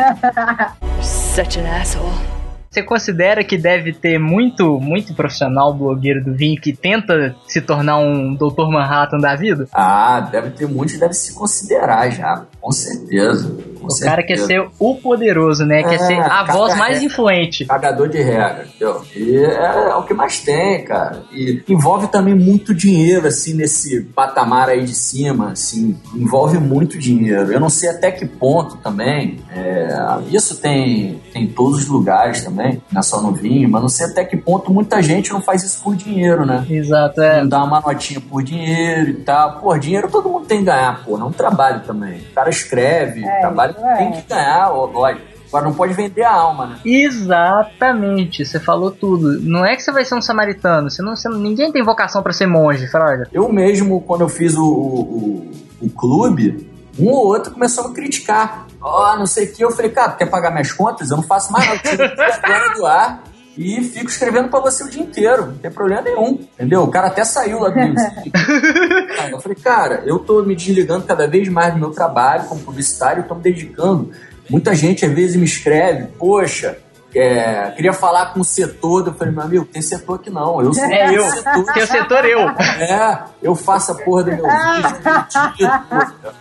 Such 1.02 1.58
an 1.58 1.80
asshole. 1.80 2.37
Você 2.70 2.82
considera 2.82 3.42
que 3.42 3.56
deve 3.56 3.92
ter 3.92 4.18
muito, 4.18 4.78
muito 4.78 5.14
profissional 5.14 5.72
blogueiro 5.72 6.22
do 6.22 6.34
vinho 6.34 6.60
que 6.60 6.76
tenta 6.76 7.34
se 7.46 7.60
tornar 7.60 7.98
um 7.98 8.34
Dr. 8.34 8.68
Manhattan 8.70 9.18
da 9.18 9.34
vida? 9.34 9.66
Ah, 9.72 10.20
deve 10.20 10.50
ter 10.50 10.68
muitos, 10.68 10.98
deve 10.98 11.14
se 11.14 11.34
considerar 11.34 12.10
já, 12.10 12.44
com 12.60 12.70
certeza. 12.70 13.56
O 13.82 14.00
cara 14.00 14.22
quer 14.22 14.38
certeza. 14.38 14.46
ser 14.64 14.70
o 14.78 14.94
poderoso, 14.94 15.64
né? 15.64 15.82
Quer 15.82 15.94
É, 15.94 15.98
ser 15.98 16.18
a 16.20 16.44
voz 16.44 16.76
mais 16.76 17.00
é. 17.00 17.04
influente. 17.04 17.64
Cagador 17.66 18.08
de 18.08 18.18
regra, 18.22 18.66
entendeu? 18.68 19.02
E 19.14 19.36
é, 19.36 19.88
é 19.90 19.94
o 19.94 20.02
que 20.02 20.14
mais 20.14 20.40
tem, 20.40 20.84
cara. 20.84 21.22
E 21.32 21.62
envolve 21.68 22.08
também 22.08 22.34
muito 22.34 22.74
dinheiro, 22.74 23.26
assim, 23.26 23.54
nesse 23.54 24.00
patamar 24.14 24.68
aí 24.68 24.84
de 24.84 24.94
cima, 24.94 25.50
assim. 25.52 25.96
Envolve 26.14 26.58
muito 26.58 26.98
dinheiro. 26.98 27.52
Eu 27.52 27.60
não 27.60 27.68
sei 27.70 27.90
até 27.90 28.10
que 28.10 28.26
ponto 28.26 28.76
também. 28.78 29.38
é, 29.54 29.88
isso 30.30 30.56
tem, 30.60 31.20
tem 31.32 31.44
em 31.44 31.46
todos 31.48 31.78
os 31.80 31.86
lugares 31.88 32.42
também, 32.44 32.82
não 32.92 33.00
é 33.00 33.02
só 33.02 33.20
no 33.20 33.32
vinho, 33.32 33.68
mas 33.68 33.80
não 33.82 33.88
sei 33.88 34.06
até 34.06 34.24
que 34.24 34.36
ponto 34.36 34.72
muita 34.72 35.00
gente 35.02 35.32
não 35.32 35.40
faz 35.40 35.62
isso 35.62 35.82
por 35.82 35.94
dinheiro, 35.96 36.44
né? 36.44 36.64
Exato, 36.68 37.20
é. 37.20 37.40
Não 37.40 37.48
dá 37.48 37.64
uma 37.64 37.80
notinha 37.80 38.20
por 38.20 38.42
dinheiro 38.42 39.10
e 39.10 39.14
tal. 39.14 39.58
Pô, 39.60 39.76
dinheiro 39.78 40.08
todo 40.10 40.28
mundo 40.28 40.46
tem 40.46 40.58
que 40.58 40.64
ganhar, 40.64 41.04
pô. 41.04 41.16
Não 41.18 41.30
trabalho 41.32 41.80
também. 41.86 42.18
O 42.18 42.34
cara 42.34 42.50
escreve, 42.50 43.24
É, 43.24 43.40
trabalha, 43.40 43.67
é. 43.76 43.96
tem 43.96 44.12
que 44.12 44.22
ganhar, 44.28 44.68
lógico. 44.68 45.26
Agora 45.48 45.64
não 45.64 45.72
pode 45.74 45.94
vender 45.94 46.24
a 46.24 46.30
alma, 46.32 46.66
né? 46.66 46.78
Exatamente, 46.84 48.44
você 48.44 48.60
falou 48.60 48.90
tudo. 48.90 49.40
Não 49.40 49.64
é 49.64 49.74
que 49.76 49.82
você 49.82 49.90
vai 49.90 50.04
ser 50.04 50.14
um 50.14 50.20
samaritano, 50.20 50.90
você 50.90 51.00
não, 51.02 51.16
você 51.16 51.28
ninguém 51.30 51.72
tem 51.72 51.82
vocação 51.82 52.22
pra 52.22 52.32
ser 52.34 52.46
monge, 52.46 52.86
Fraga. 52.86 53.28
Eu 53.32 53.50
mesmo, 53.50 54.00
quando 54.02 54.20
eu 54.22 54.28
fiz 54.28 54.54
o, 54.56 54.62
o, 54.64 55.50
o- 55.80 55.90
clube, 55.90 56.70
um 56.98 57.08
ou 57.08 57.26
outro 57.28 57.52
começou 57.52 57.84
a 57.84 57.88
me 57.88 57.94
criticar. 57.94 58.66
Ó, 58.80 59.16
não 59.16 59.26
sei 59.26 59.46
o 59.46 59.52
que. 59.54 59.64
Eu 59.64 59.70
falei, 59.70 59.90
cara, 59.90 60.12
quer 60.12 60.26
pagar 60.26 60.50
minhas 60.50 60.70
contas? 60.72 61.10
Eu 61.10 61.16
não 61.16 61.24
faço 61.24 61.50
mais 61.52 61.66
nada. 61.66 61.80
Eu 61.82 61.90
tiro 61.90 62.04
a 62.04 62.36
grana 62.38 62.74
do 62.74 62.86
ar 62.86 63.22
e 63.58 63.82
fico 63.82 64.08
escrevendo 64.08 64.48
pra 64.48 64.60
você 64.60 64.84
o 64.84 64.88
dia 64.88 65.02
inteiro. 65.02 65.46
Não 65.46 65.58
tem 65.58 65.70
problema 65.70 66.02
nenhum. 66.02 66.38
Entendeu? 66.54 66.84
O 66.84 66.88
cara 66.88 67.08
até 67.08 67.24
saiu 67.24 67.58
lá 67.58 67.70
do 67.70 67.78
Eu 69.32 69.40
falei, 69.40 69.58
cara, 69.60 70.02
eu 70.06 70.20
tô 70.20 70.44
me 70.44 70.54
desligando 70.54 71.04
cada 71.04 71.26
vez 71.26 71.48
mais 71.48 71.74
do 71.74 71.80
meu 71.80 71.90
trabalho 71.90 72.44
como 72.44 72.60
publicitário, 72.60 73.22
eu 73.22 73.28
tô 73.28 73.34
me 73.34 73.42
dedicando. 73.42 74.12
Muita 74.48 74.74
gente 74.76 75.04
às 75.04 75.12
vezes 75.12 75.34
me 75.34 75.44
escreve, 75.44 76.06
poxa, 76.16 76.78
é, 77.14 77.70
queria 77.74 77.92
falar 77.92 78.32
com 78.32 78.40
o 78.40 78.44
setor. 78.44 79.06
Eu 79.06 79.14
falei, 79.14 79.32
meu 79.32 79.42
amigo, 79.42 79.64
tem 79.64 79.80
setor 79.82 80.16
aqui 80.16 80.30
não. 80.30 80.60
Eu 80.60 80.72
sou 80.74 80.84
É 80.84 81.14
eu, 81.14 81.22
setor. 81.22 81.64
é 81.76 81.82
o 81.82 81.86
setor 81.86 82.24
eu. 82.24 82.40
É, 82.48 83.22
eu 83.42 83.54
faço 83.54 83.92
a 83.92 83.94
porra 83.94 84.24
do 84.24 84.32
meu 84.32 84.44
vídeo, 84.44 85.70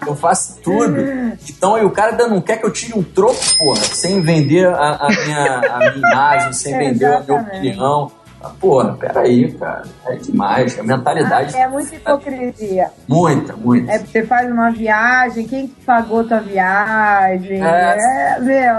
eu 0.06 0.16
faço 0.16 0.58
tudo. 0.62 0.96
Então 1.50 1.76
aí 1.76 1.86
o 1.86 1.92
cara 1.92 2.12
ainda 2.12 2.28
não 2.28 2.42
quer 2.42 2.58
que 2.58 2.66
eu 2.66 2.72
tire 2.72 2.98
um 2.98 3.04
troco, 3.04 3.38
porra, 3.58 3.82
sem 3.82 4.22
vender 4.22 4.68
a, 4.68 4.96
a 4.96 5.08
minha, 5.10 5.62
a 5.74 5.78
minha 5.80 5.98
imagem, 5.98 6.54
sem 6.54 6.78
vender 6.78 7.06
a 7.06 7.10
minha 7.22 7.22
Exatamente. 7.22 7.58
opinião. 7.58 8.12
Ah, 8.42 8.52
Porra, 8.60 8.94
peraí, 8.94 9.52
cara. 9.54 9.84
É 10.06 10.16
demais. 10.16 10.78
A 10.80 10.84
mentalidade. 10.84 11.56
É 11.58 11.68
muita 11.68 11.96
hipocrisia. 11.96 12.92
Muita, 13.08 13.54
muita. 13.56 13.92
É, 13.92 13.98
você 13.98 14.24
faz 14.26 14.52
uma 14.52 14.70
viagem, 14.70 15.48
quem 15.48 15.68
que 15.68 15.82
pagou 15.84 16.24
tua 16.24 16.40
viagem? 16.40 17.64
É. 17.64 17.98
É, 17.98 18.40
meu. 18.40 18.78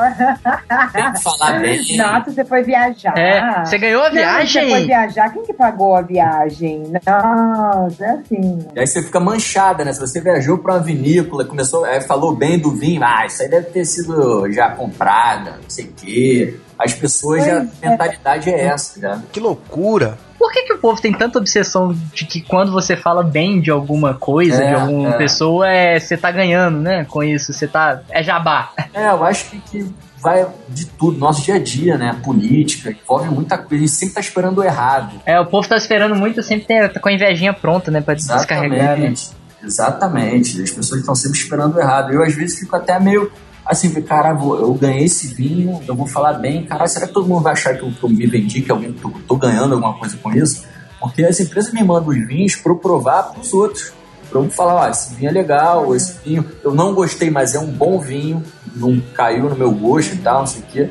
Tem 0.93 1.13
que 1.13 1.23
falar 1.23 1.59
bem. 1.61 1.97
Nossa, 1.97 2.31
você 2.31 2.45
foi 2.45 2.63
viajar. 2.63 3.19
É, 3.19 3.65
você 3.65 3.79
ganhou 3.79 4.03
a 4.03 4.07
Não, 4.07 4.13
viagem? 4.13 4.65
Você 4.65 4.71
foi 4.71 4.87
viajar, 4.87 5.33
quem 5.33 5.43
que 5.43 5.53
pagou 5.53 5.97
a 5.97 6.03
viagem? 6.03 6.85
Nossa, 7.05 8.05
é 8.05 8.11
assim. 8.11 8.59
E 8.77 8.81
aí 8.81 8.87
você 8.87 9.03
fica 9.03 9.19
manchada, 9.19 9.85
né? 9.85 9.93
Se 9.93 10.01
você 10.01 10.21
viajou 10.21 10.59
pra 10.59 10.75
uma 10.75 10.81
vinícola, 10.81 11.45
começou, 11.45 11.85
aí 11.85 12.01
falou 12.01 12.35
bem 12.35 12.59
do 12.59 12.71
vinho, 12.71 13.03
ah, 13.03 13.27
isso 13.27 13.43
aí 13.43 13.49
deve 13.49 13.67
ter 13.71 13.85
sido 13.85 14.51
já 14.53 14.71
comprada, 14.71 15.53
não 15.63 15.69
sei 15.69 15.87
o 15.87 15.93
quê. 15.97 16.57
As 16.79 16.95
pessoas 16.95 17.43
Pois 17.43 17.57
a 17.57 17.67
mentalidade 17.91 18.51
é 18.51 18.67
essa, 18.67 19.01
já. 19.01 19.21
Que 19.33 19.41
loucura. 19.41 20.17
Por 20.39 20.53
que, 20.53 20.63
que 20.63 20.73
o 20.73 20.79
povo 20.79 21.01
tem 21.01 21.13
tanta 21.13 21.39
obsessão 21.39 21.93
de 22.15 22.25
que 22.25 22.41
quando 22.41 22.71
você 22.71 22.97
fala 22.97 23.25
bem 23.25 23.61
de 23.61 23.71
alguma 23.71 24.15
coisa, 24.15 24.63
É, 24.63 24.69
de 24.69 24.75
alguma 24.75 25.15
é. 25.15 25.19
pessoa, 25.19 25.69
é 25.69 25.99
você 25.99 26.17
tá 26.17 26.31
ganhando, 26.31 26.79
né? 26.79 27.05
Com 27.05 27.25
isso, 27.25 27.53
você 27.53 27.67
tá. 27.67 28.01
É 28.09 28.23
jabá. 28.23 28.73
É, 28.95 29.09
eu 29.09 29.25
acho 29.25 29.47
que, 29.47 29.59
que 29.59 29.95
vai 30.21 30.47
de 30.69 30.87
tudo, 30.87 31.19
nosso 31.19 31.43
dia 31.43 31.57
a 31.57 31.59
dia, 31.59 31.99
né? 31.99 32.17
Política, 32.23 32.91
envolve 32.91 33.29
muita 33.29 33.59
coisa, 33.59 33.75
a 33.75 33.79
gente 33.87 33.91
sempre 33.91 34.15
tá 34.15 34.21
esperando 34.21 34.59
o 34.59 34.65
errado. 34.65 35.21
É, 35.27 35.41
o 35.41 35.47
povo 35.47 35.69
tá 35.69 35.77
esperando 35.77 36.15
muito, 36.15 36.41
sempre 36.43 36.67
tem, 36.67 36.89
tá 36.89 37.01
com 37.01 37.09
a 37.09 37.13
invejinha 37.13 37.53
pronta, 37.53 37.91
né? 37.91 38.01
Pra 38.01 38.15
descarregar, 38.15 38.97
né? 38.97 39.13
Exatamente. 39.13 39.31
Exatamente. 39.63 40.63
As 40.63 40.71
pessoas 40.71 41.01
estão 41.01 41.15
sempre 41.15 41.39
esperando 41.39 41.75
o 41.77 41.81
errado. 41.81 42.13
Eu, 42.13 42.23
às 42.23 42.35
vezes, 42.35 42.61
fico 42.61 42.77
até 42.77 42.99
meio 43.01 43.31
assim, 43.69 43.91
cara, 44.03 44.31
eu 44.31 44.73
ganhei 44.75 45.05
esse 45.05 45.35
vinho, 45.35 45.81
eu 45.87 45.95
vou 45.95 46.07
falar 46.07 46.35
bem, 46.35 46.65
cara, 46.65 46.89
será 46.89 47.07
que 47.07 47.13
todo 47.13 47.29
mundo 47.29 47.43
vai 47.43 47.53
achar 47.53 47.77
que 47.77 47.83
eu, 47.83 47.93
que 47.93 48.03
eu 48.03 48.09
me 48.09 48.27
vendi, 48.27 48.63
que 48.63 48.73
alguém 48.73 48.95
eu 49.05 49.13
tô 49.29 49.37
ganhando 49.37 49.75
alguma 49.75 49.93
coisa 49.99 50.17
com 50.17 50.33
isso? 50.33 50.65
Porque 50.99 51.23
as 51.23 51.39
empresas 51.39 51.73
me 51.73 51.85
mandam 51.85 52.09
os 52.09 52.27
vinhos 52.27 52.57
para 52.57 52.73
eu 52.73 52.77
provar 52.77 53.25
para 53.25 53.41
os 53.41 53.53
outros. 53.53 53.93
Pra 54.31 54.41
eu 54.41 54.51
falar, 54.51 54.75
ó, 54.75 54.89
esse 54.89 55.15
vinho 55.15 55.29
é 55.29 55.33
legal, 55.33 55.95
esse 55.95 56.19
vinho 56.25 56.45
eu 56.65 56.75
não 56.75 56.95
gostei, 56.95 57.31
mas 57.31 57.55
é 57.55 57.59
um 57.59 57.71
bom 57.71 58.01
vinho, 58.01 58.43
não 58.75 58.99
caiu 59.15 59.49
no 59.49 59.57
meu 59.57 59.71
gosto 59.71 60.15
e 60.15 60.19
tal, 60.19 60.41
não 60.41 60.47
sei 60.47 60.63
o 60.63 60.65
quê. 60.65 60.89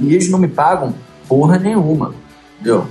E 0.00 0.14
eles 0.14 0.28
não 0.28 0.38
me 0.38 0.48
pagam 0.48 0.94
porra 1.28 1.58
nenhuma, 1.58 2.14
entendeu? 2.54 2.86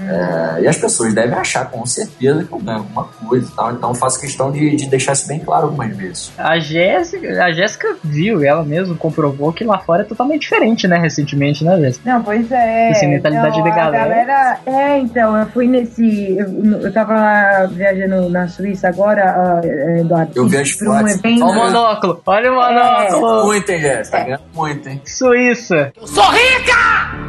É, 0.00 0.62
e 0.62 0.68
as 0.68 0.76
pessoas 0.76 1.12
devem 1.14 1.36
achar 1.36 1.68
com 1.70 1.84
certeza 1.86 2.44
que 2.44 2.52
eu 2.52 2.58
ganho 2.58 2.78
alguma 2.78 3.04
coisa 3.04 3.48
e 3.50 3.54
tal, 3.54 3.72
então 3.72 3.90
eu 3.90 3.94
faço 3.94 4.20
questão 4.20 4.50
de, 4.52 4.76
de 4.76 4.86
deixar 4.88 5.12
isso 5.12 5.26
bem 5.26 5.40
claro 5.40 5.64
algumas 5.64 5.96
vezes. 5.96 6.32
A 6.38 6.58
Jéssica, 6.58 7.44
a 7.44 7.52
Jéssica 7.52 7.96
viu, 8.04 8.42
ela 8.44 8.62
mesmo 8.64 8.96
comprovou 8.96 9.52
que 9.52 9.64
lá 9.64 9.78
fora 9.78 10.02
é 10.02 10.04
totalmente 10.04 10.42
diferente, 10.42 10.86
né? 10.86 10.98
Recentemente, 10.98 11.64
né, 11.64 11.78
Jéssica? 11.78 12.10
Não, 12.12 12.22
pois 12.22 12.50
é. 12.52 12.90
Essa 12.90 13.06
mentalidade 13.06 13.58
Não, 13.58 13.64
da 13.64 13.70
a 13.70 13.90
galera. 13.90 14.58
É, 14.66 14.98
então, 14.98 15.36
eu 15.36 15.46
fui 15.46 15.66
nesse. 15.66 16.36
Eu, 16.38 16.80
eu 16.82 16.92
tava 16.92 17.14
lá 17.14 17.66
viajando 17.66 18.28
na 18.28 18.46
Suíça 18.48 18.88
agora, 18.88 19.60
é, 19.64 20.00
Eduardo. 20.00 20.32
Eu 20.34 20.46
vi 20.46 20.56
as 20.58 20.74
pra 20.74 20.90
um 20.90 21.08
evento. 21.08 21.44
Olha 21.44 21.52
o 21.52 21.54
monóculo, 21.54 22.22
olha 22.26 22.52
o 22.52 22.62
É. 22.62 23.08
monóculo. 23.08 23.46
Muito, 23.46 23.70
hein, 23.70 23.80
Jéssica? 23.80 24.18
Tá 24.18 24.24
ganhando 24.24 24.42
muito, 24.54 24.88
hein? 24.88 25.02
Suíça. 25.04 25.92
Sou 26.04 26.24
rica! 26.30 27.27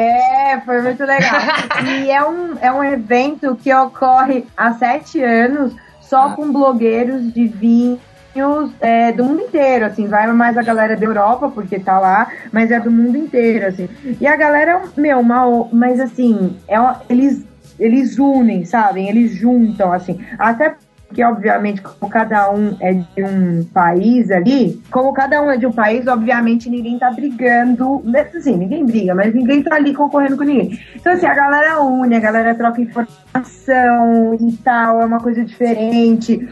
É, 0.00 0.60
foi 0.60 0.80
muito 0.80 1.04
legal. 1.04 1.40
e 1.84 2.10
é 2.10 2.24
um, 2.24 2.56
é 2.60 2.72
um 2.72 2.82
evento 2.82 3.54
que 3.56 3.72
ocorre 3.74 4.46
há 4.56 4.72
sete 4.72 5.22
anos 5.22 5.74
só 6.00 6.30
com 6.30 6.50
blogueiros 6.50 7.32
de 7.32 7.46
vinho 7.46 8.00
vinhos 8.32 8.70
é, 8.80 9.12
do 9.12 9.24
mundo 9.24 9.42
inteiro, 9.42 9.84
assim, 9.84 10.06
vai 10.06 10.26
mais 10.28 10.56
a 10.56 10.62
galera 10.62 10.96
da 10.96 11.04
Europa, 11.04 11.48
porque 11.48 11.78
tá 11.78 11.98
lá, 11.98 12.30
mas 12.52 12.70
é 12.70 12.78
do 12.78 12.90
mundo 12.90 13.16
inteiro, 13.16 13.66
assim. 13.66 13.88
E 14.20 14.26
a 14.26 14.36
galera, 14.36 14.82
meu, 14.96 15.22
mal, 15.22 15.68
mas 15.72 16.00
assim, 16.00 16.56
é, 16.68 16.76
eles, 17.08 17.44
eles 17.78 18.18
unem, 18.18 18.64
sabem? 18.64 19.08
Eles 19.08 19.32
juntam, 19.32 19.92
assim, 19.92 20.20
até 20.38 20.76
porque, 21.10 21.24
obviamente, 21.24 21.82
como 21.82 22.08
cada 22.08 22.52
um 22.52 22.76
é 22.78 22.92
de 22.92 23.24
um 23.24 23.64
país 23.64 24.30
ali, 24.30 24.80
como 24.92 25.12
cada 25.12 25.42
um 25.42 25.50
é 25.50 25.56
de 25.56 25.66
um 25.66 25.72
país, 25.72 26.06
obviamente 26.06 26.70
ninguém 26.70 27.00
tá 27.00 27.10
brigando, 27.10 28.00
assim, 28.36 28.56
ninguém 28.56 28.86
briga, 28.86 29.12
mas 29.12 29.34
ninguém 29.34 29.60
tá 29.60 29.74
ali 29.74 29.92
concorrendo 29.92 30.36
com 30.36 30.44
ninguém. 30.44 30.78
Então, 30.94 31.12
assim, 31.12 31.26
a 31.26 31.34
galera 31.34 31.82
une, 31.82 32.14
a 32.14 32.20
galera 32.20 32.54
troca 32.54 32.80
informação 32.80 34.36
e 34.40 34.52
tal, 34.58 35.02
é 35.02 35.04
uma 35.04 35.18
coisa 35.18 35.44
diferente. 35.44 36.48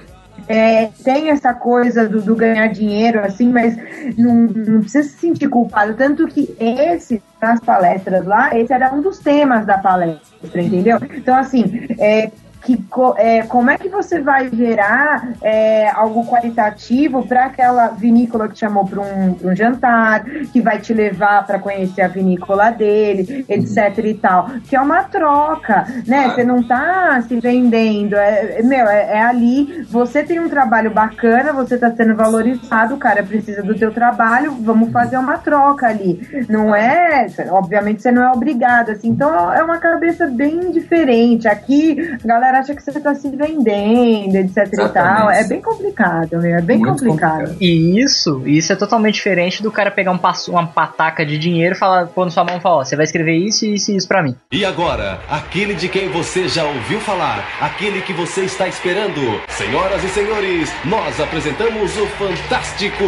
É, 0.49 0.87
tem 1.05 1.31
essa 1.31 1.55
coisa 1.55 2.09
do, 2.09 2.21
do, 2.21 2.35
ganhar 2.35 2.67
dinheiro, 2.69 3.21
assim, 3.21 3.53
mas 3.53 3.77
não, 4.17 4.35
não, 4.35 4.81
precisa 4.81 5.09
se 5.09 5.19
sentir 5.19 5.49
culpado. 5.49 5.95
Tanto 5.95 6.27
que 6.27 6.57
esse, 6.59 7.23
nas 7.41 7.61
palestras 7.61 8.25
lá, 8.25 8.59
esse 8.59 8.73
era 8.73 8.93
um 8.93 9.03
dos 9.03 9.19
temas 9.21 9.65
da 9.65 9.79
palestra, 9.79 10.61
entendeu? 10.61 10.99
Então, 11.15 11.37
assim, 11.37 11.87
é, 11.99 12.31
que 12.63 12.79
é, 13.17 13.43
como 13.43 13.71
é 13.71 13.79
que 13.79 13.89
você 13.89 14.21
vai 14.21 14.51
gerar 14.51 15.33
é, 15.43 15.89
algo 15.91 16.27
qualitativo 16.27 17.27
para 17.27 17.47
aquela 17.47 17.89
vinícola 17.89 18.49
que 18.49 18.55
te 18.55 18.61
chamou 18.61 18.85
para 18.85 19.01
um, 19.01 19.37
um, 19.43 19.57
jantar, 19.57 20.25
que 20.25 20.61
vai 20.61 20.79
te 20.79 20.93
levar 20.93 21.47
para 21.47 21.59
conhecer 21.59 22.03
a 22.03 22.09
vinícola 22.09 22.71
dele, 22.71 23.45
etc 23.49 23.99
e 24.05 24.15
tal. 24.15 24.51
Que 24.69 24.77
é 24.77 24.81
uma 24.81 25.05
troca, 25.05 25.87
né? 26.07 26.29
Você 26.29 26.45
não 26.45 26.63
tá 26.63 27.21
se 27.23 27.39
vendendo. 27.41 28.15
É, 28.15 28.63
meu, 28.63 28.87
é, 28.87 29.17
é, 29.17 29.23
ali, 29.23 29.87
você 29.89 30.23
tem 30.23 30.41
um 30.41 30.49
trabalho 30.49 30.91
bacana, 30.91 31.53
você 31.53 31.77
está 31.77 31.91
sendo 31.91 32.15
valorizado, 32.15 32.95
o 32.95 32.99
cara 32.99 33.23
precisa 33.23 33.63
do 33.63 33.75
teu 33.75 33.93
trabalho, 33.93 34.53
vamos 34.61 34.91
fazer 34.93 35.17
uma 35.17 35.39
troca 35.39 35.87
ali. 35.87 36.47
Não 36.49 36.75
é, 36.75 37.27
obviamente 37.51 38.03
você 38.03 38.11
não 38.11 38.23
é 38.23 38.31
obrigado, 38.31 38.91
assim, 38.91 39.09
então 39.09 39.53
é 39.53 39.63
uma 39.63 39.79
cabeça 39.79 40.27
bem 40.27 40.71
diferente. 40.71 41.49
Aqui, 41.49 42.19
galera 42.25 42.58
acha 42.59 42.75
que 42.75 42.83
você 42.83 42.91
está 42.91 43.15
se 43.15 43.29
vendendo, 43.31 44.35
etc 44.37 44.57
Exatamente. 44.73 44.91
e 44.91 44.93
tal. 44.93 45.31
É 45.31 45.45
bem 45.45 45.61
complicado, 45.61 46.39
meu. 46.41 46.57
É 46.57 46.63
bem 46.63 46.81
complicado. 46.81 47.39
complicado. 47.39 47.57
E 47.61 48.01
isso, 48.01 48.43
isso 48.47 48.73
é 48.73 48.77
totalmente 48.77 49.15
diferente 49.15 49.63
do 49.63 49.71
cara 49.71 49.91
pegar 49.91 50.11
um 50.11 50.19
passo, 50.19 50.51
uma 50.51 50.67
pataca 50.67 51.25
de 51.25 51.39
dinheiro 51.39 51.75
e 51.75 51.79
falar, 51.79 52.07
pôr 52.07 52.25
na 52.25 52.31
sua 52.31 52.45
mão 52.45 52.57
e 52.57 52.61
falar, 52.61 52.77
ó, 52.77 52.85
você 52.85 52.97
vai 52.97 53.05
escrever 53.05 53.37
isso, 53.37 53.65
isso 53.67 53.93
e 53.93 53.97
isso 53.97 54.09
pra 54.09 54.23
mim. 54.23 54.35
E 54.53 54.65
agora, 54.65 55.21
aquele 55.29 55.75
de 55.75 55.89
quem 55.89 56.09
você 56.09 56.49
já 56.49 56.65
ouviu 56.65 57.01
falar, 57.01 57.45
aquele 57.61 58.03
que 58.03 58.13
você 58.13 58.43
está 58.43 58.67
esperando. 58.69 59.21
Senhoras 59.49 60.03
e 60.05 60.09
senhores, 60.09 60.71
nós 60.85 61.21
apresentamos 61.21 61.97
o 61.97 62.07
Fantástico. 62.19 63.05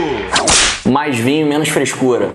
Mais 0.88 1.18
vinho, 1.18 1.46
menos 1.46 1.68
frescura. 1.68 2.32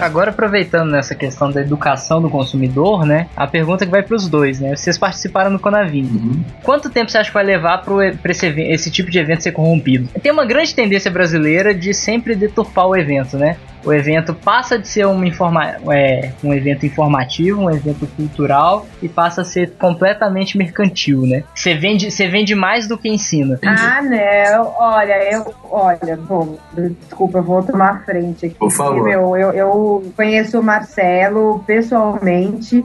Agora, 0.00 0.30
aproveitando 0.30 0.90
nessa 0.90 1.14
questão 1.14 1.50
da 1.50 1.60
educação 1.60 2.20
do 2.20 2.30
consumidor, 2.30 3.04
né? 3.04 3.28
A 3.36 3.46
pergunta 3.46 3.84
que 3.84 3.90
vai 3.90 4.02
para 4.02 4.16
os 4.16 4.28
dois, 4.28 4.60
né? 4.60 4.74
Vocês 4.74 4.96
participaram 4.98 5.52
do 5.52 5.58
Conavim. 5.58 6.04
Uhum. 6.04 6.44
Quanto 6.62 6.90
tempo 6.90 7.10
você 7.10 7.18
acha 7.18 7.30
que 7.30 7.34
vai 7.34 7.44
levar 7.44 7.78
para 7.78 8.30
esse, 8.30 8.46
esse 8.46 8.90
tipo 8.90 9.10
de 9.10 9.18
evento 9.18 9.42
ser 9.42 9.52
corrompido? 9.52 10.08
Tem 10.20 10.32
uma 10.32 10.44
grande 10.44 10.74
tendência 10.74 11.10
brasileira 11.10 11.74
de 11.74 11.92
sempre 11.92 12.34
deturpar 12.34 12.86
o 12.86 12.96
evento, 12.96 13.36
né? 13.36 13.56
O 13.84 13.92
evento 13.92 14.34
passa 14.34 14.78
de 14.78 14.86
ser 14.86 15.06
uma 15.06 15.26
informa 15.26 15.76
é, 15.92 16.32
um 16.44 16.52
evento 16.52 16.84
informativo, 16.84 17.62
um 17.62 17.70
evento 17.70 18.06
cultural 18.16 18.86
e 19.02 19.08
passa 19.08 19.42
a 19.42 19.44
ser 19.44 19.72
completamente 19.78 20.58
mercantil, 20.58 21.22
né? 21.22 21.44
Você 21.54 21.74
vende, 21.74 22.10
você 22.10 22.28
vende 22.28 22.54
mais 22.54 22.86
do 22.86 22.98
que 22.98 23.08
ensina. 23.08 23.58
Ah, 23.64 24.02
não. 24.02 24.74
Olha, 24.78 25.32
eu, 25.32 25.54
olha, 25.70 26.16
bom, 26.16 26.58
desculpa, 27.00 27.38
eu 27.38 27.42
vou 27.42 27.62
tomar 27.62 27.90
a 27.90 27.98
frente 28.00 28.46
aqui. 28.46 28.54
Por 28.56 28.70
favor. 28.70 29.04
Meu, 29.04 29.36
eu, 29.36 29.52
eu 29.52 30.12
conheço 30.16 30.60
o 30.60 30.62
Marcelo 30.62 31.62
pessoalmente 31.66 32.84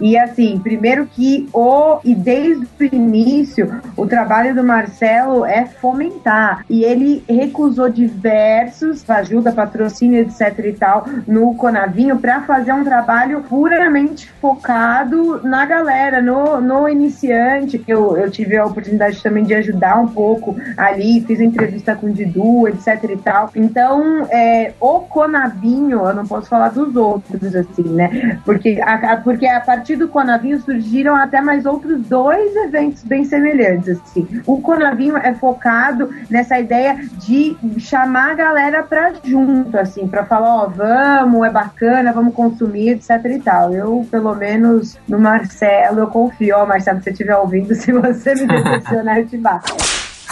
e 0.00 0.16
assim, 0.18 0.58
primeiro 0.58 1.06
que 1.06 1.48
o 1.52 2.00
e 2.04 2.14
desde 2.14 2.66
o 2.80 2.84
início 2.94 3.80
o 3.96 4.06
trabalho 4.06 4.54
do 4.54 4.62
Marcelo 4.62 5.44
é 5.44 5.66
fomentar 5.66 6.64
e 6.68 6.84
ele 6.84 7.24
recusou 7.28 7.88
diversos 7.88 9.08
ajuda, 9.08 9.52
patrocínio, 9.52 10.20
etc 10.20 10.33
etc 10.34 10.64
e 10.64 10.72
tal, 10.72 11.06
no 11.26 11.54
Conavinho 11.54 12.18
para 12.18 12.42
fazer 12.42 12.72
um 12.72 12.84
trabalho 12.84 13.42
puramente 13.42 14.30
focado 14.40 15.40
na 15.42 15.64
galera, 15.64 16.20
no, 16.20 16.60
no 16.60 16.88
iniciante. 16.88 17.82
Eu, 17.86 18.16
eu 18.16 18.30
tive 18.30 18.56
a 18.56 18.66
oportunidade 18.66 19.22
também 19.22 19.44
de 19.44 19.54
ajudar 19.54 19.98
um 19.98 20.08
pouco 20.08 20.56
ali, 20.76 21.22
fiz 21.22 21.40
entrevista 21.40 21.94
com 21.94 22.06
o 22.06 22.12
Didu, 22.12 22.68
etc 22.68 23.04
e 23.10 23.16
tal. 23.16 23.50
Então, 23.54 24.26
é, 24.30 24.72
o 24.80 25.00
Conavinho, 25.00 26.06
eu 26.06 26.14
não 26.14 26.26
posso 26.26 26.48
falar 26.48 26.70
dos 26.70 26.94
outros, 26.96 27.54
assim, 27.54 27.82
né? 27.82 28.38
Porque 28.44 28.80
a, 28.82 29.16
porque 29.16 29.46
a 29.46 29.60
partir 29.60 29.96
do 29.96 30.08
Conavinho 30.08 30.60
surgiram 30.60 31.14
até 31.14 31.40
mais 31.40 31.66
outros 31.66 32.00
dois 32.06 32.54
eventos 32.56 33.02
bem 33.04 33.24
semelhantes, 33.24 34.00
assim. 34.00 34.26
O 34.46 34.60
Conavinho 34.60 35.16
é 35.16 35.34
focado 35.34 36.10
nessa 36.30 36.58
ideia 36.58 36.98
de 37.18 37.56
chamar 37.78 38.32
a 38.32 38.34
galera 38.34 38.82
para 38.82 39.12
junto, 39.24 39.76
assim, 39.78 40.06
para 40.06 40.23
falar, 40.24 40.64
ó, 40.64 40.68
vamos, 40.68 41.46
é 41.46 41.50
bacana, 41.50 42.12
vamos 42.12 42.34
consumir, 42.34 42.90
etc 42.90 43.24
e 43.26 43.40
tal. 43.40 43.72
Eu, 43.72 44.06
pelo 44.10 44.34
menos, 44.34 44.98
no 45.08 45.18
Marcelo, 45.18 46.00
eu 46.00 46.06
confio. 46.08 46.56
Ó, 46.56 46.66
Marcelo, 46.66 46.98
se 46.98 47.04
você 47.04 47.10
estiver 47.10 47.36
ouvindo, 47.36 47.74
se 47.76 47.92
você 47.92 48.34
me 48.34 48.46
decepcionar, 48.46 49.18
eu 49.18 49.26
te 49.26 49.36
bato. 49.36 49.74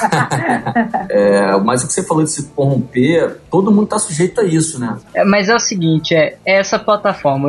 é, 1.09 1.57
mas 1.59 1.83
o 1.83 1.87
que 1.87 1.93
você 1.93 2.03
falou 2.03 2.25
de 2.25 2.31
se 2.31 2.45
corromper, 2.49 3.39
todo 3.51 3.71
mundo 3.71 3.85
está 3.85 3.99
sujeito 3.99 4.41
a 4.41 4.45
isso, 4.45 4.79
né? 4.79 4.97
É, 5.15 5.25
mas 5.25 5.49
é 5.49 5.55
o 5.55 5.61
seguinte, 5.61 6.15
é 6.15 6.37
essa 6.45 6.79
plataforma, 6.79 7.49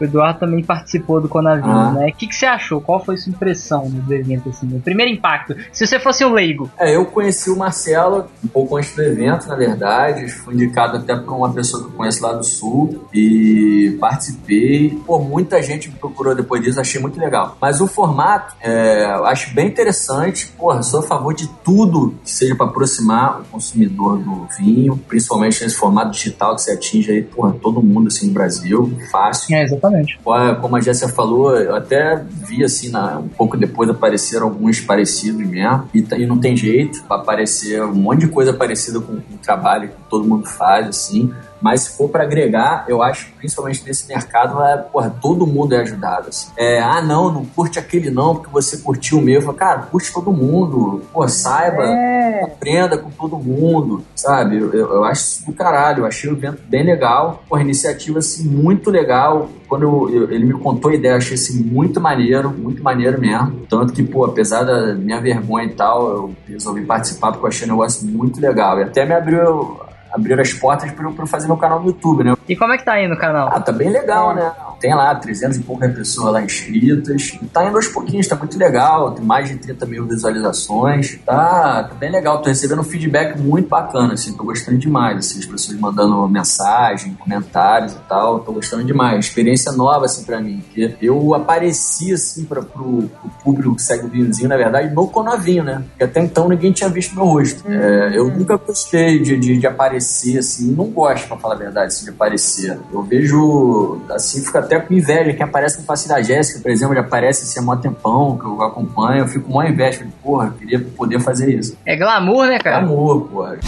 o 0.00 0.04
Eduardo 0.04 0.40
também 0.40 0.62
participou 0.62 1.20
do 1.20 1.28
Conavio, 1.28 1.70
ah. 1.70 1.92
né? 1.92 2.08
O 2.08 2.12
que, 2.14 2.26
que 2.26 2.34
você 2.34 2.46
achou? 2.46 2.80
Qual 2.80 3.04
foi 3.04 3.14
a 3.14 3.18
sua 3.18 3.30
impressão 3.30 3.88
do 3.88 4.14
evento, 4.14 4.48
assim? 4.48 4.66
O 4.76 4.80
primeiro 4.80 5.12
impacto, 5.12 5.56
se 5.72 5.86
você 5.86 5.98
fosse 5.98 6.24
um 6.24 6.32
leigo. 6.32 6.70
É, 6.78 6.94
eu 6.96 7.04
conheci 7.06 7.50
o 7.50 7.56
Marcelo 7.56 8.26
um 8.44 8.48
pouco 8.48 8.76
antes 8.76 8.94
do 8.94 9.02
evento, 9.02 9.46
na 9.48 9.54
verdade. 9.54 10.28
Fui 10.28 10.54
indicado 10.54 10.98
até 10.98 11.16
por 11.16 11.34
uma 11.34 11.52
pessoa 11.52 11.82
que 11.82 11.90
eu 11.90 11.96
conheço 11.96 12.22
lá 12.22 12.32
do 12.32 12.44
Sul 12.44 13.06
e 13.12 13.96
participei. 14.00 14.98
Pô, 15.06 15.18
muita 15.18 15.62
gente 15.62 15.88
me 15.88 15.96
procurou 15.96 16.34
depois 16.34 16.62
disso, 16.62 16.80
achei 16.80 17.00
muito 17.00 17.18
legal. 17.18 17.56
Mas 17.60 17.80
o 17.80 17.86
formato, 17.86 18.54
é, 18.60 19.04
acho 19.24 19.54
bem 19.54 19.68
interessante. 19.68 20.48
Porra, 20.58 20.82
sou 20.82 21.00
a 21.00 21.02
favor 21.02 21.34
de 21.34 21.46
tudo 21.64 21.85
tudo 21.86 22.14
que 22.22 22.30
seja 22.30 22.54
para 22.54 22.66
aproximar 22.66 23.40
o 23.40 23.44
consumidor 23.44 24.18
do 24.18 24.46
vinho, 24.58 24.96
principalmente 25.08 25.62
nesse 25.62 25.76
formato 25.76 26.10
digital 26.10 26.54
que 26.54 26.62
você 26.62 26.72
atinge 26.72 27.10
aí, 27.10 27.22
porra, 27.22 27.54
todo 27.60 27.82
mundo 27.82 28.08
assim 28.08 28.28
no 28.28 28.32
Brasil, 28.32 28.92
fácil. 29.10 29.54
É, 29.54 29.62
exatamente. 29.62 30.18
Como 30.60 30.76
a 30.76 30.80
Jéssica 30.80 31.08
falou, 31.08 31.56
eu 31.56 31.74
até 31.74 32.22
vi 32.46 32.64
assim, 32.64 32.90
na, 32.90 33.18
um 33.18 33.28
pouco 33.28 33.56
depois 33.56 33.88
apareceram 33.88 34.46
alguns 34.46 34.80
parecidos 34.80 35.46
mesmo, 35.46 35.88
e, 35.94 36.04
e 36.16 36.26
não 36.26 36.38
tem 36.38 36.56
jeito, 36.56 37.04
vai 37.08 37.18
aparecer 37.18 37.82
um 37.82 37.94
monte 37.94 38.20
de 38.20 38.28
coisa 38.28 38.52
parecida 38.52 39.00
com, 39.00 39.20
com 39.20 39.34
o 39.34 39.38
trabalho 39.38 39.88
que 39.88 39.94
todo 40.10 40.26
mundo 40.26 40.46
faz, 40.46 40.88
assim. 40.88 41.32
Mas 41.60 41.82
se 41.82 41.96
for 41.96 42.08
para 42.08 42.24
agregar, 42.24 42.84
eu 42.88 43.02
acho, 43.02 43.32
principalmente 43.38 43.84
nesse 43.84 44.06
mercado, 44.08 44.62
é, 44.62 44.76
porra, 44.76 45.10
todo 45.20 45.46
mundo 45.46 45.74
é 45.74 45.80
ajudado. 45.80 46.28
Assim. 46.28 46.50
É, 46.56 46.80
ah, 46.80 47.00
não, 47.02 47.32
não 47.32 47.44
curte 47.44 47.78
aquele 47.78 48.10
não, 48.10 48.34
porque 48.36 48.50
você 48.50 48.78
curtiu 48.78 49.18
o 49.18 49.22
meu. 49.22 49.36
Eu 49.36 49.42
falo, 49.42 49.56
cara, 49.56 49.78
curte 49.82 50.12
todo 50.12 50.32
mundo. 50.32 51.02
Pô, 51.12 51.26
saiba, 51.28 51.84
é. 51.84 52.44
aprenda 52.44 52.98
com 52.98 53.10
todo 53.10 53.38
mundo, 53.38 54.02
sabe? 54.14 54.56
Eu, 54.56 54.72
eu, 54.72 54.94
eu, 54.94 55.04
acho 55.04 55.22
isso 55.22 55.46
do 55.46 55.52
caralho. 55.52 56.00
Eu 56.00 56.06
achei 56.06 56.30
o 56.30 56.34
evento 56.34 56.62
bem 56.68 56.84
legal. 56.84 57.42
Porra, 57.48 57.62
iniciativa, 57.62 58.18
assim, 58.18 58.48
muito 58.48 58.90
legal. 58.90 59.48
Quando 59.68 59.82
eu, 59.82 60.30
ele 60.30 60.44
me 60.44 60.54
contou 60.54 60.90
a 60.90 60.94
ideia, 60.94 61.12
eu 61.12 61.16
achei 61.16 61.34
assim, 61.34 61.62
muito 61.62 62.00
maneiro, 62.00 62.50
muito 62.50 62.82
maneiro 62.82 63.20
mesmo. 63.20 63.66
Tanto 63.68 63.92
que, 63.92 64.02
pô, 64.02 64.24
apesar 64.24 64.62
da 64.62 64.94
minha 64.94 65.20
vergonha 65.20 65.66
e 65.66 65.74
tal, 65.74 66.10
eu 66.10 66.36
resolvi 66.46 66.84
participar 66.84 67.32
porque 67.32 67.44
eu 67.44 67.48
achei 67.48 67.66
um 67.66 67.70
negócio 67.70 68.06
muito 68.06 68.40
legal. 68.40 68.78
E 68.78 68.84
até 68.84 69.04
me 69.04 69.14
abriu 69.14 69.85
abriram 70.16 70.42
as 70.42 70.52
portas 70.52 70.90
para 70.90 71.04
eu 71.04 71.26
fazer 71.26 71.46
meu 71.46 71.56
canal 71.56 71.80
no 71.80 71.86
YouTube, 71.86 72.24
né? 72.24 72.34
E 72.48 72.56
como 72.56 72.72
é 72.72 72.78
que 72.78 72.84
tá 72.84 72.94
aí 72.94 73.06
no 73.06 73.16
canal? 73.16 73.50
Ah, 73.52 73.60
tá 73.60 73.70
bem 73.70 73.90
legal, 73.90 74.34
né? 74.34 74.50
Tem 74.80 74.94
lá 74.94 75.14
300 75.14 75.58
e 75.58 75.60
poucas 75.60 75.94
pessoas 75.94 76.32
lá 76.32 76.42
inscritas. 76.42 77.38
Tá 77.52 77.66
indo 77.66 77.76
aos 77.76 77.88
pouquinhos, 77.88 78.26
tá 78.26 78.36
muito 78.36 78.58
legal. 78.58 79.12
Tem 79.12 79.24
mais 79.24 79.48
de 79.48 79.56
30 79.56 79.86
mil 79.86 80.06
visualizações. 80.06 81.18
Tá, 81.24 81.84
tá 81.84 81.94
bem 81.94 82.10
legal. 82.10 82.40
Tô 82.42 82.48
recebendo 82.48 82.80
um 82.80 82.84
feedback 82.84 83.38
muito 83.38 83.68
bacana, 83.68 84.14
assim. 84.14 84.32
Tô 84.36 84.44
gostando 84.44 84.78
demais, 84.78 85.18
assim. 85.18 85.38
As 85.38 85.46
pessoas 85.46 85.78
mandando 85.78 86.28
mensagem, 86.28 87.14
comentários 87.14 87.92
e 87.92 87.98
tal. 88.08 88.40
Tô 88.40 88.52
gostando 88.52 88.84
demais. 88.84 89.26
Experiência 89.26 89.72
nova, 89.72 90.04
assim, 90.04 90.24
pra 90.24 90.40
mim. 90.40 90.62
Porque 90.66 90.96
eu 91.00 91.34
apareci, 91.34 92.12
assim, 92.12 92.44
pra, 92.44 92.62
pro, 92.62 93.02
pro 93.02 93.30
público 93.42 93.76
que 93.76 93.82
segue 93.82 94.06
o 94.06 94.08
vinhozinho, 94.08 94.48
na 94.48 94.56
verdade, 94.56 94.94
no 94.94 95.06
Conovinho, 95.08 95.64
né? 95.64 95.82
Porque 95.90 96.04
até 96.04 96.20
então 96.20 96.48
ninguém 96.48 96.72
tinha 96.72 96.88
visto 96.88 97.14
meu 97.14 97.24
rosto. 97.24 97.64
Hum. 97.66 97.72
É, 97.72 98.18
eu 98.18 98.28
nunca 98.28 98.56
gostei 98.56 99.18
de, 99.18 99.36
de, 99.36 99.58
de 99.58 99.66
aparecer 99.66 99.96
aparecer, 99.96 100.38
assim, 100.38 100.72
não 100.72 100.86
gosto, 100.86 101.26
pra 101.28 101.36
falar 101.36 101.54
a 101.54 101.58
verdade, 101.58 101.86
assim, 101.86 102.04
de 102.04 102.10
aparecer. 102.10 102.78
Eu 102.92 103.02
vejo, 103.02 104.00
assim, 104.10 104.44
fica 104.44 104.60
até 104.66 104.78
com 104.78 104.92
inveja. 104.92 105.32
Quem 105.32 105.42
aparece 105.42 105.80
no 105.80 105.86
passe 105.86 106.08
da 106.08 106.20
Jéssica, 106.20 106.60
por 106.60 106.70
exemplo, 106.70 106.94
já 106.94 107.00
aparece 107.00 107.44
assim 107.44 107.58
há 107.58 107.62
mó 107.62 107.76
tempão 107.76 108.36
que 108.38 108.44
eu 108.44 108.62
acompanho. 108.62 109.20
Eu 109.20 109.28
fico 109.28 109.46
com 109.46 109.54
mó 109.54 109.62
inveja. 109.62 109.98
Falei, 109.98 110.12
porra, 110.22 110.46
eu 110.48 110.52
queria 110.52 110.80
poder 110.96 111.20
fazer 111.20 111.54
isso. 111.54 111.76
É 111.86 111.96
glamour, 111.96 112.46
né, 112.46 112.58
cara? 112.58 112.80
Glamour, 112.80 113.28
porra. 113.28 113.58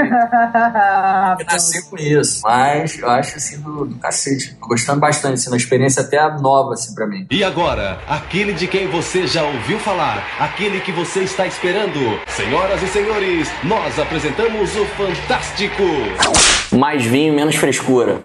Eu 1.38 1.46
nasci 1.46 1.82
com 1.88 1.96
isso, 1.96 2.40
mas 2.42 2.98
eu 2.98 3.08
acho 3.08 3.36
assim 3.36 3.60
do, 3.60 3.84
do 3.84 3.94
cacete. 3.96 4.54
Tô 4.54 4.66
gostando 4.66 5.00
bastante, 5.00 5.34
assim, 5.34 5.48
uma 5.48 5.56
experiência 5.56 6.02
até 6.02 6.18
nova, 6.38 6.74
assim, 6.74 6.94
pra 6.94 7.06
mim. 7.06 7.26
E 7.30 7.44
agora, 7.44 7.98
aquele 8.08 8.52
de 8.52 8.66
quem 8.66 8.88
você 8.88 9.26
já 9.26 9.42
ouviu 9.42 9.78
falar, 9.78 10.26
aquele 10.38 10.80
que 10.80 10.92
você 10.92 11.20
está 11.20 11.46
esperando. 11.46 11.98
Senhoras 12.26 12.82
e 12.82 12.86
senhores, 12.88 13.48
nós 13.62 13.98
apresentamos 13.98 14.74
o 14.76 14.84
Fantástico. 14.86 15.82
Mais 16.72 17.04
vinho, 17.04 17.34
menos 17.34 17.56
frescura. 17.56 18.20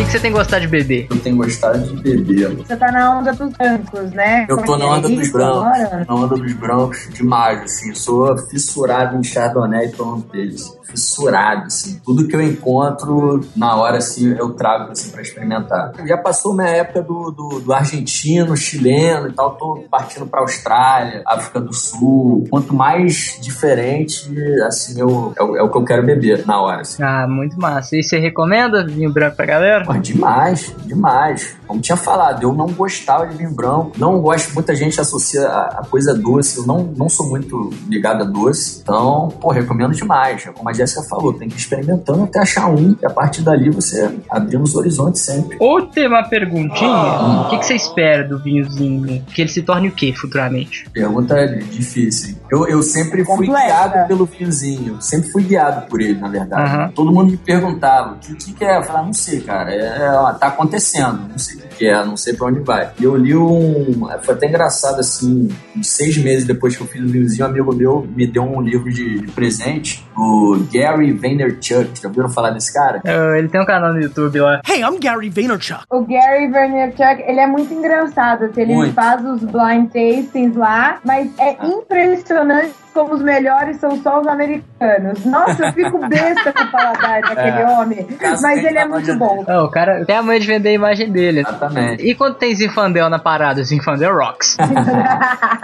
O 0.00 0.02
que, 0.02 0.06
que 0.06 0.12
você 0.12 0.20
tem 0.20 0.32
gostado 0.32 0.62
de 0.62 0.66
beber? 0.68 1.06
Eu 1.10 1.18
tenho 1.20 1.36
gostado 1.36 1.78
de 1.78 2.02
beber. 2.02 2.56
Você 2.56 2.74
tá 2.74 2.90
na 2.90 3.18
onda 3.18 3.32
dos 3.34 3.52
brancos, 3.52 4.10
né? 4.12 4.46
Eu 4.48 4.56
tô 4.56 4.62
Como 4.64 4.76
é 4.76 4.78
na 4.78 4.84
que 4.86 4.90
é 4.94 4.96
onda 4.96 5.08
dos 5.10 5.20
isso 5.20 5.32
brancos. 5.32 5.56
agora? 5.58 6.06
Na 6.08 6.14
onda 6.14 6.36
dos 6.36 6.52
brancos 6.54 7.08
demais, 7.12 7.62
assim. 7.62 7.94
Sou 7.94 8.36
fissurado 8.48 9.16
em 9.18 9.22
Chardonnay 9.22 9.88
e 9.88 9.92
Tom 9.92 10.20
deles. 10.32 10.74
Fissurado, 10.84 11.66
assim. 11.66 12.00
Tudo 12.04 12.26
que 12.26 12.34
eu 12.34 12.40
encontro, 12.42 13.44
na 13.54 13.76
hora, 13.76 13.98
assim, 13.98 14.34
eu 14.36 14.50
trago, 14.54 14.90
assim, 14.90 15.10
pra 15.10 15.22
experimentar. 15.22 15.92
Já 16.04 16.16
passou 16.16 16.52
minha 16.54 16.66
época 16.68 17.02
do, 17.02 17.30
do, 17.30 17.60
do 17.60 17.72
argentino, 17.72 18.56
chileno 18.56 19.28
e 19.28 19.32
tal. 19.32 19.52
Tô 19.52 19.84
partindo 19.88 20.26
pra 20.26 20.40
Austrália, 20.40 21.22
África 21.26 21.60
do 21.60 21.72
Sul. 21.72 22.44
Quanto 22.50 22.74
mais 22.74 23.38
diferente, 23.40 24.28
assim, 24.66 24.98
eu, 25.00 25.32
é, 25.38 25.42
o- 25.44 25.56
é 25.58 25.62
o 25.62 25.68
que 25.70 25.76
eu 25.78 25.84
quero 25.84 26.04
beber 26.04 26.44
na 26.46 26.60
hora, 26.60 26.80
assim. 26.80 27.00
Ah, 27.02 27.26
muito 27.28 27.56
massa. 27.60 27.96
E 27.96 28.02
você 28.02 28.18
recomenda 28.18 28.84
vinho 28.84 29.12
branco 29.12 29.36
pra 29.36 29.46
galera? 29.46 29.84
Pô, 29.92 29.98
demais, 29.98 30.74
demais. 30.84 31.56
Como 31.66 31.80
tinha 31.80 31.96
falado, 31.96 32.42
eu 32.42 32.52
não 32.52 32.66
gostava 32.66 33.26
de 33.26 33.36
vinho 33.36 33.52
branco. 33.52 33.92
Não 33.96 34.20
gosto, 34.20 34.52
muita 34.54 34.74
gente 34.74 35.00
associa 35.00 35.46
a, 35.46 35.80
a 35.80 35.86
coisa 35.86 36.14
doce. 36.14 36.58
Eu 36.58 36.66
não, 36.66 36.78
não 36.96 37.08
sou 37.08 37.28
muito 37.28 37.70
ligado 37.88 38.22
a 38.22 38.26
doce. 38.26 38.80
Então, 38.82 39.28
pô, 39.40 39.50
recomendo 39.50 39.92
demais. 39.92 40.46
É 40.46 40.52
Como 40.52 40.68
a 40.68 40.72
Jéssica 40.72 41.02
falou, 41.02 41.32
tem 41.32 41.48
que 41.48 41.54
ir 41.54 41.58
experimentando 41.58 42.24
até 42.24 42.40
achar 42.40 42.68
um. 42.68 42.96
E 43.00 43.06
a 43.06 43.10
partir 43.10 43.42
dali 43.42 43.70
você 43.70 44.12
abrindo 44.28 44.62
os 44.62 44.74
horizontes 44.74 45.22
sempre. 45.22 45.56
Última 45.60 46.22
perguntinha. 46.28 47.42
O 47.42 47.50
que, 47.50 47.58
que 47.58 47.66
você 47.66 47.74
espera 47.74 48.26
do 48.26 48.38
vinhozinho? 48.38 49.24
Que 49.32 49.42
ele 49.42 49.50
se 49.50 49.62
torne 49.62 49.88
o 49.88 49.92
que 49.92 50.12
futuramente? 50.12 50.88
Pergunta 50.90 51.46
difícil. 51.70 52.36
Eu, 52.50 52.66
eu 52.66 52.82
sempre 52.82 53.24
fui 53.24 53.46
Complexa. 53.46 53.64
guiado 53.64 54.08
pelo 54.08 54.24
vinhozinho. 54.26 55.00
Sempre 55.00 55.30
fui 55.30 55.42
guiado 55.44 55.86
por 55.86 56.00
ele, 56.00 56.18
na 56.18 56.28
verdade. 56.28 56.62
Aham. 56.62 56.92
Todo 56.94 57.12
mundo 57.12 57.30
me 57.30 57.36
perguntava: 57.36 58.14
o 58.14 58.18
que, 58.18 58.34
que, 58.34 58.52
que 58.52 58.64
é? 58.64 58.78
Eu 58.78 58.82
falava, 58.82 59.06
não 59.06 59.12
sei, 59.12 59.40
cara. 59.40 59.72
É, 59.80 59.98
tá 60.38 60.46
acontecendo. 60.48 61.28
Não 61.30 61.38
sei 61.38 61.56
o 61.56 61.68
que, 61.68 61.86
é, 61.86 62.04
não 62.04 62.16
sei 62.16 62.34
pra 62.34 62.46
onde 62.48 62.60
vai. 62.60 62.90
E 62.98 63.04
eu 63.04 63.16
li 63.16 63.34
um. 63.36 64.06
Foi 64.22 64.34
até 64.34 64.46
engraçado, 64.48 65.00
assim. 65.00 65.48
uns 65.76 65.88
Seis 65.88 66.16
meses 66.18 66.46
depois 66.46 66.76
que 66.76 66.82
eu 66.82 66.86
fiz 66.86 67.02
o 67.02 67.06
vinhozinho, 67.08 67.46
um 67.46 67.50
amigo 67.50 67.74
meu 67.74 68.06
me 68.14 68.26
deu 68.26 68.42
um 68.42 68.60
livro 68.60 68.90
de, 68.92 69.20
de 69.20 69.32
presente. 69.32 70.06
O 70.16 70.58
Gary 70.72 71.12
Vaynerchuk. 71.12 72.00
Já 72.00 72.08
ouviram 72.08 72.28
falar 72.28 72.50
desse 72.50 72.72
cara? 72.72 73.00
Ah, 73.04 73.36
ele 73.38 73.48
tem 73.48 73.60
um 73.60 73.64
canal 73.66 73.92
no 73.92 74.00
YouTube 74.00 74.40
lá. 74.40 74.60
Hey, 74.68 74.80
I'm 74.82 74.98
Gary 75.00 75.30
Vaynerchuk. 75.30 75.84
O 75.90 76.04
Gary 76.04 76.48
Vaynerchuk, 76.50 77.22
ele 77.26 77.40
é 77.40 77.46
muito 77.46 77.72
engraçado. 77.72 78.44
assim, 78.44 78.60
Ele 78.62 78.74
Muito. 78.74 78.94
faz 78.94 79.24
os 79.24 79.40
blind 79.44 79.88
tastings 79.90 80.56
lá, 80.56 80.98
mas 81.04 81.30
é 81.38 81.56
impressionante 81.66 82.74
como 82.92 83.14
os 83.14 83.22
melhores 83.22 83.76
são 83.78 83.96
só 84.02 84.20
os 84.20 84.26
americanos. 84.26 85.24
Nossa, 85.24 85.64
eu 85.66 85.72
fico 85.72 85.98
besta 86.08 86.52
com 86.52 86.64
o 86.64 86.70
paladar 86.72 87.20
daquele 87.22 87.60
É. 87.62 87.68
homem. 87.68 88.04
Caso 88.18 88.42
Mas 88.42 88.64
ele 88.64 88.78
é 88.78 88.84
muito 88.86 89.14
bom. 89.16 89.44
Ah, 89.46 89.62
o 89.62 89.69
cara 89.70 90.04
tem 90.04 90.16
a 90.16 90.22
mãe 90.22 90.38
de 90.40 90.46
vender 90.46 90.70
a 90.70 90.72
imagem 90.72 91.10
dele. 91.10 91.40
Exatamente. 91.40 92.04
E 92.06 92.14
quando 92.14 92.34
tem 92.34 92.54
Zinfandel 92.54 93.08
na 93.08 93.18
parada? 93.18 93.62
Zinfandel 93.64 94.14
Rocks. 94.16 94.56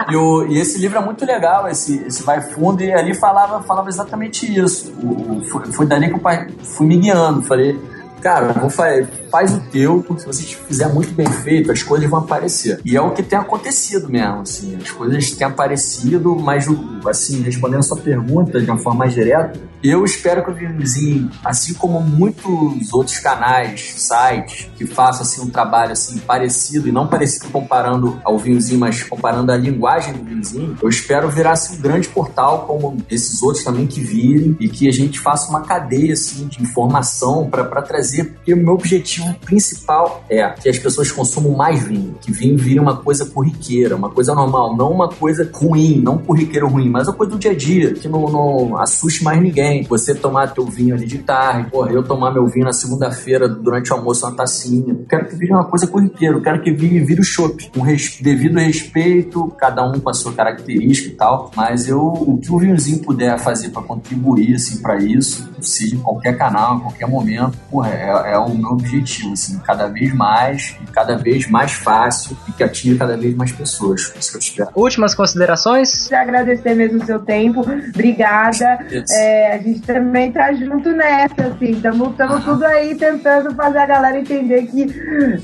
E, 0.09 0.15
o- 0.15 0.45
e 0.47 0.57
esse 0.59 0.79
livro 0.79 0.97
é 0.97 1.01
muito 1.01 1.25
legal, 1.25 1.67
esse, 1.67 2.01
esse 2.07 2.23
Vai 2.23 2.39
Fundo, 2.41 2.81
e 2.81 2.93
ali 2.93 3.13
falava, 3.13 3.61
falava 3.63 3.89
exatamente 3.89 4.45
isso. 4.57 4.93
O, 5.03 5.07
o- 5.39 5.45
foi, 5.45 5.65
foi 5.73 5.85
dali 5.85 6.07
que 6.07 6.13
eu 6.15 6.21
fui 6.63 6.87
me 6.87 6.97
guiando. 6.97 7.41
Falei, 7.41 7.77
cara, 8.21 8.53
vou 8.53 8.69
fa- 8.69 9.03
faz 9.29 9.53
o 9.53 9.59
teu, 9.71 10.05
se 10.17 10.25
você 10.25 10.43
fizer 10.43 10.93
muito 10.93 11.13
bem 11.13 11.27
feito, 11.27 11.71
as 11.71 11.83
coisas 11.83 12.09
vão 12.09 12.19
aparecer. 12.19 12.79
E 12.83 12.95
é 12.95 13.01
o 13.01 13.11
que 13.11 13.23
tem 13.23 13.37
acontecido 13.37 14.09
mesmo, 14.09 14.41
assim. 14.41 14.75
As 14.75 14.91
coisas 14.91 15.31
têm 15.31 15.47
aparecido, 15.47 16.35
mas, 16.35 16.67
assim, 17.05 17.41
respondendo 17.41 17.79
a 17.79 17.83
sua 17.83 17.97
pergunta 17.97 18.59
de 18.59 18.69
uma 18.69 18.77
forma 18.77 18.99
mais 18.99 19.13
direta, 19.13 19.59
eu 19.83 20.03
espero 20.03 20.43
que 20.43 20.51
o 20.51 20.53
Vinhozinho, 20.53 21.29
assim 21.43 21.73
como 21.73 22.01
muitos 22.01 22.91
outros 22.91 23.19
canais, 23.19 23.93
sites, 23.97 24.69
que 24.75 24.85
façam 24.85 25.21
assim, 25.21 25.41
um 25.41 25.49
trabalho 25.49 25.91
assim, 25.91 26.17
parecido, 26.19 26.87
e 26.87 26.91
não 26.91 27.07
parecido 27.07 27.49
comparando 27.49 28.19
ao 28.23 28.37
vinhozinho, 28.37 28.79
mas 28.79 29.03
comparando 29.03 29.51
a 29.51 29.57
linguagem 29.57 30.13
do 30.13 30.23
vinhozinho, 30.23 30.75
eu 30.81 30.89
espero 30.89 31.29
virar 31.29 31.51
assim, 31.51 31.77
um 31.77 31.81
grande 31.81 32.07
portal, 32.09 32.65
como 32.65 32.97
esses 33.09 33.41
outros 33.41 33.63
também 33.63 33.87
que 33.87 34.01
virem, 34.01 34.57
e 34.59 34.67
que 34.67 34.87
a 34.87 34.91
gente 34.91 35.19
faça 35.19 35.49
uma 35.49 35.61
cadeia 35.61 36.13
assim, 36.13 36.47
de 36.47 36.61
informação 36.61 37.49
para 37.49 37.81
trazer, 37.81 38.25
porque 38.25 38.53
o 38.53 38.57
meu 38.57 38.73
objetivo 38.73 39.16
principal 39.45 40.23
é 40.29 40.47
que 40.49 40.69
as 40.69 40.77
pessoas 40.77 41.11
consumam 41.11 41.53
mais 41.55 41.83
vinho, 41.83 42.15
que 42.21 42.31
vinho 42.31 42.57
vire 42.57 42.79
uma 42.79 42.97
coisa 42.97 43.25
corriqueira, 43.25 43.95
uma 43.95 44.09
coisa 44.09 44.33
normal, 44.33 44.75
não 44.75 44.91
uma 44.91 45.09
coisa 45.09 45.49
ruim, 45.53 46.01
não 46.01 46.17
corriqueiro 46.17 46.67
ruim, 46.67 46.89
mas 46.89 47.07
uma 47.07 47.13
coisa 47.15 47.31
do 47.33 47.39
dia 47.39 47.51
a 47.51 47.55
dia, 47.55 47.93
que 47.93 48.07
não, 48.07 48.27
não 48.29 48.77
assuste 48.77 49.23
mais 49.23 49.41
ninguém. 49.41 49.83
Você 49.83 50.13
tomar 50.15 50.53
teu 50.53 50.65
vinho 50.65 50.95
ali 50.95 51.05
de 51.05 51.19
tarde, 51.19 51.69
porra, 51.69 51.91
eu 51.91 52.03
tomar 52.03 52.31
meu 52.31 52.45
vinho 52.47 52.65
na 52.65 52.73
segunda-feira 52.73 53.47
durante 53.47 53.91
o 53.91 53.95
almoço 53.95 54.25
uma 54.25 54.35
tacinha. 54.35 54.93
Eu 54.93 55.05
quero 55.07 55.27
que 55.27 55.35
vire 55.35 55.51
uma 55.53 55.65
coisa 55.65 55.87
corriqueira, 55.87 56.35
eu 56.35 56.41
quero 56.41 56.61
que 56.61 56.71
vire, 56.71 56.99
vire 56.99 57.21
o 57.21 57.23
chopp, 57.23 57.69
com 57.73 57.81
res- 57.81 58.19
devido 58.21 58.57
respeito, 58.57 59.47
cada 59.57 59.83
um 59.87 59.99
com 59.99 60.09
a 60.09 60.13
sua 60.13 60.33
característica 60.33 61.09
e 61.09 61.15
tal. 61.15 61.51
Mas 61.55 61.87
eu, 61.87 61.99
o 62.01 62.37
que 62.37 62.51
o 62.51 62.57
vinhozinho 62.57 62.99
puder 62.99 63.37
fazer 63.39 63.69
para 63.69 63.81
contribuir 63.81 64.55
assim 64.55 64.81
para 64.81 64.97
isso, 64.97 65.47
seja 65.61 65.95
em 65.95 65.99
qualquer 65.99 66.37
canal, 66.37 66.77
em 66.77 66.79
qualquer 66.81 67.07
momento, 67.07 67.57
porra, 67.69 67.89
é, 67.89 68.33
é 68.33 68.37
o 68.37 68.53
meu 68.55 68.69
objetivo, 68.71 69.06
assim, 69.33 69.59
cada 69.59 69.87
vez 69.87 70.13
mais 70.13 70.75
e 70.81 70.91
cada 70.91 71.17
vez 71.17 71.49
mais 71.49 71.71
fácil 71.71 72.37
e 72.47 72.51
que 72.51 72.63
atinja 72.63 72.97
cada 72.97 73.17
vez 73.17 73.35
mais 73.35 73.51
pessoas. 73.51 74.13
Últimas 74.75 75.15
considerações? 75.15 76.11
Agradecer 76.11 76.75
mesmo 76.75 77.01
o 77.01 77.05
seu 77.05 77.19
tempo. 77.19 77.61
Obrigada. 77.61 78.79
É, 79.11 79.53
a 79.53 79.57
gente 79.57 79.81
também 79.81 80.31
tá 80.31 80.53
junto 80.53 80.89
nessa, 80.91 81.47
assim. 81.47 81.71
Estamos 81.71 82.15
tudo 82.43 82.65
aí 82.65 82.95
tentando 82.95 83.53
fazer 83.55 83.79
a 83.79 83.85
galera 83.85 84.19
entender 84.19 84.63
que 84.67 84.87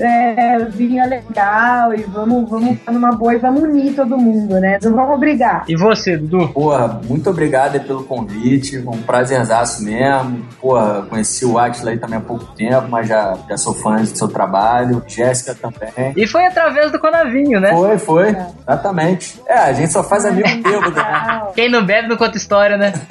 é, 0.00 0.64
vinho 0.66 1.02
é 1.02 1.06
legal 1.06 1.94
e 1.94 2.02
vamos, 2.02 2.48
vamos 2.48 2.78
ficar 2.78 2.92
numa 2.92 3.12
boa 3.12 3.34
e 3.34 3.38
vamos 3.38 3.62
unir 3.62 3.94
todo 3.94 4.16
mundo, 4.16 4.58
né? 4.60 4.78
Não 4.82 4.94
vamos 4.94 5.18
brigar. 5.18 5.64
E 5.68 5.76
você, 5.76 6.16
Dudu? 6.16 6.48
Porra, 6.48 7.00
muito 7.04 7.28
obrigado 7.30 7.80
pelo 7.80 8.04
convite, 8.04 8.78
um 8.78 9.02
prazerzaço 9.02 9.82
mesmo. 9.82 10.44
Porra, 10.60 11.02
conheci 11.08 11.44
o 11.44 11.58
Atila 11.58 11.90
aí 11.90 11.98
também 11.98 12.18
há 12.18 12.22
pouco 12.22 12.44
tempo, 12.54 12.88
mas 12.88 13.08
já, 13.08 13.36
já 13.48 13.53
sou 13.56 13.74
fã 13.74 13.96
do 13.96 14.06
seu 14.06 14.28
trabalho. 14.28 15.02
Jéssica 15.06 15.54
também. 15.54 16.12
E 16.16 16.26
foi 16.26 16.44
através 16.46 16.90
do 16.90 16.98
Conavinho, 16.98 17.60
né? 17.60 17.70
Foi, 17.70 17.98
foi, 17.98 18.36
exatamente. 18.62 19.40
É, 19.46 19.58
a 19.58 19.72
gente 19.72 19.92
só 19.92 20.02
faz 20.02 20.24
amigo 20.24 20.48
bêbado, 20.62 20.90
né? 20.92 21.42
Quem 21.54 21.70
não 21.70 21.84
bebe 21.84 22.08
não 22.08 22.16
conta 22.16 22.36
história, 22.36 22.76
né? 22.76 22.92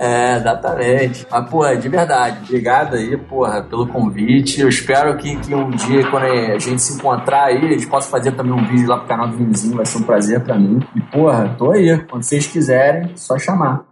É, 0.00 0.36
exatamente. 0.36 1.26
Mas, 1.30 1.50
porra, 1.50 1.76
de 1.76 1.88
verdade, 1.88 2.38
obrigado 2.44 2.96
aí, 2.96 3.16
porra, 3.16 3.62
pelo 3.62 3.86
convite. 3.86 4.60
Eu 4.60 4.68
espero 4.68 5.16
que, 5.16 5.36
que 5.36 5.54
um 5.54 5.70
dia, 5.70 6.08
quando 6.10 6.24
a 6.24 6.58
gente 6.58 6.80
se 6.82 6.94
encontrar 6.94 7.44
aí, 7.44 7.58
a 7.58 7.72
gente 7.72 7.86
possa 7.86 8.08
fazer 8.08 8.32
também 8.32 8.52
um 8.52 8.64
vídeo 8.64 8.88
lá 8.88 8.98
pro 8.98 9.08
canal 9.08 9.28
do 9.28 9.36
Vinzinho, 9.36 9.76
vai 9.76 9.86
ser 9.86 9.98
um 9.98 10.02
prazer 10.02 10.40
pra 10.40 10.58
mim. 10.58 10.80
E, 10.94 11.00
porra, 11.00 11.54
tô 11.58 11.72
aí. 11.72 11.98
Quando 12.10 12.22
vocês 12.22 12.46
quiserem, 12.46 13.12
só 13.16 13.38
chamar. 13.38 13.87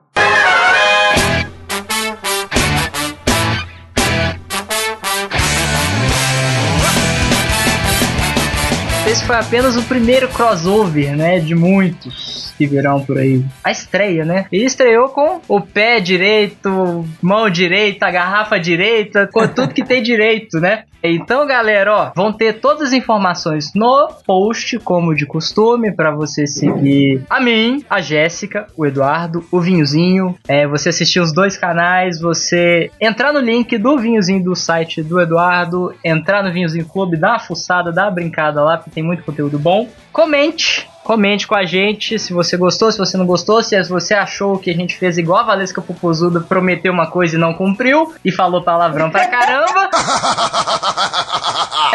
Esse 9.17 9.25
foi 9.25 9.37
apenas 9.37 9.77
o 9.77 9.83
primeiro 9.85 10.29
crossover, 10.29 11.17
né? 11.17 11.41
De 11.41 11.55
muitos 11.55 12.26
que 12.57 12.67
virão 12.67 13.01
por 13.05 13.19
aí. 13.19 13.45
A 13.63 13.71
estreia, 13.71 14.25
né? 14.25 14.47
E 14.51 14.65
estreou 14.65 15.09
com 15.09 15.41
o 15.49 15.61
pé 15.61 16.01
direito, 16.01 17.05
mão 17.21 17.49
direita, 17.51 18.11
garrafa 18.11 18.59
direita, 18.59 19.29
com 19.33 19.47
tudo 19.49 19.75
que 19.75 19.85
tem 19.85 20.03
direito, 20.03 20.59
né? 20.61 20.85
Então, 21.03 21.47
galera, 21.47 21.95
ó, 21.95 22.13
vão 22.15 22.33
ter 22.33 22.55
todas 22.55 22.89
as 22.89 22.93
informações 22.93 23.73
no 23.75 24.09
post, 24.27 24.79
como 24.81 25.15
de 25.15 25.27
costume, 25.27 25.93
para 25.93 26.11
você 26.11 26.47
seguir 26.47 27.23
a 27.31 27.41
mim, 27.41 27.85
a 27.89 28.01
Jéssica, 28.01 28.67
o 28.77 28.85
Eduardo, 28.85 29.45
o 29.53 29.61
Vinhozinho, 29.61 30.37
é, 30.49 30.67
você 30.67 30.89
assistir 30.89 31.21
os 31.21 31.33
dois 31.33 31.57
canais, 31.57 32.21
você 32.21 32.91
entrar 33.01 33.33
no 33.33 33.41
link 33.41 33.77
do 33.79 33.99
Vinhozinho 33.99 34.43
do 34.43 34.57
site 34.57 35.03
do 35.03 35.21
Eduardo, 35.21 35.95
entrar 36.05 36.43
no 36.43 36.53
Vinhozinho 36.53 36.87
Clube, 36.87 37.17
dar 37.17 37.31
uma 37.31 37.39
fuçada, 37.39 37.93
dar 37.93 38.07
uma 38.07 38.11
brincada 38.11 38.63
lá, 38.63 38.77
porque 38.77 38.91
tem 38.91 39.05
muito 39.05 39.23
conteúdo 39.23 39.59
bom. 39.59 39.89
Comente 40.13 40.89
comente 41.07 41.47
com 41.47 41.55
a 41.55 41.65
gente 41.65 42.19
se 42.19 42.33
você 42.33 42.57
gostou, 42.57 42.91
se 42.91 42.99
você 42.99 43.17
não 43.17 43.25
gostou, 43.25 43.63
se 43.63 43.81
você 43.85 44.13
achou 44.13 44.59
que 44.59 44.69
a 44.71 44.75
gente 44.75 44.99
fez 44.99 45.17
igual 45.17 45.39
a 45.39 45.45
Valesca 45.45 45.81
Popozuda, 45.81 46.41
prometeu 46.41 46.93
uma 46.93 47.07
coisa 47.07 47.37
e 47.37 47.39
não 47.39 47.55
cumpriu, 47.55 48.13
e 48.25 48.33
falou 48.33 48.65
palavrão 48.65 49.09
pra 49.09 49.29
caramba. 49.29 49.89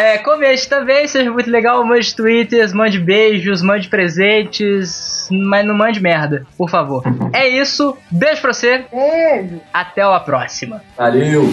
é, 0.00 0.16
comente 0.16 0.66
também, 0.66 1.06
seja 1.06 1.30
muito 1.30 1.50
legal, 1.50 1.84
mande 1.84 2.14
twitters, 2.14 2.72
mande 2.72 2.98
beijos, 2.98 3.60
mande 3.60 3.88
presentes, 3.88 5.28
mas 5.30 5.66
não 5.66 5.74
mande 5.74 6.00
merda, 6.00 6.46
por 6.56 6.70
favor. 6.70 7.04
É 7.34 7.46
isso, 7.46 7.94
beijo 8.10 8.40
pra 8.40 8.54
você. 8.54 8.86
Beijo. 8.90 9.60
Até 9.74 10.00
a 10.00 10.20
próxima. 10.20 10.82
Valeu. 10.96 11.52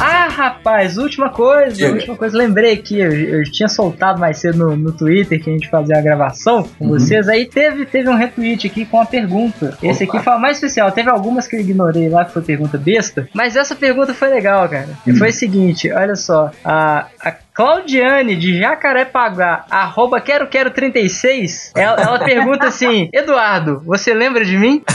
Ah, 0.00 0.28
rapaz, 0.28 0.96
última 0.96 1.30
coisa, 1.30 1.88
última 1.88 2.16
coisa, 2.16 2.36
lembrei 2.38 2.72
aqui, 2.72 3.00
eu, 3.00 3.10
eu 3.12 3.42
tinha 3.44 3.68
soltado 3.68 4.20
mais 4.20 4.38
cedo 4.38 4.58
no, 4.58 4.76
no 4.76 4.92
Twitter 4.92 5.42
que 5.42 5.50
a 5.50 5.52
gente 5.52 5.68
fazia 5.68 5.98
a 5.98 6.00
gravação 6.00 6.62
com 6.78 6.84
Uhum. 6.84 6.90
vocês, 6.90 7.28
aí 7.28 7.46
teve, 7.46 7.84
teve 7.84 8.08
um 8.08 8.14
retweet 8.14 8.66
aqui 8.66 8.84
com 8.86 8.98
uma 8.98 9.06
pergunta. 9.06 9.76
Esse 9.82 10.04
Opa. 10.04 10.14
aqui 10.16 10.24
foi 10.24 10.32
a 10.34 10.38
mais 10.38 10.56
especial, 10.58 10.90
teve 10.92 11.10
algumas 11.10 11.46
que 11.48 11.56
eu 11.56 11.60
ignorei 11.60 12.08
lá, 12.08 12.24
que 12.24 12.32
foi 12.32 12.42
pergunta 12.42 12.78
besta, 12.78 13.28
mas 13.34 13.56
essa 13.56 13.74
pergunta 13.74 14.14
foi 14.14 14.28
legal, 14.28 14.68
cara. 14.68 14.88
E 15.06 15.12
Hum. 15.12 15.16
foi 15.16 15.30
o 15.30 15.32
seguinte, 15.32 15.90
olha 15.90 16.14
só, 16.14 16.50
a, 16.64 17.06
a 17.20 17.32
Claudiane 17.58 18.36
de 18.36 18.56
Jacarepaguá, 18.56 19.64
arroba 19.68 20.20
quero 20.20 20.46
quero 20.46 20.70
36, 20.70 21.72
ela, 21.74 22.00
ela 22.00 22.20
pergunta 22.20 22.68
assim, 22.68 23.10
Eduardo, 23.12 23.82
você 23.84 24.14
lembra 24.14 24.44
de 24.44 24.56
mim? 24.56 24.80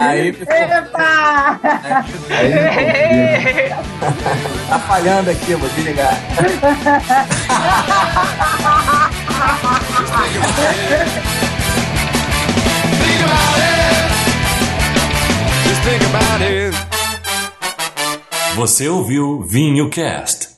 Aí, 0.00 0.36
Epa! 0.48 1.60
aí 2.28 3.70
tá 4.68 4.78
falhando 4.80 5.30
aqui, 5.30 5.54
vou 5.54 5.68
desligar. 5.68 6.12
Você 18.56 18.88
ouviu 18.88 19.42
Vinho 19.42 19.90
Cast. 19.90 20.55